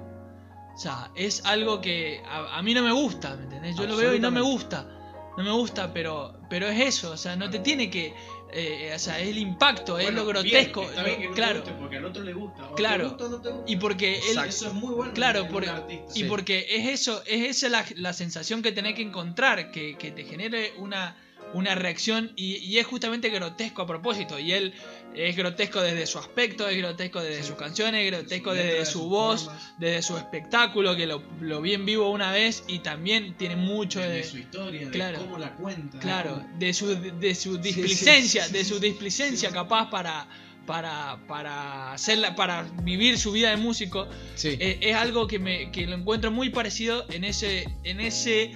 O 0.77 0.79
sea, 0.79 1.09
es 1.15 1.43
algo 1.43 1.81
que 1.81 2.21
a, 2.29 2.55
a 2.59 2.61
mí 2.61 2.73
no 2.75 2.83
me 2.83 2.91
gusta, 2.91 3.35
¿me 3.35 3.43
entendés? 3.45 3.75
Yo 3.75 3.87
lo 3.87 3.97
veo 3.97 4.13
y 4.13 4.19
no 4.19 4.29
me 4.29 4.41
gusta. 4.41 4.87
No 5.35 5.43
me 5.43 5.51
gusta, 5.51 5.91
pero, 5.91 6.39
pero 6.49 6.67
es 6.67 6.79
eso, 6.79 7.11
o 7.11 7.17
sea, 7.17 7.35
no 7.35 7.49
te 7.49 7.59
tiene 7.59 7.89
que... 7.89 8.13
eh, 8.53 8.91
o 8.95 8.99
sea, 8.99 9.19
es 9.19 9.27
el 9.29 9.37
impacto, 9.39 9.97
es 9.99 10.05
lo 10.13 10.23
bien, 10.23 10.27
grotesco. 10.27 10.83
está 10.83 11.03
bien 11.03 11.19
que 11.19 11.27
no 11.29 11.33
te 11.33 11.35
claro. 11.41 11.59
guste 11.61 11.73
porque 11.79 11.97
al 11.97 12.05
otro 12.05 12.23
le 12.23 12.33
gusta. 12.33 12.65
O 12.71 12.75
Claro. 12.75 13.03
Te 13.03 13.09
gusta 13.09 13.25
o 13.25 13.29
no 13.29 13.41
te 13.41 13.49
gusta. 13.49 13.71
Y 13.71 13.75
porque 13.77 14.15
él. 14.31 14.37
Eso 14.47 14.67
es 14.67 14.73
muy 14.73 14.93
bueno. 14.93 15.13
Claro, 15.13 15.47
por- 15.47 15.67
artista. 15.67 16.11
y 16.15 16.23
porque 16.25 16.65
es 16.69 16.87
eso, 16.87 17.21
es 17.25 17.57
esa 17.57 17.69
la, 17.69 17.85
la 17.95 18.13
sensación 18.13 18.61
que 18.61 18.71
tenés 18.71 18.93
que 18.95 19.01
encontrar, 19.03 19.71
que, 19.71 19.95
que 19.97 20.11
te 20.11 20.23
genere 20.25 20.73
una, 20.77 21.15
una 21.53 21.75
reacción 21.75 22.31
y, 22.35 22.57
y 22.57 22.77
es 22.77 22.85
justamente 22.85 23.29
grotesco 23.29 23.81
a 23.81 23.87
propósito. 23.87 24.37
Y 24.39 24.51
él 24.51 24.73
es 25.15 25.35
grotesco 25.35 25.81
desde 25.81 26.05
su 26.05 26.19
aspecto, 26.19 26.67
es 26.67 26.77
grotesco 26.77 27.21
desde 27.21 27.43
sus 27.43 27.55
canciones, 27.55 28.05
es 28.05 28.11
grotesco 28.11 28.53
desde 28.53 28.79
de 28.79 28.85
su 28.85 29.09
voz, 29.09 29.45
formas, 29.45 29.73
desde 29.79 30.01
su 30.01 30.17
espectáculo, 30.17 30.95
que 30.95 31.07
lo, 31.07 31.23
lo 31.41 31.61
vi 31.61 31.73
en 31.73 31.85
vivo 31.85 32.11
una 32.11 32.31
vez 32.31 32.63
y 32.67 32.79
también 32.79 33.35
tiene 33.37 33.55
mucho 33.55 33.99
de 33.99 34.09
de... 34.09 34.23
su 34.23 34.37
historia, 34.37 34.89
claro. 34.91 35.19
de 35.19 35.25
cómo 35.25 35.37
la 35.37 35.53
cuenta. 35.55 35.99
Claro, 35.99 36.45
de 36.59 36.73
su, 36.73 36.95
de 36.95 37.35
su 37.35 37.57
displicencia, 37.57 38.45
sí, 38.45 38.53
de 38.53 38.65
su 38.65 38.79
displicencia 38.79 39.49
capaz 39.49 39.89
para, 39.89 40.27
para, 40.65 41.17
para 41.27 41.93
hacerla, 41.93 42.35
para 42.35 42.63
vivir 42.83 43.17
su 43.17 43.31
vida 43.31 43.49
de 43.49 43.57
músico. 43.57 44.07
Eh, 44.43 44.79
es 44.81 44.95
algo 44.95 45.27
que, 45.27 45.39
me, 45.39 45.71
que 45.71 45.87
lo 45.87 45.95
encuentro 45.95 46.29
muy 46.29 46.49
parecido 46.49 47.05
en 47.09 47.23
ese 47.23 47.67
en 47.83 48.01
ese 48.01 48.51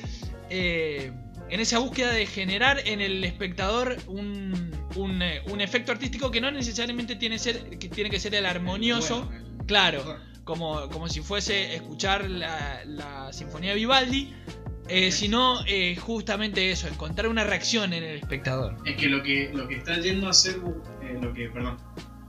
eh, 0.49 1.11
en 1.51 1.59
esa 1.59 1.79
búsqueda 1.79 2.11
de 2.11 2.25
generar 2.25 2.81
en 2.85 3.01
el 3.01 3.23
espectador 3.23 3.97
un, 4.07 4.71
un, 4.95 5.21
eh, 5.21 5.41
un 5.51 5.61
efecto 5.61 5.91
artístico 5.91 6.31
que 6.31 6.41
no 6.41 6.49
necesariamente 6.49 7.15
tiene, 7.15 7.37
ser, 7.37 7.77
que 7.77 7.89
tiene 7.89 8.09
que 8.09 8.19
ser 8.19 8.33
el 8.35 8.45
armonioso 8.45 9.25
Bueno, 9.25 9.63
claro 9.67 9.97
mejor. 9.99 10.19
como, 10.43 10.89
como 10.89 11.07
si 11.09 11.21
fuese 11.21 11.75
escuchar 11.75 12.29
la, 12.29 12.83
la 12.85 13.33
sinfonía 13.33 13.71
de 13.71 13.75
Vivaldi, 13.75 14.33
eh, 14.87 15.11
sino 15.11 15.59
eh, 15.67 15.95
justamente 15.97 16.71
eso, 16.71 16.87
encontrar 16.87 17.27
una 17.27 17.43
reacción 17.43 17.93
en 17.93 18.03
el 18.03 18.17
espectador. 18.17 18.77
Es 18.85 18.95
que 18.97 19.07
lo 19.07 19.21
que, 19.23 19.49
lo 19.53 19.67
que 19.67 19.75
está 19.75 19.97
yendo 19.99 20.27
a 20.27 20.33
ser, 20.33 20.55
eh, 21.03 21.17
lo 21.21 21.33
que, 21.33 21.49
perdón, 21.49 21.77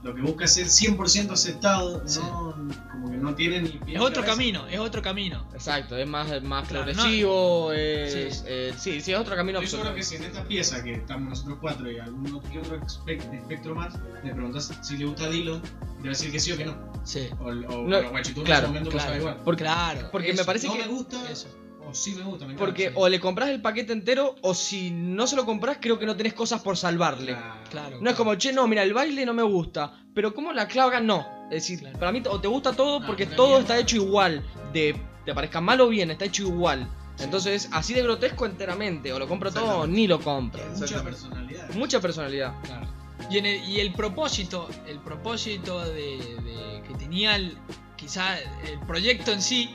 lo 0.03 0.13
que 0.13 0.21
busca 0.21 0.47
ser 0.47 0.67
100% 0.67 1.31
aceptado, 1.31 2.05
Sí. 2.05 2.19
no, 2.19 2.53
como 2.91 3.09
que 3.09 3.17
no 3.17 3.33
tiene 3.35 3.61
ni 3.61 3.69
pie 3.69 3.95
Es 3.95 4.01
otro 4.01 4.15
cabeza. 4.21 4.31
camino, 4.37 4.67
es 4.67 4.79
otro 4.79 5.01
camino. 5.01 5.47
Exacto, 5.53 5.97
es 5.97 6.05
más, 6.07 6.27
más 6.43 6.67
Claro, 6.67 6.85
progresivo, 6.85 7.67
no. 7.69 7.73
es, 7.73 8.13
Sí. 8.39 8.43
eh, 8.47 8.73
sí, 8.77 9.01
sí, 9.01 9.13
es 9.13 9.17
otro 9.17 9.35
camino 9.35 9.59
seguro 9.61 9.89
absoluto. 9.89 9.95
que 9.95 10.03
si 10.03 10.15
en 10.17 10.23
esta 10.23 10.43
pieza 10.43 10.83
que 10.83 10.93
estamos 10.93 11.29
nosotros 11.29 11.57
cuatro 11.61 11.89
y 11.89 11.99
algún 11.99 12.35
otro, 12.35 12.51
que 12.51 12.59
otro 12.59 12.79
espe- 12.81 13.33
espectro 13.39 13.75
más, 13.75 13.93
le 14.23 14.33
preguntas 14.33 14.71
si 14.81 14.97
le 14.97 15.05
gusta 15.05 15.29
Dylan, 15.29 15.61
te 15.61 15.67
va 15.69 16.05
a 16.05 16.09
decir 16.09 16.31
que 16.31 16.39
sí 16.39 16.51
o 16.51 16.57
que 16.57 16.65
no. 16.65 16.75
Sí. 17.05 17.29
O, 17.39 17.45
o 17.45 17.53
No, 17.53 18.01
los 18.01 18.11
guachiturros 18.11 18.45
claro, 18.45 18.67
en 18.67 18.75
ese 18.75 18.83
momento 18.83 18.89
claro. 19.05 19.17
igual. 19.19 19.37
Porque, 19.45 19.63
Claro. 19.63 20.09
porque 20.11 20.27
me 20.27 20.33
eso, 20.33 20.45
parece 20.45 20.67
no 20.67 20.73
que 20.73 20.79
me 20.79 20.87
gusta, 20.87 21.31
Eso. 21.31 21.47
Sí 21.93 22.15
me 22.15 22.23
gusta, 22.23 22.45
me 22.45 22.53
encanta. 22.53 22.59
Porque 22.65 22.87
Sí. 22.89 22.93
o 22.95 23.07
le 23.09 23.19
compras 23.19 23.49
el 23.49 23.61
paquete 23.61 23.93
entero 23.93 24.35
o 24.41 24.53
si 24.53 24.91
no 24.91 25.27
se 25.27 25.35
lo 25.35 25.45
compras 25.45 25.77
creo 25.81 25.97
que 25.99 26.05
no 26.05 26.15
tenés 26.15 26.33
cosas 26.33 26.61
por 26.61 26.77
salvarle. 26.77 27.33
Claro. 27.33 27.53
Claro. 27.69 27.97
No 28.01 28.09
es 28.09 28.15
como, 28.15 28.35
che, 28.35 28.51
no, 28.53 28.67
mira, 28.67 28.83
el 28.83 28.93
baile 28.93 29.25
no 29.25 29.33
me 29.33 29.43
gusta, 29.43 30.03
pero 30.13 30.33
como 30.33 30.51
la 30.53 30.67
clava 30.67 30.99
no. 30.99 31.25
Es 31.45 31.61
decir, 31.67 31.79
Claro. 31.79 31.99
para 31.99 32.11
mí 32.11 32.21
o 32.29 32.39
te 32.41 32.47
gusta 32.47 32.73
todo 32.73 32.99
No, 32.99 33.05
porque 33.07 33.25
todo 33.25 33.59
está 33.59 33.77
hecho 33.77 33.95
igual, 33.97 34.43
de 34.73 34.95
te 35.25 35.33
parezca 35.33 35.61
mal 35.61 35.79
o 35.81 35.87
bien, 35.89 36.11
está 36.11 36.25
hecho 36.25 36.43
igual. 36.43 36.87
Entonces, 37.19 37.69
así 37.71 37.93
de 37.93 38.01
grotesco 38.01 38.45
enteramente, 38.47 39.13
o 39.13 39.19
lo 39.19 39.27
compro 39.27 39.51
todo 39.51 39.81
o 39.81 39.87
ni 39.87 40.07
lo 40.07 40.19
compro. 40.19 40.61
Mucha 40.75 41.03
personalidad. 41.03 41.69
Mucha 41.75 42.01
personalidad. 42.01 42.53
Claro. 42.63 42.87
Y, 43.29 43.37
en 43.37 43.45
el, 43.45 43.63
y 43.69 43.79
el 43.79 43.93
propósito, 43.93 44.67
el 44.87 44.99
propósito 44.99 45.79
de, 45.81 45.93
de- 46.17 46.83
que 46.87 46.93
tenía 46.97 47.35
el, 47.35 47.55
quizá 47.95 48.37
el 48.39 48.79
proyecto 48.87 49.31
en 49.31 49.41
sí, 49.41 49.69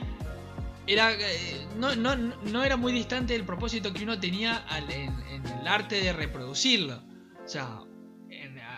era 0.91 1.11
eh, 1.13 1.67
no, 1.77 1.95
no, 1.95 2.15
no 2.15 2.63
era 2.63 2.75
muy 2.77 2.91
distante 2.91 3.33
del 3.33 3.43
propósito 3.45 3.93
que 3.93 4.03
uno 4.03 4.19
tenía 4.19 4.57
al- 4.67 4.89
en, 4.91 5.13
el 5.61 5.67
arte 5.67 6.01
de 6.01 6.13
reproducirlo. 6.13 7.03
O 7.43 7.47
sea, 7.47 7.79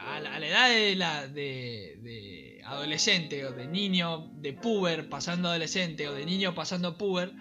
a, 0.08 0.20
la- 0.20 0.48
edad 0.48 0.70
de, 0.70 0.96
la, 0.96 1.28
de, 1.28 1.98
de 2.02 2.62
adolescente 2.66 3.46
o 3.46 3.52
de 3.54 3.68
niño, 3.68 4.32
de 4.36 4.54
puber 4.54 5.10
pasando 5.10 5.50
adolescente 5.50 6.08
o 6.08 6.14
de 6.14 6.26
niño 6.26 6.54
pasando 6.54 6.98
puber, 6.98 7.32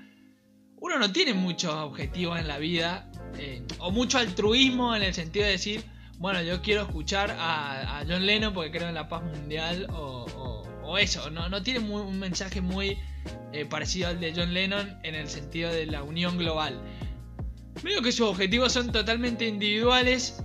uno 0.76 0.98
no 0.98 1.12
tiene 1.12 1.34
muchos 1.34 1.74
objetivos 1.74 2.38
en 2.38 2.48
la 2.48 2.58
vida 2.58 3.10
eh, 3.38 3.62
o 3.78 3.90
mucho 3.90 4.18
altruismo 4.18 4.94
en 4.96 5.02
el 5.02 5.14
sentido 5.14 5.44
de 5.46 5.52
decir, 5.52 5.84
bueno, 6.18 6.42
yo 6.42 6.62
quiero 6.62 6.82
escuchar 6.82 7.34
a, 7.38 8.02
John 8.08 8.24
Lennon 8.26 8.52
porque 8.54 8.70
creo 8.70 8.88
en 8.88 8.94
la 8.94 9.08
paz 9.08 9.22
mundial 9.22 9.86
o- 9.92 10.59
o 10.90 10.98
eso, 10.98 11.30
no, 11.30 11.48
no 11.48 11.62
tiene 11.62 11.80
muy- 11.80 12.02
un 12.02 12.18
mensaje 12.18 12.60
muy 12.60 12.98
eh, 13.52 13.64
parecido 13.66 14.08
al 14.08 14.18
de 14.20 14.32
John 14.34 14.52
Lennon 14.54 14.98
en 15.02 15.14
el 15.14 15.28
sentido 15.28 15.70
de 15.70 15.86
la 15.86 16.02
unión 16.02 16.36
global. 16.38 16.80
Veo 17.82 18.02
que 18.02 18.12
sus 18.12 18.26
objetivos 18.28 18.72
son 18.72 18.90
totalmente 18.92 19.46
individuales 19.46 20.42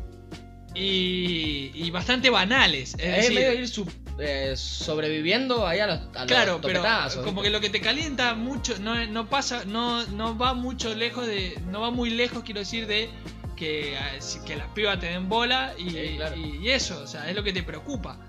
y, 0.74 1.72
y 1.74 1.90
bastante 1.92 2.30
banales. 2.30 2.94
Es 2.96 3.00
Es 3.06 3.16
decir, 3.18 3.34
medio 3.36 3.54
ir 3.54 3.68
su- 3.68 3.92
eh, 4.20 4.54
sobreviviendo 4.56 5.66
ahí 5.68 5.80
a 5.80 5.88
los, 5.88 5.98
a 6.16 6.20
los 6.20 6.28
Claro, 6.28 6.60
pero 6.62 6.84
como 7.24 7.42
que 7.42 7.50
lo 7.50 7.60
que 7.60 7.70
te 7.70 7.82
calienta 7.82 8.34
mucho, 8.36 8.78
no, 8.80 9.06
no 9.08 9.30
pasa, 9.30 9.66
no, 9.66 10.06
no 10.08 10.38
va 10.38 10.54
mucho 10.54 10.94
lejos 10.96 11.28
de, 11.28 11.60
no 11.72 11.82
va 11.82 11.92
muy 11.92 12.10
lejos, 12.10 12.44
quiero 12.44 12.60
decir, 12.60 12.88
de 12.88 13.10
que, 13.56 13.98
si- 14.20 14.40
que 14.42 14.56
las 14.56 14.68
pibas 14.70 15.00
te 15.00 15.08
den 15.08 15.28
bola 15.30 15.74
y, 15.78 15.90
Sí, 15.90 16.14
claro. 16.18 16.36
y- 16.38 16.58
y 16.66 16.70
eso, 16.72 17.02
o 17.02 17.08
sea, 17.08 17.30
es 17.30 17.36
lo 17.36 17.44
que 17.44 17.54
te 17.54 17.64
preocupa. 17.64 18.20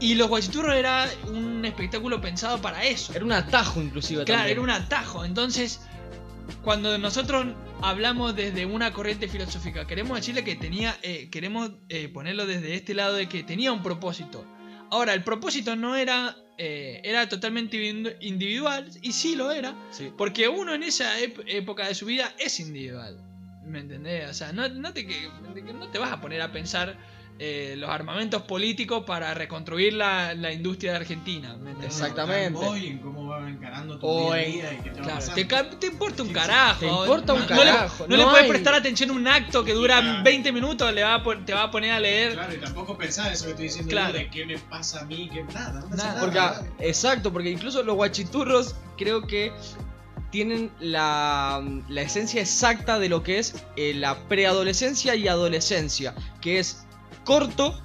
Y 0.00 0.14
los 0.14 0.28
guachiturros 0.28 0.74
era 0.76 1.08
un 1.26 1.64
espectáculo 1.64 2.20
pensado 2.20 2.60
para 2.62 2.84
eso. 2.84 3.12
Era 3.14 3.24
un 3.24 3.32
atajo 3.32 3.80
inclusive 3.82 4.24
Claro, 4.24 4.38
también. 4.40 4.52
era 4.58 4.62
un 4.62 4.70
atajo. 4.70 5.24
Entonces, 5.24 5.80
cuando 6.62 6.96
nosotros 6.98 7.46
hablamos 7.82 8.36
desde 8.36 8.64
una 8.64 8.92
corriente 8.92 9.28
filosófica, 9.28 9.86
queremos 9.86 10.16
decirle 10.18 10.44
que 10.44 10.54
tenía, 10.54 10.96
eh, 11.02 11.28
queremos 11.30 11.72
eh, 11.88 12.08
ponerlo 12.08 12.46
desde 12.46 12.74
este 12.74 12.94
lado 12.94 13.14
de 13.14 13.28
que 13.28 13.42
tenía 13.42 13.72
un 13.72 13.82
propósito. 13.82 14.44
Ahora, 14.90 15.14
el 15.14 15.24
propósito 15.24 15.74
no 15.76 15.96
era, 15.96 16.36
eh, 16.58 17.00
era 17.04 17.28
totalmente 17.28 17.76
individu- 17.76 18.16
individual, 18.20 18.88
y 19.02 19.12
sí 19.12 19.34
lo 19.36 19.50
era, 19.50 19.74
Sí. 19.90 20.12
porque 20.16 20.48
uno 20.48 20.74
en 20.74 20.82
esa 20.84 21.18
época 21.20 21.88
de 21.88 21.94
su 21.94 22.06
vida 22.06 22.32
es 22.38 22.58
individual. 22.60 23.20
¿Me 23.66 23.80
entendés? 23.80 24.30
O 24.30 24.34
sea, 24.34 24.52
no, 24.52 24.66
no 24.68 24.92
te, 24.94 25.06
no 25.74 25.88
te 25.88 25.98
vas 25.98 26.10
a 26.12 26.20
poner 26.22 26.40
a 26.40 26.50
pensar 26.52 26.96
eh, 27.40 27.74
los 27.76 27.88
armamentos 27.88 28.42
políticos 28.42 29.04
para 29.06 29.32
reconstruir 29.32 29.92
la, 29.92 30.34
la 30.34 30.52
industria 30.52 30.90
de 30.92 30.96
Argentina. 30.98 31.56
Exactamente. 31.84 32.58
En 32.88 32.98
cómo 32.98 33.28
va 33.28 33.48
encarando 33.48 33.98
tu 33.98 34.06
O 34.06 34.32
día 34.32 34.34
a 34.34 34.42
en- 34.42 34.52
día 34.52 34.72
y 34.72 34.76
qué 34.82 34.90
te 34.90 35.00
Claro, 35.46 35.68
te, 35.78 35.86
importa 35.86 36.22
un 36.24 36.32
carajo. 36.32 36.80
te 36.80 36.86
importa 36.86 37.32
un 37.34 37.40
No- 37.40 37.46
no 37.48 37.64
le- 37.64 37.70
carajo, 37.70 38.06
No, 38.08 38.16
le 38.16 38.24
puedes 38.24 38.48
prestar 38.48 38.74
atención 38.74 39.10
a 39.10 39.12
un 39.12 39.28
acto 39.28 39.64
que 39.64 39.72
dura 39.72 40.00
Claro. 40.00 40.24
20 40.24 40.50
minutos, 40.52 40.92
le 40.92 41.02
va 41.04 41.14
a, 41.14 41.22
te 41.44 41.54
va 41.54 41.62
a 41.64 41.70
poner 41.70 41.92
a 41.92 42.00
leer. 42.00 42.32
Claro, 42.32 42.54
y 42.54 42.58
tampoco 42.58 42.98
pensar 42.98 43.32
eso 43.32 43.44
que 43.44 43.50
estoy 43.50 43.64
diciendo 43.66 43.90
Claro. 43.90 44.12
yo 44.14 44.18
de 44.18 44.30
qué 44.30 44.44
me 44.44 44.58
pasa 44.58 45.00
a 45.00 45.04
mí, 45.04 45.30
que 45.32 45.44
nada, 45.44 45.80
no 45.80 45.88
pasa 45.88 45.96
Nada. 45.96 46.08
nada. 46.14 46.20
Porque, 46.20 46.38
nada. 46.38 46.66
exacto, 46.80 47.32
porque 47.32 47.50
incluso 47.50 47.82
los 47.84 47.94
guachiturros 47.94 48.74
creo 48.96 49.26
que 49.26 49.52
tienen 50.30 50.70
la, 50.80 51.62
la 51.88 52.02
esencia 52.02 52.40
exacta 52.42 52.98
de 52.98 53.08
lo 53.08 53.22
que 53.22 53.38
es 53.38 53.54
eh, 53.76 53.94
la 53.94 54.28
preadolescencia 54.28 55.14
y 55.14 55.26
adolescencia, 55.28 56.14
que 56.42 56.58
es 56.58 56.84
corto 57.28 57.78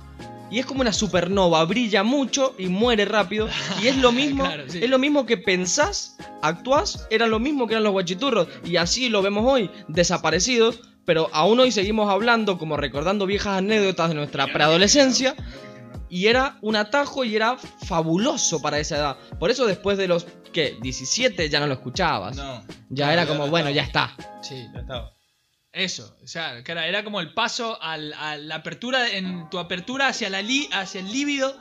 y 0.50 0.60
es 0.60 0.66
como 0.66 0.80
una 0.82 0.94
supernova, 0.94 1.66
brilla 1.66 2.04
mucho 2.04 2.56
y 2.58 2.68
muere 2.68 3.04
rápido. 3.06 3.50
Y 3.82 3.88
es 3.88 3.98
lo 3.98 4.12
mismo, 4.14 4.46
Claro, 4.46 4.64
sí. 4.68 4.80
es 4.82 4.90
lo 4.90 5.00
mismo 5.00 5.26
que 5.26 5.36
pensás, 5.36 6.16
actuás, 6.42 7.06
era 7.10 7.28
lo 7.28 7.40
mismo 7.40 7.68
que 7.68 7.74
eran 7.74 7.84
los 7.84 7.92
guachiturros. 7.92 8.48
Y 8.64 8.78
así 8.78 9.10
lo 9.10 9.22
vemos 9.22 9.44
hoy, 9.46 9.70
desaparecidos. 9.90 10.80
Pero 11.06 11.30
aún 11.34 11.60
hoy 11.60 11.72
seguimos 11.74 12.10
hablando, 12.10 12.58
como 12.58 12.78
recordando 12.78 13.26
viejas 13.26 13.58
anécdotas 13.58 14.10
de 14.10 14.16
nuestra 14.16 14.48
preadolescencia. 14.48 15.36
Y 16.08 16.28
era 16.28 16.58
un 16.62 16.76
atajo 16.78 17.26
y 17.26 17.36
era 17.36 17.58
fabuloso 17.58 18.62
para 18.62 18.78
esa 18.80 18.98
edad. 18.98 19.18
Por 19.40 19.50
eso 19.50 19.66
después 19.66 19.98
de 19.98 20.08
los, 20.08 20.28
¿qué? 20.54 20.78
17 20.82 21.50
ya 21.50 21.60
no 21.60 21.68
lo 21.68 21.74
escuchabas. 21.74 22.36
No, 22.38 22.64
Ya 22.90 23.08
No, 23.08 23.12
era 23.12 23.26
como, 23.26 23.46
no 23.46 23.50
bueno, 23.52 23.70
ya 23.72 23.82
está. 23.82 24.16
Sí, 24.42 24.68
ya 24.74 24.82
estaba. 24.82 25.13
Eso. 25.74 26.16
O 26.24 26.28
sea, 26.28 26.64
que 26.64 26.72
era, 26.72 26.88
era 26.88 27.04
como 27.04 27.20
el 27.20 27.34
paso 27.34 27.82
al- 27.82 28.14
a 28.14 28.38
la 28.38 28.56
apertura, 28.56 29.10
en 29.10 29.50
tu 29.50 29.60
apertura 29.60 30.08
hacia, 30.08 30.30
la 30.30 30.42
li- 30.42 30.70
hacia 30.72 31.02
el 31.02 31.12
líbido. 31.12 31.58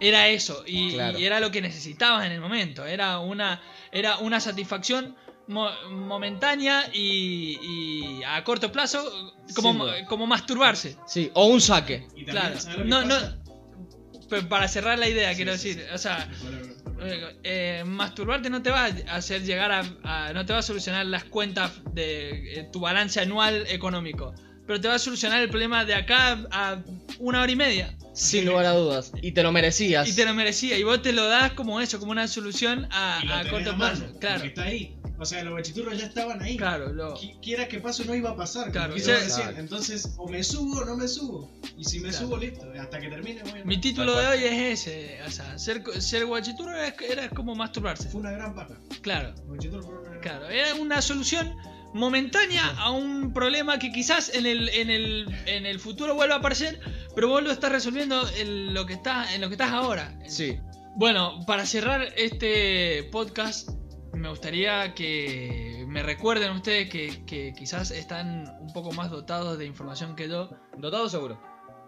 Era 0.00 0.28
eso. 0.28 0.62
Y, 0.66 0.92
Claro. 0.92 1.18
y 1.18 1.26
era 1.26 1.40
lo 1.40 1.50
que 1.50 1.60
necesitabas 1.60 2.24
en 2.24 2.32
el 2.32 2.40
momento. 2.40 2.86
Era 2.86 3.18
una, 3.18 3.60
era 3.90 4.18
una 4.18 4.38
satisfacción 4.40 5.16
mo- 5.48 5.72
momentánea 5.90 6.88
y, 6.92 7.58
y 7.60 8.22
a 8.24 8.44
corto 8.44 8.70
plazo, 8.70 9.34
como, 9.56 9.86
como 10.06 10.26
masturbarse. 10.28 10.96
Sí, 11.06 11.30
o 11.34 11.46
un 11.46 11.60
saque. 11.60 12.06
Y 12.14 12.24
Claro. 12.24 12.60
¿sabes 12.60 12.78
lo 12.78 12.84
que 12.84 12.88
No, 12.88 13.02
no. 13.04 14.48
para 14.48 14.68
cerrar 14.68 14.98
la 15.00 15.08
idea, 15.08 15.30
Sí, 15.30 15.36
quiero 15.36 15.56
sí, 15.58 15.68
decir, 15.70 15.84
sí. 15.88 15.94
o 15.94 15.98
sea, 15.98 16.28
Bueno, 16.42 16.74
eh, 17.00 17.36
eh, 17.44 17.84
masturbarte 17.86 18.50
no 18.50 18.62
te 18.62 18.70
va 18.70 18.86
a 18.86 19.16
hacer 19.16 19.42
llegar 19.42 19.70
a, 19.72 19.82
a- 20.04 20.32
no 20.32 20.44
te 20.46 20.52
va 20.52 20.58
a 20.60 20.62
solucionar 20.62 21.06
las 21.06 21.24
cuentas 21.24 21.72
de 21.92 22.60
eh, 22.60 22.68
tu 22.72 22.80
balance 22.80 23.20
anual 23.20 23.64
económico, 23.68 24.34
pero 24.66 24.80
te 24.80 24.88
va 24.88 24.94
a 24.94 24.98
solucionar 24.98 25.40
el 25.42 25.48
problema 25.48 25.84
de 25.84 25.94
acá 25.94 26.38
a 26.50 26.82
una 27.18 27.40
hora 27.42 27.50
y 27.52 27.56
media 27.56 27.96
Sin 28.12 28.44
lugar 28.46 28.66
a 28.66 28.72
dudas. 28.72 29.12
Y 29.22 29.32
te 29.32 29.42
lo 29.42 29.52
merecías. 29.52 30.08
y 30.08 30.14
te 30.14 30.24
lo 30.24 30.34
merecía 30.34 30.76
y 30.76 30.82
vos 30.82 31.00
te 31.00 31.12
lo 31.12 31.26
das 31.28 31.52
como 31.52 31.80
eso, 31.80 31.98
como 32.00 32.12
una 32.12 32.26
solución 32.28 32.86
a, 32.90 33.20
y 33.22 33.26
lo 33.26 33.34
a 33.34 33.36
tenés 33.44 33.52
corto 33.52 33.76
plazo, 33.76 34.04
claro, 34.20 34.44
está 34.44 34.62
ahí. 34.64 34.97
O 35.20 35.24
sea, 35.26 35.42
los 35.42 35.52
guachiturros 35.52 35.98
ya 35.98 36.06
estaban 36.06 36.40
ahí. 36.42 36.56
claro, 36.56 36.92
lo- 36.92 37.16
Qui- 37.16 37.40
Quiera 37.40 37.66
que 37.66 37.80
pase 37.80 38.04
no 38.04 38.14
iba 38.14 38.30
a 38.30 38.36
pasar. 38.36 38.70
Claro, 38.70 38.94
o 38.94 38.98
sea- 38.98 39.18
recién. 39.18 39.56
Entonces, 39.58 40.14
o 40.16 40.28
me 40.28 40.44
subo 40.44 40.78
o 40.78 40.84
no 40.84 40.96
me 40.96 41.08
subo. 41.08 41.50
Y 41.76 41.84
si 41.84 41.98
me 42.00 42.10
Claro. 42.10 42.26
subo, 42.26 42.36
listo. 42.36 42.66
Hasta 42.80 43.00
que 43.00 43.08
termine, 43.08 43.42
voy 43.42 43.60
a- 43.60 43.64
mi 43.64 43.80
título 43.80 44.14
Tal 44.14 44.22
de 44.22 44.28
cual. 44.28 44.38
hoy 44.38 44.44
es 44.72 44.80
ese, 44.86 45.18
o 45.26 45.30
sea, 45.30 45.58
ser, 45.58 45.82
ser 46.00 46.24
guachituro 46.26 46.70
era, 46.70 46.94
era 47.00 47.28
como 47.30 47.54
masturbarse, 47.56 48.08
Fue 48.08 48.20
una 48.20 48.30
gran 48.30 48.54
paja. 48.54 48.76
claro. 49.02 49.30
Los 49.30 49.46
guachiturros 49.46 49.86
fueron 49.86 50.02
una 50.02 50.10
gran 50.10 50.22
Claro, 50.22 50.48
era 50.48 50.74
una 50.76 51.02
solución 51.02 51.54
momentánea 51.94 52.66
a 52.78 52.90
un 52.90 53.32
problema 53.32 53.78
que 53.78 53.90
quizás 53.90 54.32
en 54.34 54.46
el, 54.46 54.68
en 54.68 54.90
el, 54.90 55.26
en 55.46 55.66
el 55.66 55.80
futuro 55.80 56.14
vuelva 56.14 56.36
a 56.36 56.38
aparecer, 56.38 56.78
pero 57.14 57.28
vos 57.28 57.42
lo 57.42 57.50
estás 57.50 57.72
resolviendo 57.72 58.28
en 58.36 58.72
lo 58.74 58.86
que, 58.86 58.92
está, 58.94 59.34
en 59.34 59.40
lo 59.40 59.48
que 59.48 59.54
estás 59.54 59.72
ahora. 59.72 60.16
Sí. 60.28 60.58
Bueno, 60.96 61.44
para 61.46 61.64
cerrar 61.64 62.12
este 62.16 63.04
podcast, 63.12 63.70
me 64.18 64.28
gustaría 64.28 64.94
que 64.94 65.84
me 65.88 66.02
recuerden 66.02 66.50
ustedes 66.52 66.88
que, 66.90 67.24
que 67.24 67.52
quizás 67.56 67.90
están 67.90 68.48
un 68.60 68.72
poco 68.72 68.92
más 68.92 69.10
dotados 69.10 69.58
de 69.58 69.64
información 69.66 70.14
que 70.16 70.28
yo. 70.28 70.50
Dotado 70.76 71.08
seguro. 71.08 71.40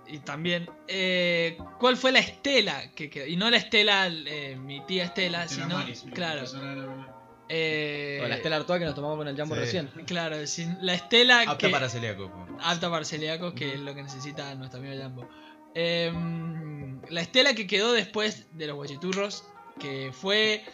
Y 0.06 0.18
también, 0.18 0.68
eh, 0.88 1.56
¿cuál 1.78 1.96
fue 1.96 2.10
la 2.10 2.18
estela 2.18 2.90
que 2.96 3.10
quedó? 3.10 3.26
Y 3.26 3.36
no 3.36 3.48
la 3.50 3.58
estela, 3.58 4.08
eh, 4.08 4.56
mi 4.56 4.84
tía 4.86 5.04
Estela, 5.04 5.44
Estela 5.44 5.64
sino, 5.66 5.78
Maris, 5.78 6.04
claro, 6.14 6.42
eh, 7.48 8.20
O 8.24 8.28
la 8.28 8.36
Estela 8.36 8.56
Artois 8.56 8.78
que 8.80 8.86
nos 8.86 8.94
tomamos 8.94 9.18
con 9.18 9.28
el 9.28 9.36
Jambo 9.36 9.54
Sí. 9.54 9.60
recién. 9.60 9.86
Claro, 10.06 10.44
sin 10.46 10.76
la 10.80 10.94
estela 10.94 11.42
Apta 11.42 11.58
que, 11.58 11.68
para 11.68 11.88
celíaco. 11.88 12.30
apta 12.60 12.90
para 12.90 13.04
celíacos, 13.04 13.54
que 13.54 13.74
es 13.74 13.80
lo 13.80 13.94
que 13.94 14.02
necesita 14.02 14.52
nuestro 14.56 14.80
amigo 14.80 15.00
Jambo. 15.00 15.28
Em, 15.74 17.00
la 17.08 17.20
estela 17.20 17.54
que 17.54 17.66
quedó 17.66 17.92
después 17.92 18.46
de 18.56 18.66
los 18.66 18.76
guachiturros, 18.76 19.44
que 19.78 20.10
fue 20.12 20.64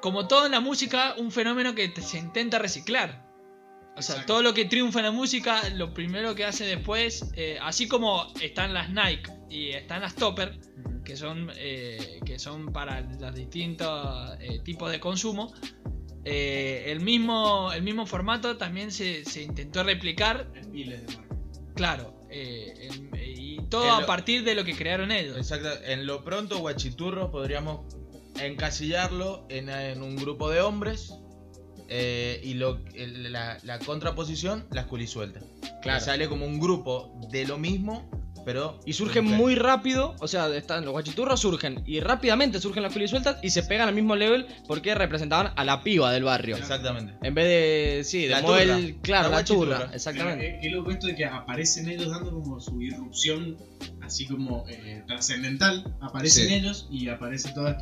como 0.00 0.26
todo 0.28 0.46
en 0.46 0.52
la 0.52 0.60
música, 0.60 1.14
un 1.18 1.30
fenómeno 1.30 1.74
que 1.74 1.92
se 2.00 2.18
intenta 2.18 2.58
reciclar. 2.58 3.28
O 3.96 4.02
sea, 4.02 4.14
Exacto. 4.16 4.34
todo 4.34 4.42
lo 4.42 4.54
que 4.54 4.64
triunfa 4.64 5.00
en 5.00 5.06
la 5.06 5.10
música, 5.10 5.68
lo 5.70 5.92
primero 5.92 6.34
que 6.34 6.44
hace 6.44 6.64
después, 6.64 7.30
eh, 7.34 7.58
así 7.60 7.86
como 7.88 8.32
están 8.40 8.72
las 8.72 8.88
Nike 8.90 9.30
y 9.50 9.70
están 9.70 10.00
las 10.02 10.14
Topper, 10.14 10.58
que 11.04 11.16
son, 11.16 11.50
eh, 11.56 12.20
que 12.24 12.38
son 12.38 12.72
para 12.72 13.00
los 13.00 13.34
distintos 13.34 14.30
eh, 14.40 14.60
tipos 14.64 14.90
de 14.90 15.00
consumo, 15.00 15.52
el, 16.24 17.00
mismo, 17.00 17.72
el 17.72 17.82
mismo 17.82 18.06
formato 18.06 18.56
también 18.56 18.92
se, 18.92 19.24
se 19.24 19.42
intentó 19.42 19.82
replicar, 19.82 20.50
En 20.54 20.70
miles 20.70 21.06
de 21.06 21.16
marcas. 21.16 21.38
claro, 21.74 22.14
en- 22.30 23.10
y 23.18 23.58
todo 23.68 23.84
En 23.84 23.90
a 23.90 24.00
lo- 24.00 24.06
partir 24.06 24.44
de 24.44 24.54
lo 24.54 24.64
que 24.64 24.74
crearon 24.76 25.10
ellos. 25.12 25.36
Exacto. 25.36 25.68
En 25.84 26.06
lo 26.06 26.22
pronto, 26.24 26.58
Guachiturros 26.58 27.30
podríamos 27.30 27.80
encasillarlo 28.46 29.46
en, 29.48 29.68
en 29.68 30.02
un 30.02 30.16
grupo 30.16 30.50
de 30.50 30.60
hombres. 30.60 31.12
eh, 31.92 32.40
y 32.44 32.54
lo, 32.54 32.78
el- 32.94 33.32
la, 33.32 33.58
la 33.64 33.78
contraposición, 33.80 34.66
las 34.70 34.86
culisueltas. 34.86 35.42
Claro. 35.82 36.04
Sale 36.04 36.28
como 36.28 36.46
un 36.46 36.60
grupo 36.60 37.18
de 37.32 37.44
lo 37.46 37.58
mismo, 37.58 38.08
pero. 38.44 38.78
Y 38.86 38.92
surgen 38.92 39.24
muy 39.24 39.56
rápido, 39.56 40.14
o 40.20 40.28
sea, 40.28 40.54
están 40.54 40.84
los 40.84 40.92
guachiturros 40.92 41.40
surgen 41.40 41.82
y 41.86 41.98
rápidamente 42.00 42.60
surgen 42.60 42.84
las 42.84 42.92
sueltas 43.10 43.38
y 43.42 43.50
se 43.50 43.64
pegan 43.64 43.88
al 43.88 43.94
mismo 43.94 44.14
level 44.14 44.46
porque 44.68 44.94
representaban 44.94 45.52
a 45.56 45.64
la 45.64 45.82
piba 45.82 46.12
del 46.12 46.22
barrio. 46.24 46.56
Exactamente. 46.56 47.14
En 47.26 47.34
vez 47.34 47.44
de, 47.46 48.04
sí, 48.04 48.22
de 48.22 48.28
La 48.28 48.40
claro, 49.02 49.30
La 49.30 49.36
la, 49.38 49.44
turra, 49.44 49.90
exactamente. 49.92 50.44
Pero, 50.44 50.56
eh, 50.56 50.60
qué 50.62 50.70
loco 50.70 50.90
esto 50.92 51.06
de 51.08 51.16
que 51.16 51.24
aparecen 51.24 51.88
ellos 51.88 52.08
dando 52.10 52.30
como 52.30 52.60
su 52.60 52.80
irrupción, 52.80 53.56
así 54.10 54.26
como 54.26 54.64
eh, 54.68 55.02
trascendental. 55.06 55.94
Aparecen 56.00 56.48
Sí. 56.48 56.54
ellos 56.54 56.88
y 56.90 57.08
aparece 57.08 57.52
todas 57.54 57.76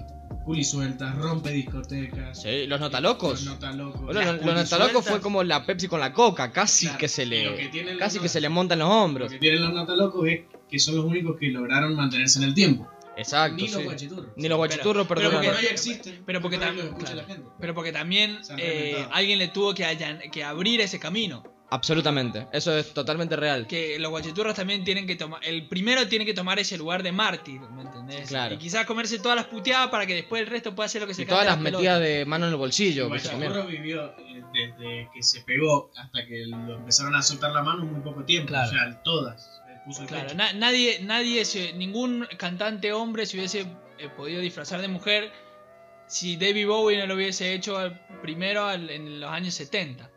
culisueltas, 0.45 1.17
rompe 1.17 1.51
discotecas. 1.51 2.43
Sí, 2.43 2.67
los 2.67 2.79
notalocos. 2.81 3.45
Los 3.45 3.55
notalocos. 3.55 4.03
Bueno, 4.03 4.21
los, 4.33 4.45
los 4.45 4.55
notalocos 4.55 5.05
fue 5.07 5.21
como 5.21 5.43
la 5.43 5.65
Pepsi 5.67 5.89
con 5.89 6.01
la 6.01 6.13
coca, 6.13 6.53
casi 6.53 6.87
Claro, 6.87 6.99
que 6.99 7.09
se 7.09 7.23
que 7.23 7.27
le 7.29 7.45
los 7.93 7.99
casi 7.99 8.19
que 8.19 8.29
se 8.29 8.41
le 8.41 8.49
montan 8.49 8.79
los 8.79 8.89
hombros. 8.91 9.29
Lo 9.29 9.33
que 9.33 9.39
tienen 9.39 9.63
los 9.63 9.73
notalocos 9.73 10.29
es 10.29 10.41
que 10.71 10.79
son 10.79 10.97
los 10.97 11.05
únicos 11.07 11.37
que 11.39 11.49
lograron 11.49 11.95
mantenerse 11.95 12.39
en 12.39 12.45
el 12.45 12.55
tiempo. 12.55 12.87
Exacto, 13.17 13.57
Ni 13.57 13.69
sí. 13.69 13.75
los 13.75 13.85
guachiturros. 13.85 14.27
Ni 14.37 14.49
los 14.49 14.59
guachiturros, 14.59 15.07
pero 15.09 15.21
perdón. 15.23 15.35
porque 15.37 15.49
Porque 15.51 15.67
existen. 15.73 16.23
pero 16.25 16.41
porque 16.41 16.57
hoy 16.59 16.63
tam- 16.63 16.75
lo 16.77 16.83
escucha 16.85 17.13
claro. 17.13 17.17
la 17.17 17.35
gente. 17.35 17.51
Pero 17.59 17.75
porque 17.75 17.93
también 17.93 18.39
eh, 18.59 19.07
alguien 19.11 19.39
le 19.41 19.49
tuvo 19.49 19.75
que, 19.75 19.85
que 20.31 20.45
abrir 20.45 20.81
ese 20.81 20.99
camino. 21.01 21.43
Absolutamente, 21.71 22.47
eso 22.53 22.77
es 22.77 22.95
totalmente 22.95 23.37
real. 23.37 23.67
Que 23.67 23.99
los 23.99 24.11
guachiturros 24.11 24.55
también 24.55 24.85
tienen 24.85 25.07
que 25.07 25.17
tomar. 25.17 25.45
El 25.45 25.69
primero 25.69 26.09
tiene 26.09 26.25
que 26.25 26.33
tomar 26.33 26.59
ese 26.59 26.79
lugar 26.79 27.03
de 27.03 27.13
mártir, 27.13 27.61
¿me 27.61 27.83
entendés? 27.83 28.29
Claro. 28.29 28.55
Y 28.55 28.59
quizás 28.59 28.87
comerse 28.87 29.19
todas 29.19 29.37
las 29.37 29.47
puteadas 29.47 29.89
para 29.89 30.07
que 30.07 30.15
después 30.15 30.41
el 30.41 30.49
resto 30.49 30.75
pueda 30.75 30.87
hacer 30.87 31.03
lo 31.03 31.07
que 31.07 31.13
se 31.15 31.23
Y 31.23 31.27
todas 31.27 31.45
las 31.45 31.59
metidas 31.61 32.01
de 32.01 32.25
mano 32.25 32.47
en 32.47 32.49
el 32.51 32.55
El 32.55 32.59
bolsillo. 32.59 33.09
también. 33.09 33.23
guachiturro 33.53 33.67
vivió 33.67 34.05
eh, 34.19 34.43
desde 34.55 35.11
que 35.15 35.23
se 35.23 35.43
pegó 35.43 35.91
hasta 35.97 36.25
que 36.27 36.47
lo 36.47 36.77
empezaron 36.77 37.15
a 37.15 37.21
soltar 37.23 37.53
la 37.53 37.63
mano 37.63 37.85
muy 37.85 38.01
poco 38.01 38.25
tiempo. 38.25 38.49
Claro. 38.49 38.69
O 38.69 38.73
sea, 38.73 39.03
todas. 39.03 39.61
puso 39.85 40.03
el 40.03 40.09
Claro, 40.09 40.35
na- 40.35 40.53
nadie, 40.55 41.01
nadie, 41.03 41.45
se- 41.45 41.73
ningún 41.75 42.27
cantante 42.39 42.93
hombre 42.95 43.27
se 43.27 43.37
hubiese 43.37 43.67
eh, 43.99 44.09
podido 44.17 44.41
disfrazar 44.41 44.81
de 44.81 44.89
mujer 44.89 45.31
si 46.07 46.37
David 46.39 46.67
Bowie 46.67 46.99
no 46.99 47.07
lo 47.07 47.15
hubiese 47.15 47.53
hecho 47.53 47.77
al- 47.77 48.01
primero 48.23 48.65
al- 48.65 48.89
en 48.91 49.21
los 49.21 49.31
años 49.31 49.53
70. 49.55 50.11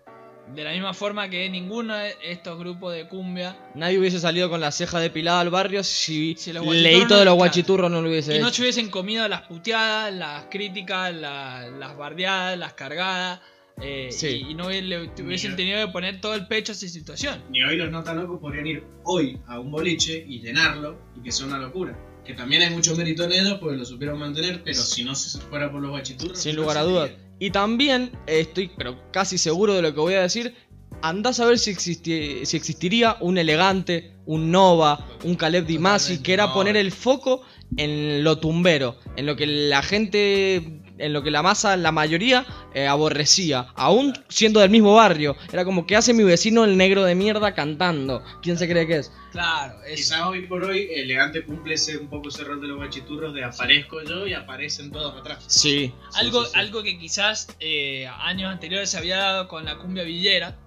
De 0.55 0.63
la 0.65 0.71
misma 0.73 0.93
forma 0.93 1.29
que 1.29 1.49
ninguno 1.49 1.95
de 1.95 2.13
estos 2.23 2.59
grupos 2.59 2.93
de 2.93 3.07
cumbia 3.07 3.55
Nadie 3.73 3.99
hubiese 3.99 4.19
salido 4.19 4.49
con 4.49 4.59
la 4.59 4.71
ceja 4.71 4.99
depilada 4.99 5.39
al 5.39 5.49
barrio 5.49 5.81
si, 5.83 6.35
Si 6.37 6.51
no- 6.51 6.61
de 6.71 7.25
los 7.25 7.35
guachiturros 7.35 7.89
no 7.89 8.01
lo 8.01 8.09
hubiese 8.09 8.35
y 8.35 8.39
no 8.39 8.47
hecho. 8.47 8.55
se 8.57 8.61
hubiesen 8.63 8.89
comido 8.89 9.27
las 9.29 9.43
puteadas, 9.43 10.13
las 10.13 10.45
críticas, 10.51 11.13
la- 11.15 11.69
las 11.69 11.95
bardeadas, 11.97 12.57
las 12.57 12.73
cargadas. 12.73 13.39
eh, 13.83 14.09
Sí. 14.11 14.43
y, 14.47 14.51
y 14.51 14.53
no 14.53 14.69
le 14.69 15.09
hubiesen 15.23 15.51
Ni- 15.51 15.57
tenido 15.57 15.83
que 15.87 15.91
poner 15.91 16.21
todo 16.21 16.35
el 16.35 16.45
pecho 16.45 16.71
a 16.73 16.75
esa 16.75 16.87
situación. 16.87 17.41
Ni 17.49 17.63
hoy 17.63 17.77
los 17.77 17.89
nota 17.89 18.13
locos 18.13 18.39
podrían 18.39 18.67
ir 18.67 18.83
hoy 19.05 19.39
a 19.47 19.59
un 19.59 19.71
boliche 19.71 20.23
y 20.27 20.39
llenarlo 20.41 20.99
y 21.17 21.23
que 21.23 21.31
sea 21.31 21.47
una 21.47 21.57
locura. 21.57 21.97
Que 22.25 22.33
también 22.33 22.61
hay 22.61 22.69
mucho 22.69 22.95
mérito 22.95 23.23
en 23.23 23.31
ellos 23.31 23.57
porque 23.59 23.77
lo 23.77 23.85
supieron 23.85 24.19
mantener, 24.19 24.61
pero 24.63 24.77
si 24.77 25.03
no 25.03 25.15
se 25.15 25.39
fuera 25.39 25.71
por 25.71 25.81
los 25.81 25.89
guachiturros. 25.89 26.37
Sin 26.37 26.55
no 26.57 26.61
lugar 26.63 26.77
a 26.77 26.83
dudas. 26.83 27.11
Y 27.41 27.49
también 27.49 28.11
estoy 28.27 28.69
pero 28.77 28.95
casi 29.11 29.39
seguro 29.39 29.73
de 29.73 29.81
lo 29.81 29.91
que 29.95 29.99
voy 29.99 30.13
a 30.13 30.21
decir. 30.21 30.53
Andás 31.01 31.39
a 31.39 31.45
ver 31.45 31.57
si, 31.57 31.71
existi- 31.73 32.45
si 32.45 32.55
existiría 32.55 33.17
un 33.19 33.39
elegante, 33.39 34.13
un 34.27 34.51
Nova, 34.51 35.07
un 35.23 35.33
Caleb 35.35 35.65
Di 35.65 35.79
Masi, 35.79 36.03
Totalmente, 36.17 36.23
que 36.23 36.33
era 36.33 36.53
poner 36.53 36.77
el 36.77 36.91
foco 36.91 37.41
en 37.77 38.23
lo 38.23 38.37
tumbero, 38.37 38.97
en 39.15 39.25
lo 39.25 39.35
que 39.35 39.47
la 39.47 39.81
gente, 39.81 40.80
en 41.01 41.13
lo 41.13 41.23
que 41.23 41.31
la 41.31 41.41
masa, 41.41 41.75
la 41.77 41.91
mayoría, 41.91 42.45
eh, 42.73 42.87
aborrecía, 42.87 43.67
aún 43.75 44.13
siendo 44.29 44.59
del 44.59 44.69
mismo 44.69 44.93
barrio. 44.93 45.35
Era 45.51 45.65
como 45.65 45.85
que 45.85 45.95
hace 45.95 46.13
mi 46.13 46.23
vecino 46.23 46.63
el 46.63 46.77
negro 46.77 47.03
de 47.03 47.15
mierda 47.15 47.53
cantando. 47.53 48.23
¿Quién 48.41 48.57
se 48.57 48.69
cree 48.69 48.87
que 48.87 48.97
es? 48.97 49.11
Claro, 49.31 49.81
es, 49.85 49.95
Quizás 49.95 50.21
hoy 50.23 50.45
por 50.47 50.63
hoy 50.65 50.89
Elegante 50.93 51.43
cumple 51.43 51.75
ese, 51.75 51.97
un 51.97 52.09
poco 52.09 52.29
ese 52.29 52.43
rol 52.43 52.59
de 52.61 52.67
los 52.67 52.77
guachiturros 52.77 53.33
de 53.33 53.43
aparezco 53.43 54.03
yo 54.03 54.27
y 54.27 54.33
aparecen 54.33 54.91
todos 54.91 55.19
atrás. 55.19 55.43
Sí. 55.47 55.93
algo, 56.15 56.43
sí, 56.45 56.51
sí. 56.53 56.59
algo 56.59 56.83
que 56.83 56.99
quizás 56.99 57.55
eh, 57.59 58.07
años 58.19 58.51
anteriores 58.51 58.89
se 58.89 58.97
había 58.97 59.17
dado 59.17 59.47
con 59.47 59.65
la 59.65 59.77
cumbia 59.77 60.03
villera, 60.03 60.57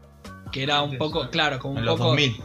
que 0.51 0.62
era 0.62 0.82
un 0.82 0.97
poco, 0.97 1.28
claro. 1.30 1.30
claro, 1.30 1.59
como 1.59 1.74
un 1.74 1.78
En 1.80 1.85
los 1.87 1.97
poco... 1.97 2.09
2000. 2.11 2.37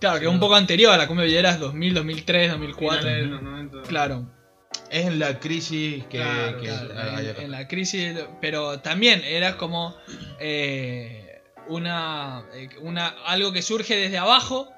Claro, 0.00 0.20
que 0.20 0.28
un 0.28 0.38
poco 0.38 0.54
anterior 0.54 0.92
a 0.92 0.96
la 0.96 1.08
cumbia 1.08 1.24
villera 1.24 1.50
es 1.50 1.58
2000, 1.58 1.94
2003, 1.94 2.50
2004. 2.52 2.98
Finales 3.00 3.24
de 3.24 3.30
los 3.30 3.42
90. 3.42 3.82
Claro, 3.82 4.26
Es 4.90 5.06
en 5.06 5.18
la 5.18 5.38
crisis 5.38 6.04
que. 6.04 6.18
Claro, 6.18 6.58
que- 6.60 6.66
claro, 6.66 7.40
en, 7.40 7.50
la 7.50 7.68
crisis, 7.68 8.14
pero 8.40 8.80
también 8.80 9.22
era 9.24 9.56
como 9.56 9.96
eh, 10.40 11.40
una, 11.68 12.44
eh, 12.54 12.68
una 12.80 13.08
algo 13.26 13.52
que 13.52 13.62
surge 13.62 13.96
desde 13.96 14.18
abajo, 14.18 14.72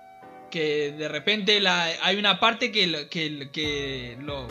que 0.50 0.92
de 0.92 1.08
repente 1.08 1.60
la, 1.60 1.84
hay 2.02 2.16
una 2.16 2.40
parte 2.40 2.72
que, 2.72 2.86
lo- 2.86 3.08
que, 3.08 3.50
que 3.52 4.16
lo, 4.20 4.48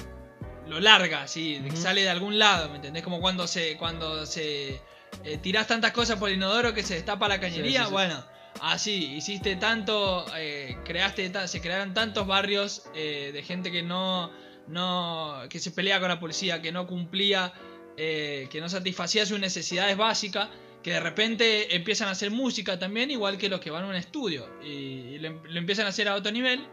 lo 0.68 0.80
larga, 0.80 1.24
así, 1.24 1.62
sale 1.76 2.02
de 2.04 2.10
algún 2.10 2.40
lado, 2.40 2.70
¿me 2.70 2.78
entendés? 2.78 3.04
Como 3.04 3.20
cuando 3.20 3.48
se, 3.48 3.76
cuando 3.78 4.26
se 4.26 4.80
eh, 5.26 5.38
tirás 5.42 5.68
tantas 5.68 5.92
cosas 5.92 6.18
por 6.20 6.30
el 6.30 6.36
inodoro 6.36 6.74
que 6.74 6.84
se 6.84 6.94
destapa 6.96 7.28
la 7.28 7.40
cañería, 7.40 7.80
Sí, 7.80 7.84
sí, 7.84 7.86
sí. 7.88 7.92
bueno. 7.94 8.24
Así, 8.62 9.14
hiciste 9.16 9.56
tanto, 9.56 10.26
eh, 10.36 10.78
creaste, 10.86 11.32
se 11.48 11.62
crearon 11.62 11.94
tantos 11.94 12.28
barrios 12.28 12.84
eh, 12.94 13.32
de 13.34 13.42
gente 13.44 13.72
que 13.72 13.84
no, 13.84 14.32
no, 14.70 15.42
que 15.50 15.60
se 15.60 15.72
pelea 15.72 16.00
con 16.00 16.10
la 16.10 16.20
policía, 16.20 16.62
que 16.62 16.72
no 16.72 16.88
cumplía, 16.88 17.54
eh, 17.98 18.48
que 18.50 18.62
no 18.62 18.70
satisfacía 18.70 19.26
sus 19.26 19.40
necesidades 19.40 19.98
básicas, 19.98 20.50
que 20.84 20.92
de 20.94 21.00
repente 21.02 21.76
empiezan 21.76 22.08
a 22.08 22.12
hacer 22.12 22.32
música 22.32 22.80
también, 22.80 23.12
igual 23.12 23.38
que 23.38 23.50
los 23.50 23.60
que 23.60 23.70
van 23.72 23.84
a 23.84 23.88
un 23.88 23.96
estudio, 23.96 24.48
y, 24.64 24.68
y 24.68 25.20
lo, 25.20 25.28
em- 25.28 25.42
lo 25.44 25.60
empiezan 25.60 25.86
a 25.86 25.90
hacer 25.90 26.08
a 26.08 26.16
otro 26.16 26.32
nivel, 26.32 26.66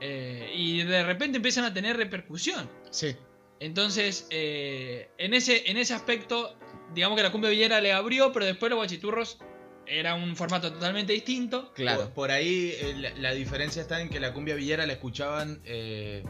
eh, 0.00 0.52
y 0.54 0.82
de 0.82 1.02
repente 1.02 1.36
empiezan 1.38 1.64
a 1.64 1.74
tener 1.74 1.96
repercusión. 1.96 2.70
Sí. 2.90 3.16
Entonces, 3.60 4.26
eh, 4.30 5.08
en, 5.18 5.34
ese, 5.34 5.70
en 5.70 5.78
ese 5.78 5.94
aspecto, 5.94 6.56
digamos 6.94 7.16
que 7.16 7.22
la 7.22 7.32
cumbia 7.32 7.50
villera 7.50 7.80
le 7.80 7.92
abrió, 7.92 8.32
pero 8.32 8.44
después 8.44 8.70
los 8.70 8.76
guachiturros 8.76 9.38
era 9.86 10.14
un 10.14 10.36
formato 10.36 10.72
totalmente 10.72 11.12
distinto. 11.12 11.72
Claro. 11.74 12.04
Por, 12.04 12.12
por 12.12 12.30
ahí 12.30 12.74
eh, 12.80 12.94
la, 12.96 13.10
la 13.10 13.34
diferencia 13.34 13.82
está 13.82 14.00
en 14.00 14.10
que 14.10 14.20
la 14.20 14.32
cumbia 14.32 14.54
villera 14.54 14.86
la 14.86 14.92
escuchaban, 14.94 15.60
eh, 15.64 16.22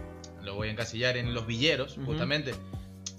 lo 0.45 0.55
voy 0.55 0.69
a 0.69 0.71
encasillar 0.73 1.17
en 1.17 1.35
los 1.35 1.47
villeros, 1.47 1.97
justamente. 2.05 2.55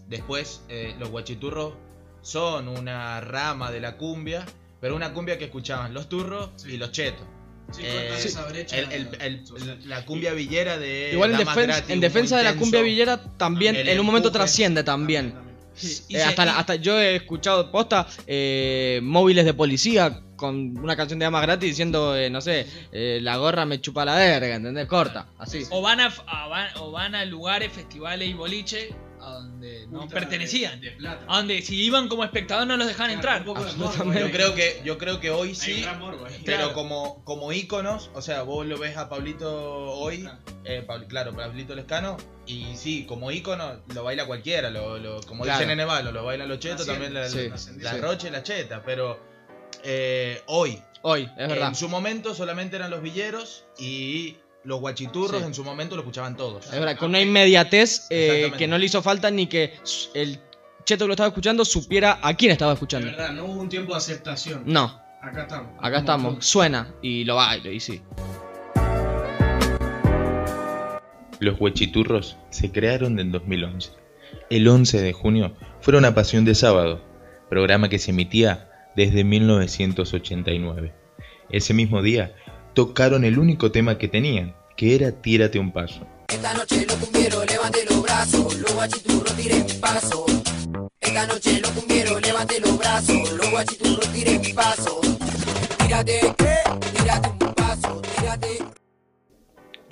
Después, 0.07 0.61
eh, 0.69 0.95
los 0.99 1.09
guachiturros 1.09 1.73
son 2.21 2.67
una 2.67 3.21
rama 3.21 3.71
de 3.71 3.79
la 3.79 3.97
cumbia, 3.97 4.45
pero 4.81 4.95
una 4.95 5.13
cumbia 5.13 5.37
que 5.37 5.45
escuchaban 5.45 5.93
los 5.93 6.09
turros 6.09 6.51
Sí. 6.57 6.73
y 6.73 6.77
los 6.77 6.91
chetos. 6.91 7.25
Sí, 7.71 7.81
Eh, 7.83 8.11
sí. 8.17 8.27
esa 8.27 8.45
brecha 8.45 8.77
El- 8.77 8.91
el- 8.91 9.21
el- 9.21 9.47
social. 9.47 9.79
la 9.85 10.05
cumbia 10.05 10.33
villera 10.33 10.77
de. 10.77 11.09
Igual 11.13 11.31
en, 11.31 11.37
defen- 11.39 11.63
Gratis, 11.65 11.89
en 11.89 11.99
defensa 11.99 12.37
de 12.37 12.43
la 12.43 12.55
cumbia 12.55 12.81
villera 12.81 13.21
también 13.37 13.75
en 13.75 13.99
un 13.99 14.05
momento 14.05 14.31
trasciende 14.31 14.83
también. 14.83 15.33
Sí, 15.73 16.03
y 16.09 16.15
Eh, 16.15 16.19
se- 16.19 16.23
hasta, 16.23 16.45
la- 16.45 16.51
y- 16.53 16.55
hasta 16.59 16.75
yo 16.75 16.99
he 17.01 17.15
escuchado 17.15 17.71
posta 17.71 18.07
eh, 18.27 18.99
móviles 19.03 19.45
de 19.45 19.53
policía 19.55 20.21
con 20.35 20.77
una 20.77 20.95
canción 20.95 21.19
de 21.19 21.25
Damas 21.25 21.41
Gratis 21.43 21.69
diciendo, 21.69 22.15
eh, 22.15 22.29
no 22.29 22.41
sé, 22.41 22.67
eh, 22.91 23.19
la 23.21 23.37
gorra 23.37 23.65
me 23.65 23.79
chupa 23.81 24.05
la 24.05 24.15
verga, 24.15 24.55
¿entendés? 24.55 24.87
Corta, 24.87 25.27
así. 25.37 25.63
o, 25.71 25.81
van 25.81 25.99
a, 26.01 26.13
a- 26.27 26.47
van, 26.47 26.67
o 26.77 26.91
van 26.91 27.15
a 27.15 27.25
lugares, 27.25 27.71
festivales 27.71 28.29
y 28.29 28.33
boliche 28.33 28.93
a 29.21 29.29
donde 29.31 29.87
no 29.87 30.01
Ultra 30.03 30.19
pertenecían. 30.19 30.79
De, 30.81 30.91
de 30.91 30.97
plata. 30.97 31.25
A 31.27 31.37
donde 31.37 31.61
si 31.63 31.81
iban 31.83 32.07
como 32.09 32.23
espectador 32.23 32.67
no 32.67 32.77
los 32.77 32.85
dejaban 32.87 33.09
entrar. 33.11 33.43
Yo 33.43 33.53
creo 34.31 34.53
que, 34.53 34.81
yo 34.85 34.97
creo 34.99 35.19
que 35.19 35.31
hoy 35.31 35.55
sí. 35.55 35.83
morbo. 35.99 36.25
Pero 36.45 36.57
Claro. 36.57 36.73
como, 36.73 37.23
como 37.23 37.51
íconos, 37.51 38.11
o 38.13 38.21
sea, 38.21 38.43
vos 38.43 38.67
lo 38.67 38.77
ves 38.77 38.97
a 38.97 39.09
Pablito 39.09 39.49
hoy, 39.93 40.21
Claro. 40.21 40.37
eh, 40.65 40.85
claro, 41.07 41.33
Pablito 41.35 41.73
Lescano, 41.73 42.17
y 42.45 42.75
sí, 42.75 43.05
como 43.07 43.31
ícono 43.31 43.81
lo 43.95 44.03
baila 44.03 44.25
cualquiera, 44.27 44.69
lo, 44.69 44.99
lo- 44.99 45.21
como 45.21 45.43
Claro. 45.43 45.57
dicen 45.59 45.71
en 45.71 45.77
Nevalo, 45.77 46.11
lo 46.11 46.23
bailan 46.23 46.47
los 46.47 46.59
chetos, 46.59 46.85
también 46.85 47.13
la, 47.13 47.27
sí, 47.27 47.49
la- 47.49 47.81
la 47.81 47.91
sí. 47.93 48.01
roche 48.01 48.27
y 48.27 48.31
la 48.31 48.43
cheta, 48.43 48.83
pero 48.85 49.19
eh, 49.85 50.41
hoy, 50.47 50.81
Hoy, 51.03 51.29
es 51.37 51.47
verdad. 51.47 51.69
en 51.69 51.75
su 51.75 51.87
momento 51.87 52.33
solamente 52.33 52.75
eran 52.75 52.89
los 52.91 53.01
villeros 53.01 53.65
y 53.79 54.35
los 54.63 54.79
guachiturros 54.79 55.41
Sí. 55.41 55.47
en 55.47 55.53
su 55.53 55.63
momento 55.63 55.95
lo 55.95 56.01
escuchaban 56.01 56.35
todos. 56.35 56.65
Es 56.65 56.71
verdad, 56.71 56.97
con 56.97 57.09
una 57.09 57.21
inmediatez 57.21 58.07
eh, 58.09 58.51
que 58.57 58.67
no 58.67 58.77
le 58.79 58.85
hizo 58.87 59.01
falta 59.03 59.29
ni 59.31 59.47
que 59.47 59.73
el 60.15 60.39
Cheto 60.83 61.05
que 61.05 61.07
lo 61.07 61.13
estaba 61.13 61.27
escuchando 61.29 61.65
supiera 61.65 62.19
a 62.21 62.33
quién 62.35 62.51
estaba 62.51 62.73
escuchando. 62.73 63.07
verdad, 63.07 63.31
no 63.31 63.45
hubo 63.45 63.61
un 63.61 63.69
tiempo 63.69 63.93
de 63.93 63.97
aceptación. 63.97 64.63
No, 64.65 65.01
Acá 65.21 65.41
estamos. 65.43 65.71
acá 65.81 65.97
estamos. 65.99 66.45
Suena 66.45 66.93
y 67.01 67.23
lo 67.23 67.35
bailo 67.35 67.71
y 67.71 67.79
sí. 67.79 68.01
Los 71.39 71.59
huechiturros 71.59 72.37
se 72.49 72.71
crearon 72.71 73.19
en 73.19 73.31
2011. 73.31 73.91
El 74.49 74.67
11 74.67 75.01
de 75.01 75.13
junio 75.13 75.53
fueron 75.81 76.05
a 76.05 76.13
Pasión 76.15 76.45
de 76.45 76.55
Sábado, 76.55 77.01
programa 77.49 77.89
que 77.89 77.99
se 77.99 78.11
emitía 78.11 78.69
desde 78.95 79.23
1989. 79.23 80.93
Ese 81.49 81.73
mismo 81.73 82.01
día 82.01 82.35
tocaron 82.73 83.23
el 83.23 83.37
único 83.39 83.71
tema 83.71 83.97
que 83.97 84.07
tenían, 84.07 84.55
que 84.75 84.95
era 84.95 85.11
Tírate 85.11 85.59
un 85.59 85.71
paso. 85.71 86.07
Esta 86.27 86.53
noche 86.53 86.85
los 86.87 86.95
cumbieros 86.97 87.45
levanten 87.45 87.85
los 87.89 88.01
brazos, 88.01 88.59
los 88.59 88.73
guachiturros 88.73 89.35
tiren 89.35 89.65
paso. 89.79 90.25
Esta 90.99 91.27
noche 91.27 91.61
los 91.61 91.71
cumbieros 91.71 92.21
levanten 92.21 92.61
los 92.63 92.77
brazos, 92.77 93.33
los 93.33 93.51
guachiturros 93.51 94.13
tiren 94.13 94.41
paso. 94.55 95.01
Tírate, 95.79 96.19
tírate 96.97 97.29
un 97.29 97.53
paso, 97.53 98.01
tírate. 98.17 98.59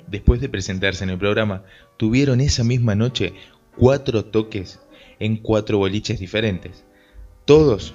Después 0.06 0.40
de 0.40 0.48
presentarse 0.48 1.04
en 1.04 1.10
el 1.10 1.18
programa, 1.18 1.64
tuvieron 1.96 2.40
esa 2.40 2.64
misma 2.64 2.94
noche 2.94 3.32
cuatro 3.76 4.24
toques 4.24 4.80
en 5.18 5.36
cuatro 5.36 5.78
boliches 5.78 6.18
diferentes. 6.18 6.84
Todos 7.44 7.94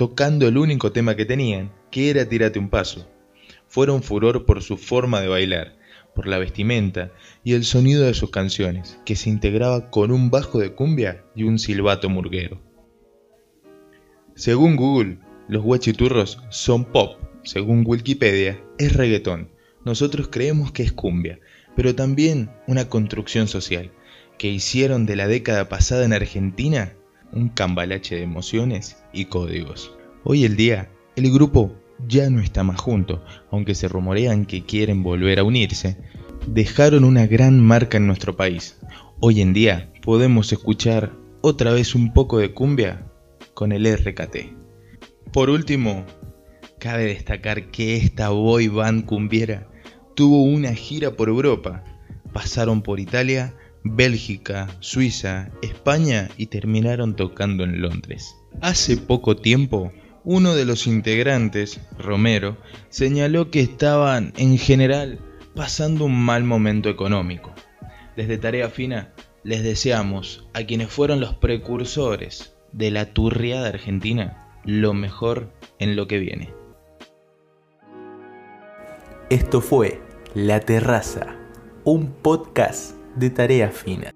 tocando 0.00 0.48
el 0.48 0.56
único 0.56 0.92
tema 0.92 1.14
que 1.14 1.26
tenían, 1.26 1.70
que 1.90 2.08
era 2.08 2.26
Tírate 2.26 2.58
un 2.58 2.70
paso. 2.70 3.06
Fueron 3.68 4.02
furor 4.02 4.46
por 4.46 4.62
su 4.62 4.78
forma 4.78 5.20
de 5.20 5.28
bailar, 5.28 5.76
por 6.14 6.26
la 6.26 6.38
vestimenta 6.38 7.12
y 7.44 7.52
el 7.52 7.64
sonido 7.64 8.04
de 8.04 8.14
sus 8.14 8.30
canciones, 8.30 8.98
que 9.04 9.14
se 9.14 9.28
integraba 9.28 9.90
con 9.90 10.10
un 10.10 10.30
bajo 10.30 10.58
de 10.58 10.72
cumbia 10.72 11.22
y 11.36 11.42
un 11.42 11.58
silbato 11.58 12.08
murguero. 12.08 12.62
Según 14.34 14.76
Google, 14.76 15.18
los 15.48 15.62
huachiturros 15.62 16.38
son 16.48 16.86
pop. 16.86 17.20
Según 17.42 17.84
Wikipedia, 17.86 18.58
es 18.78 18.94
reggaetón. 18.94 19.50
Nosotros 19.84 20.28
creemos 20.28 20.72
que 20.72 20.82
es 20.82 20.92
cumbia, 20.92 21.40
pero 21.76 21.94
también 21.94 22.50
una 22.66 22.88
construcción 22.88 23.48
social, 23.48 23.92
que 24.38 24.48
hicieron 24.48 25.04
de 25.04 25.16
la 25.16 25.28
década 25.28 25.68
pasada 25.68 26.06
en 26.06 26.14
Argentina 26.14 26.94
un 27.32 27.48
cambalache 27.48 28.16
de 28.16 28.22
emociones 28.22 29.02
y 29.12 29.26
códigos. 29.26 29.92
Hoy 30.24 30.44
el 30.44 30.56
día, 30.56 30.90
el 31.16 31.32
grupo 31.32 31.74
ya 32.08 32.30
no 32.30 32.40
está 32.40 32.62
más 32.62 32.80
junto, 32.80 33.24
aunque 33.50 33.74
se 33.74 33.88
rumorean 33.88 34.46
que 34.46 34.64
quieren 34.64 35.02
volver 35.02 35.38
a 35.38 35.44
unirse. 35.44 35.96
Dejaron 36.46 37.04
una 37.04 37.26
gran 37.26 37.60
marca 37.60 37.98
en 37.98 38.06
nuestro 38.06 38.36
país. 38.36 38.78
Hoy 39.20 39.40
en 39.40 39.52
día 39.52 39.92
podemos 40.02 40.52
escuchar 40.52 41.12
otra 41.42 41.72
vez 41.72 41.94
un 41.94 42.12
poco 42.12 42.38
de 42.38 42.52
cumbia 42.52 43.06
con 43.54 43.72
el 43.72 43.86
RKT. 43.86 44.54
Por 45.32 45.50
último, 45.50 46.04
cabe 46.78 47.04
destacar 47.04 47.70
que 47.70 47.96
esta 47.96 48.30
boy 48.30 48.68
band 48.68 49.04
cumbiera 49.04 49.68
tuvo 50.14 50.42
una 50.42 50.74
gira 50.74 51.12
por 51.12 51.28
Europa. 51.28 51.84
Pasaron 52.32 52.82
por 52.82 53.00
Italia, 53.00 53.54
Bélgica, 53.82 54.68
Suiza, 54.80 55.50
España 55.62 56.28
y 56.36 56.46
terminaron 56.46 57.16
tocando 57.16 57.64
en 57.64 57.80
Londres. 57.80 58.36
Hace 58.60 58.96
poco 58.96 59.36
tiempo, 59.36 59.92
uno 60.24 60.54
de 60.54 60.66
los 60.66 60.86
integrantes, 60.86 61.80
Romero, 61.98 62.58
señaló 62.90 63.50
que 63.50 63.60
estaban, 63.60 64.34
en 64.36 64.58
general, 64.58 65.18
pasando 65.54 66.04
un 66.04 66.22
mal 66.22 66.44
momento 66.44 66.90
económico. 66.90 67.54
Desde 68.16 68.36
Tarea 68.36 68.68
Fina, 68.68 69.14
les 69.44 69.62
deseamos 69.62 70.46
a 70.52 70.64
quienes 70.64 70.88
fueron 70.88 71.20
los 71.20 71.34
precursores 71.34 72.54
de 72.72 72.90
la 72.90 73.14
turriada 73.14 73.68
argentina 73.68 74.46
lo 74.64 74.92
mejor 74.92 75.54
en 75.78 75.96
lo 75.96 76.06
que 76.06 76.18
viene. 76.18 76.52
Esto 79.30 79.60
fue 79.60 80.02
La 80.34 80.60
Terraza, 80.60 81.36
un 81.84 82.12
podcast 82.12 82.99
de 83.16 83.30
tarea 83.30 83.68
fina. 83.68 84.14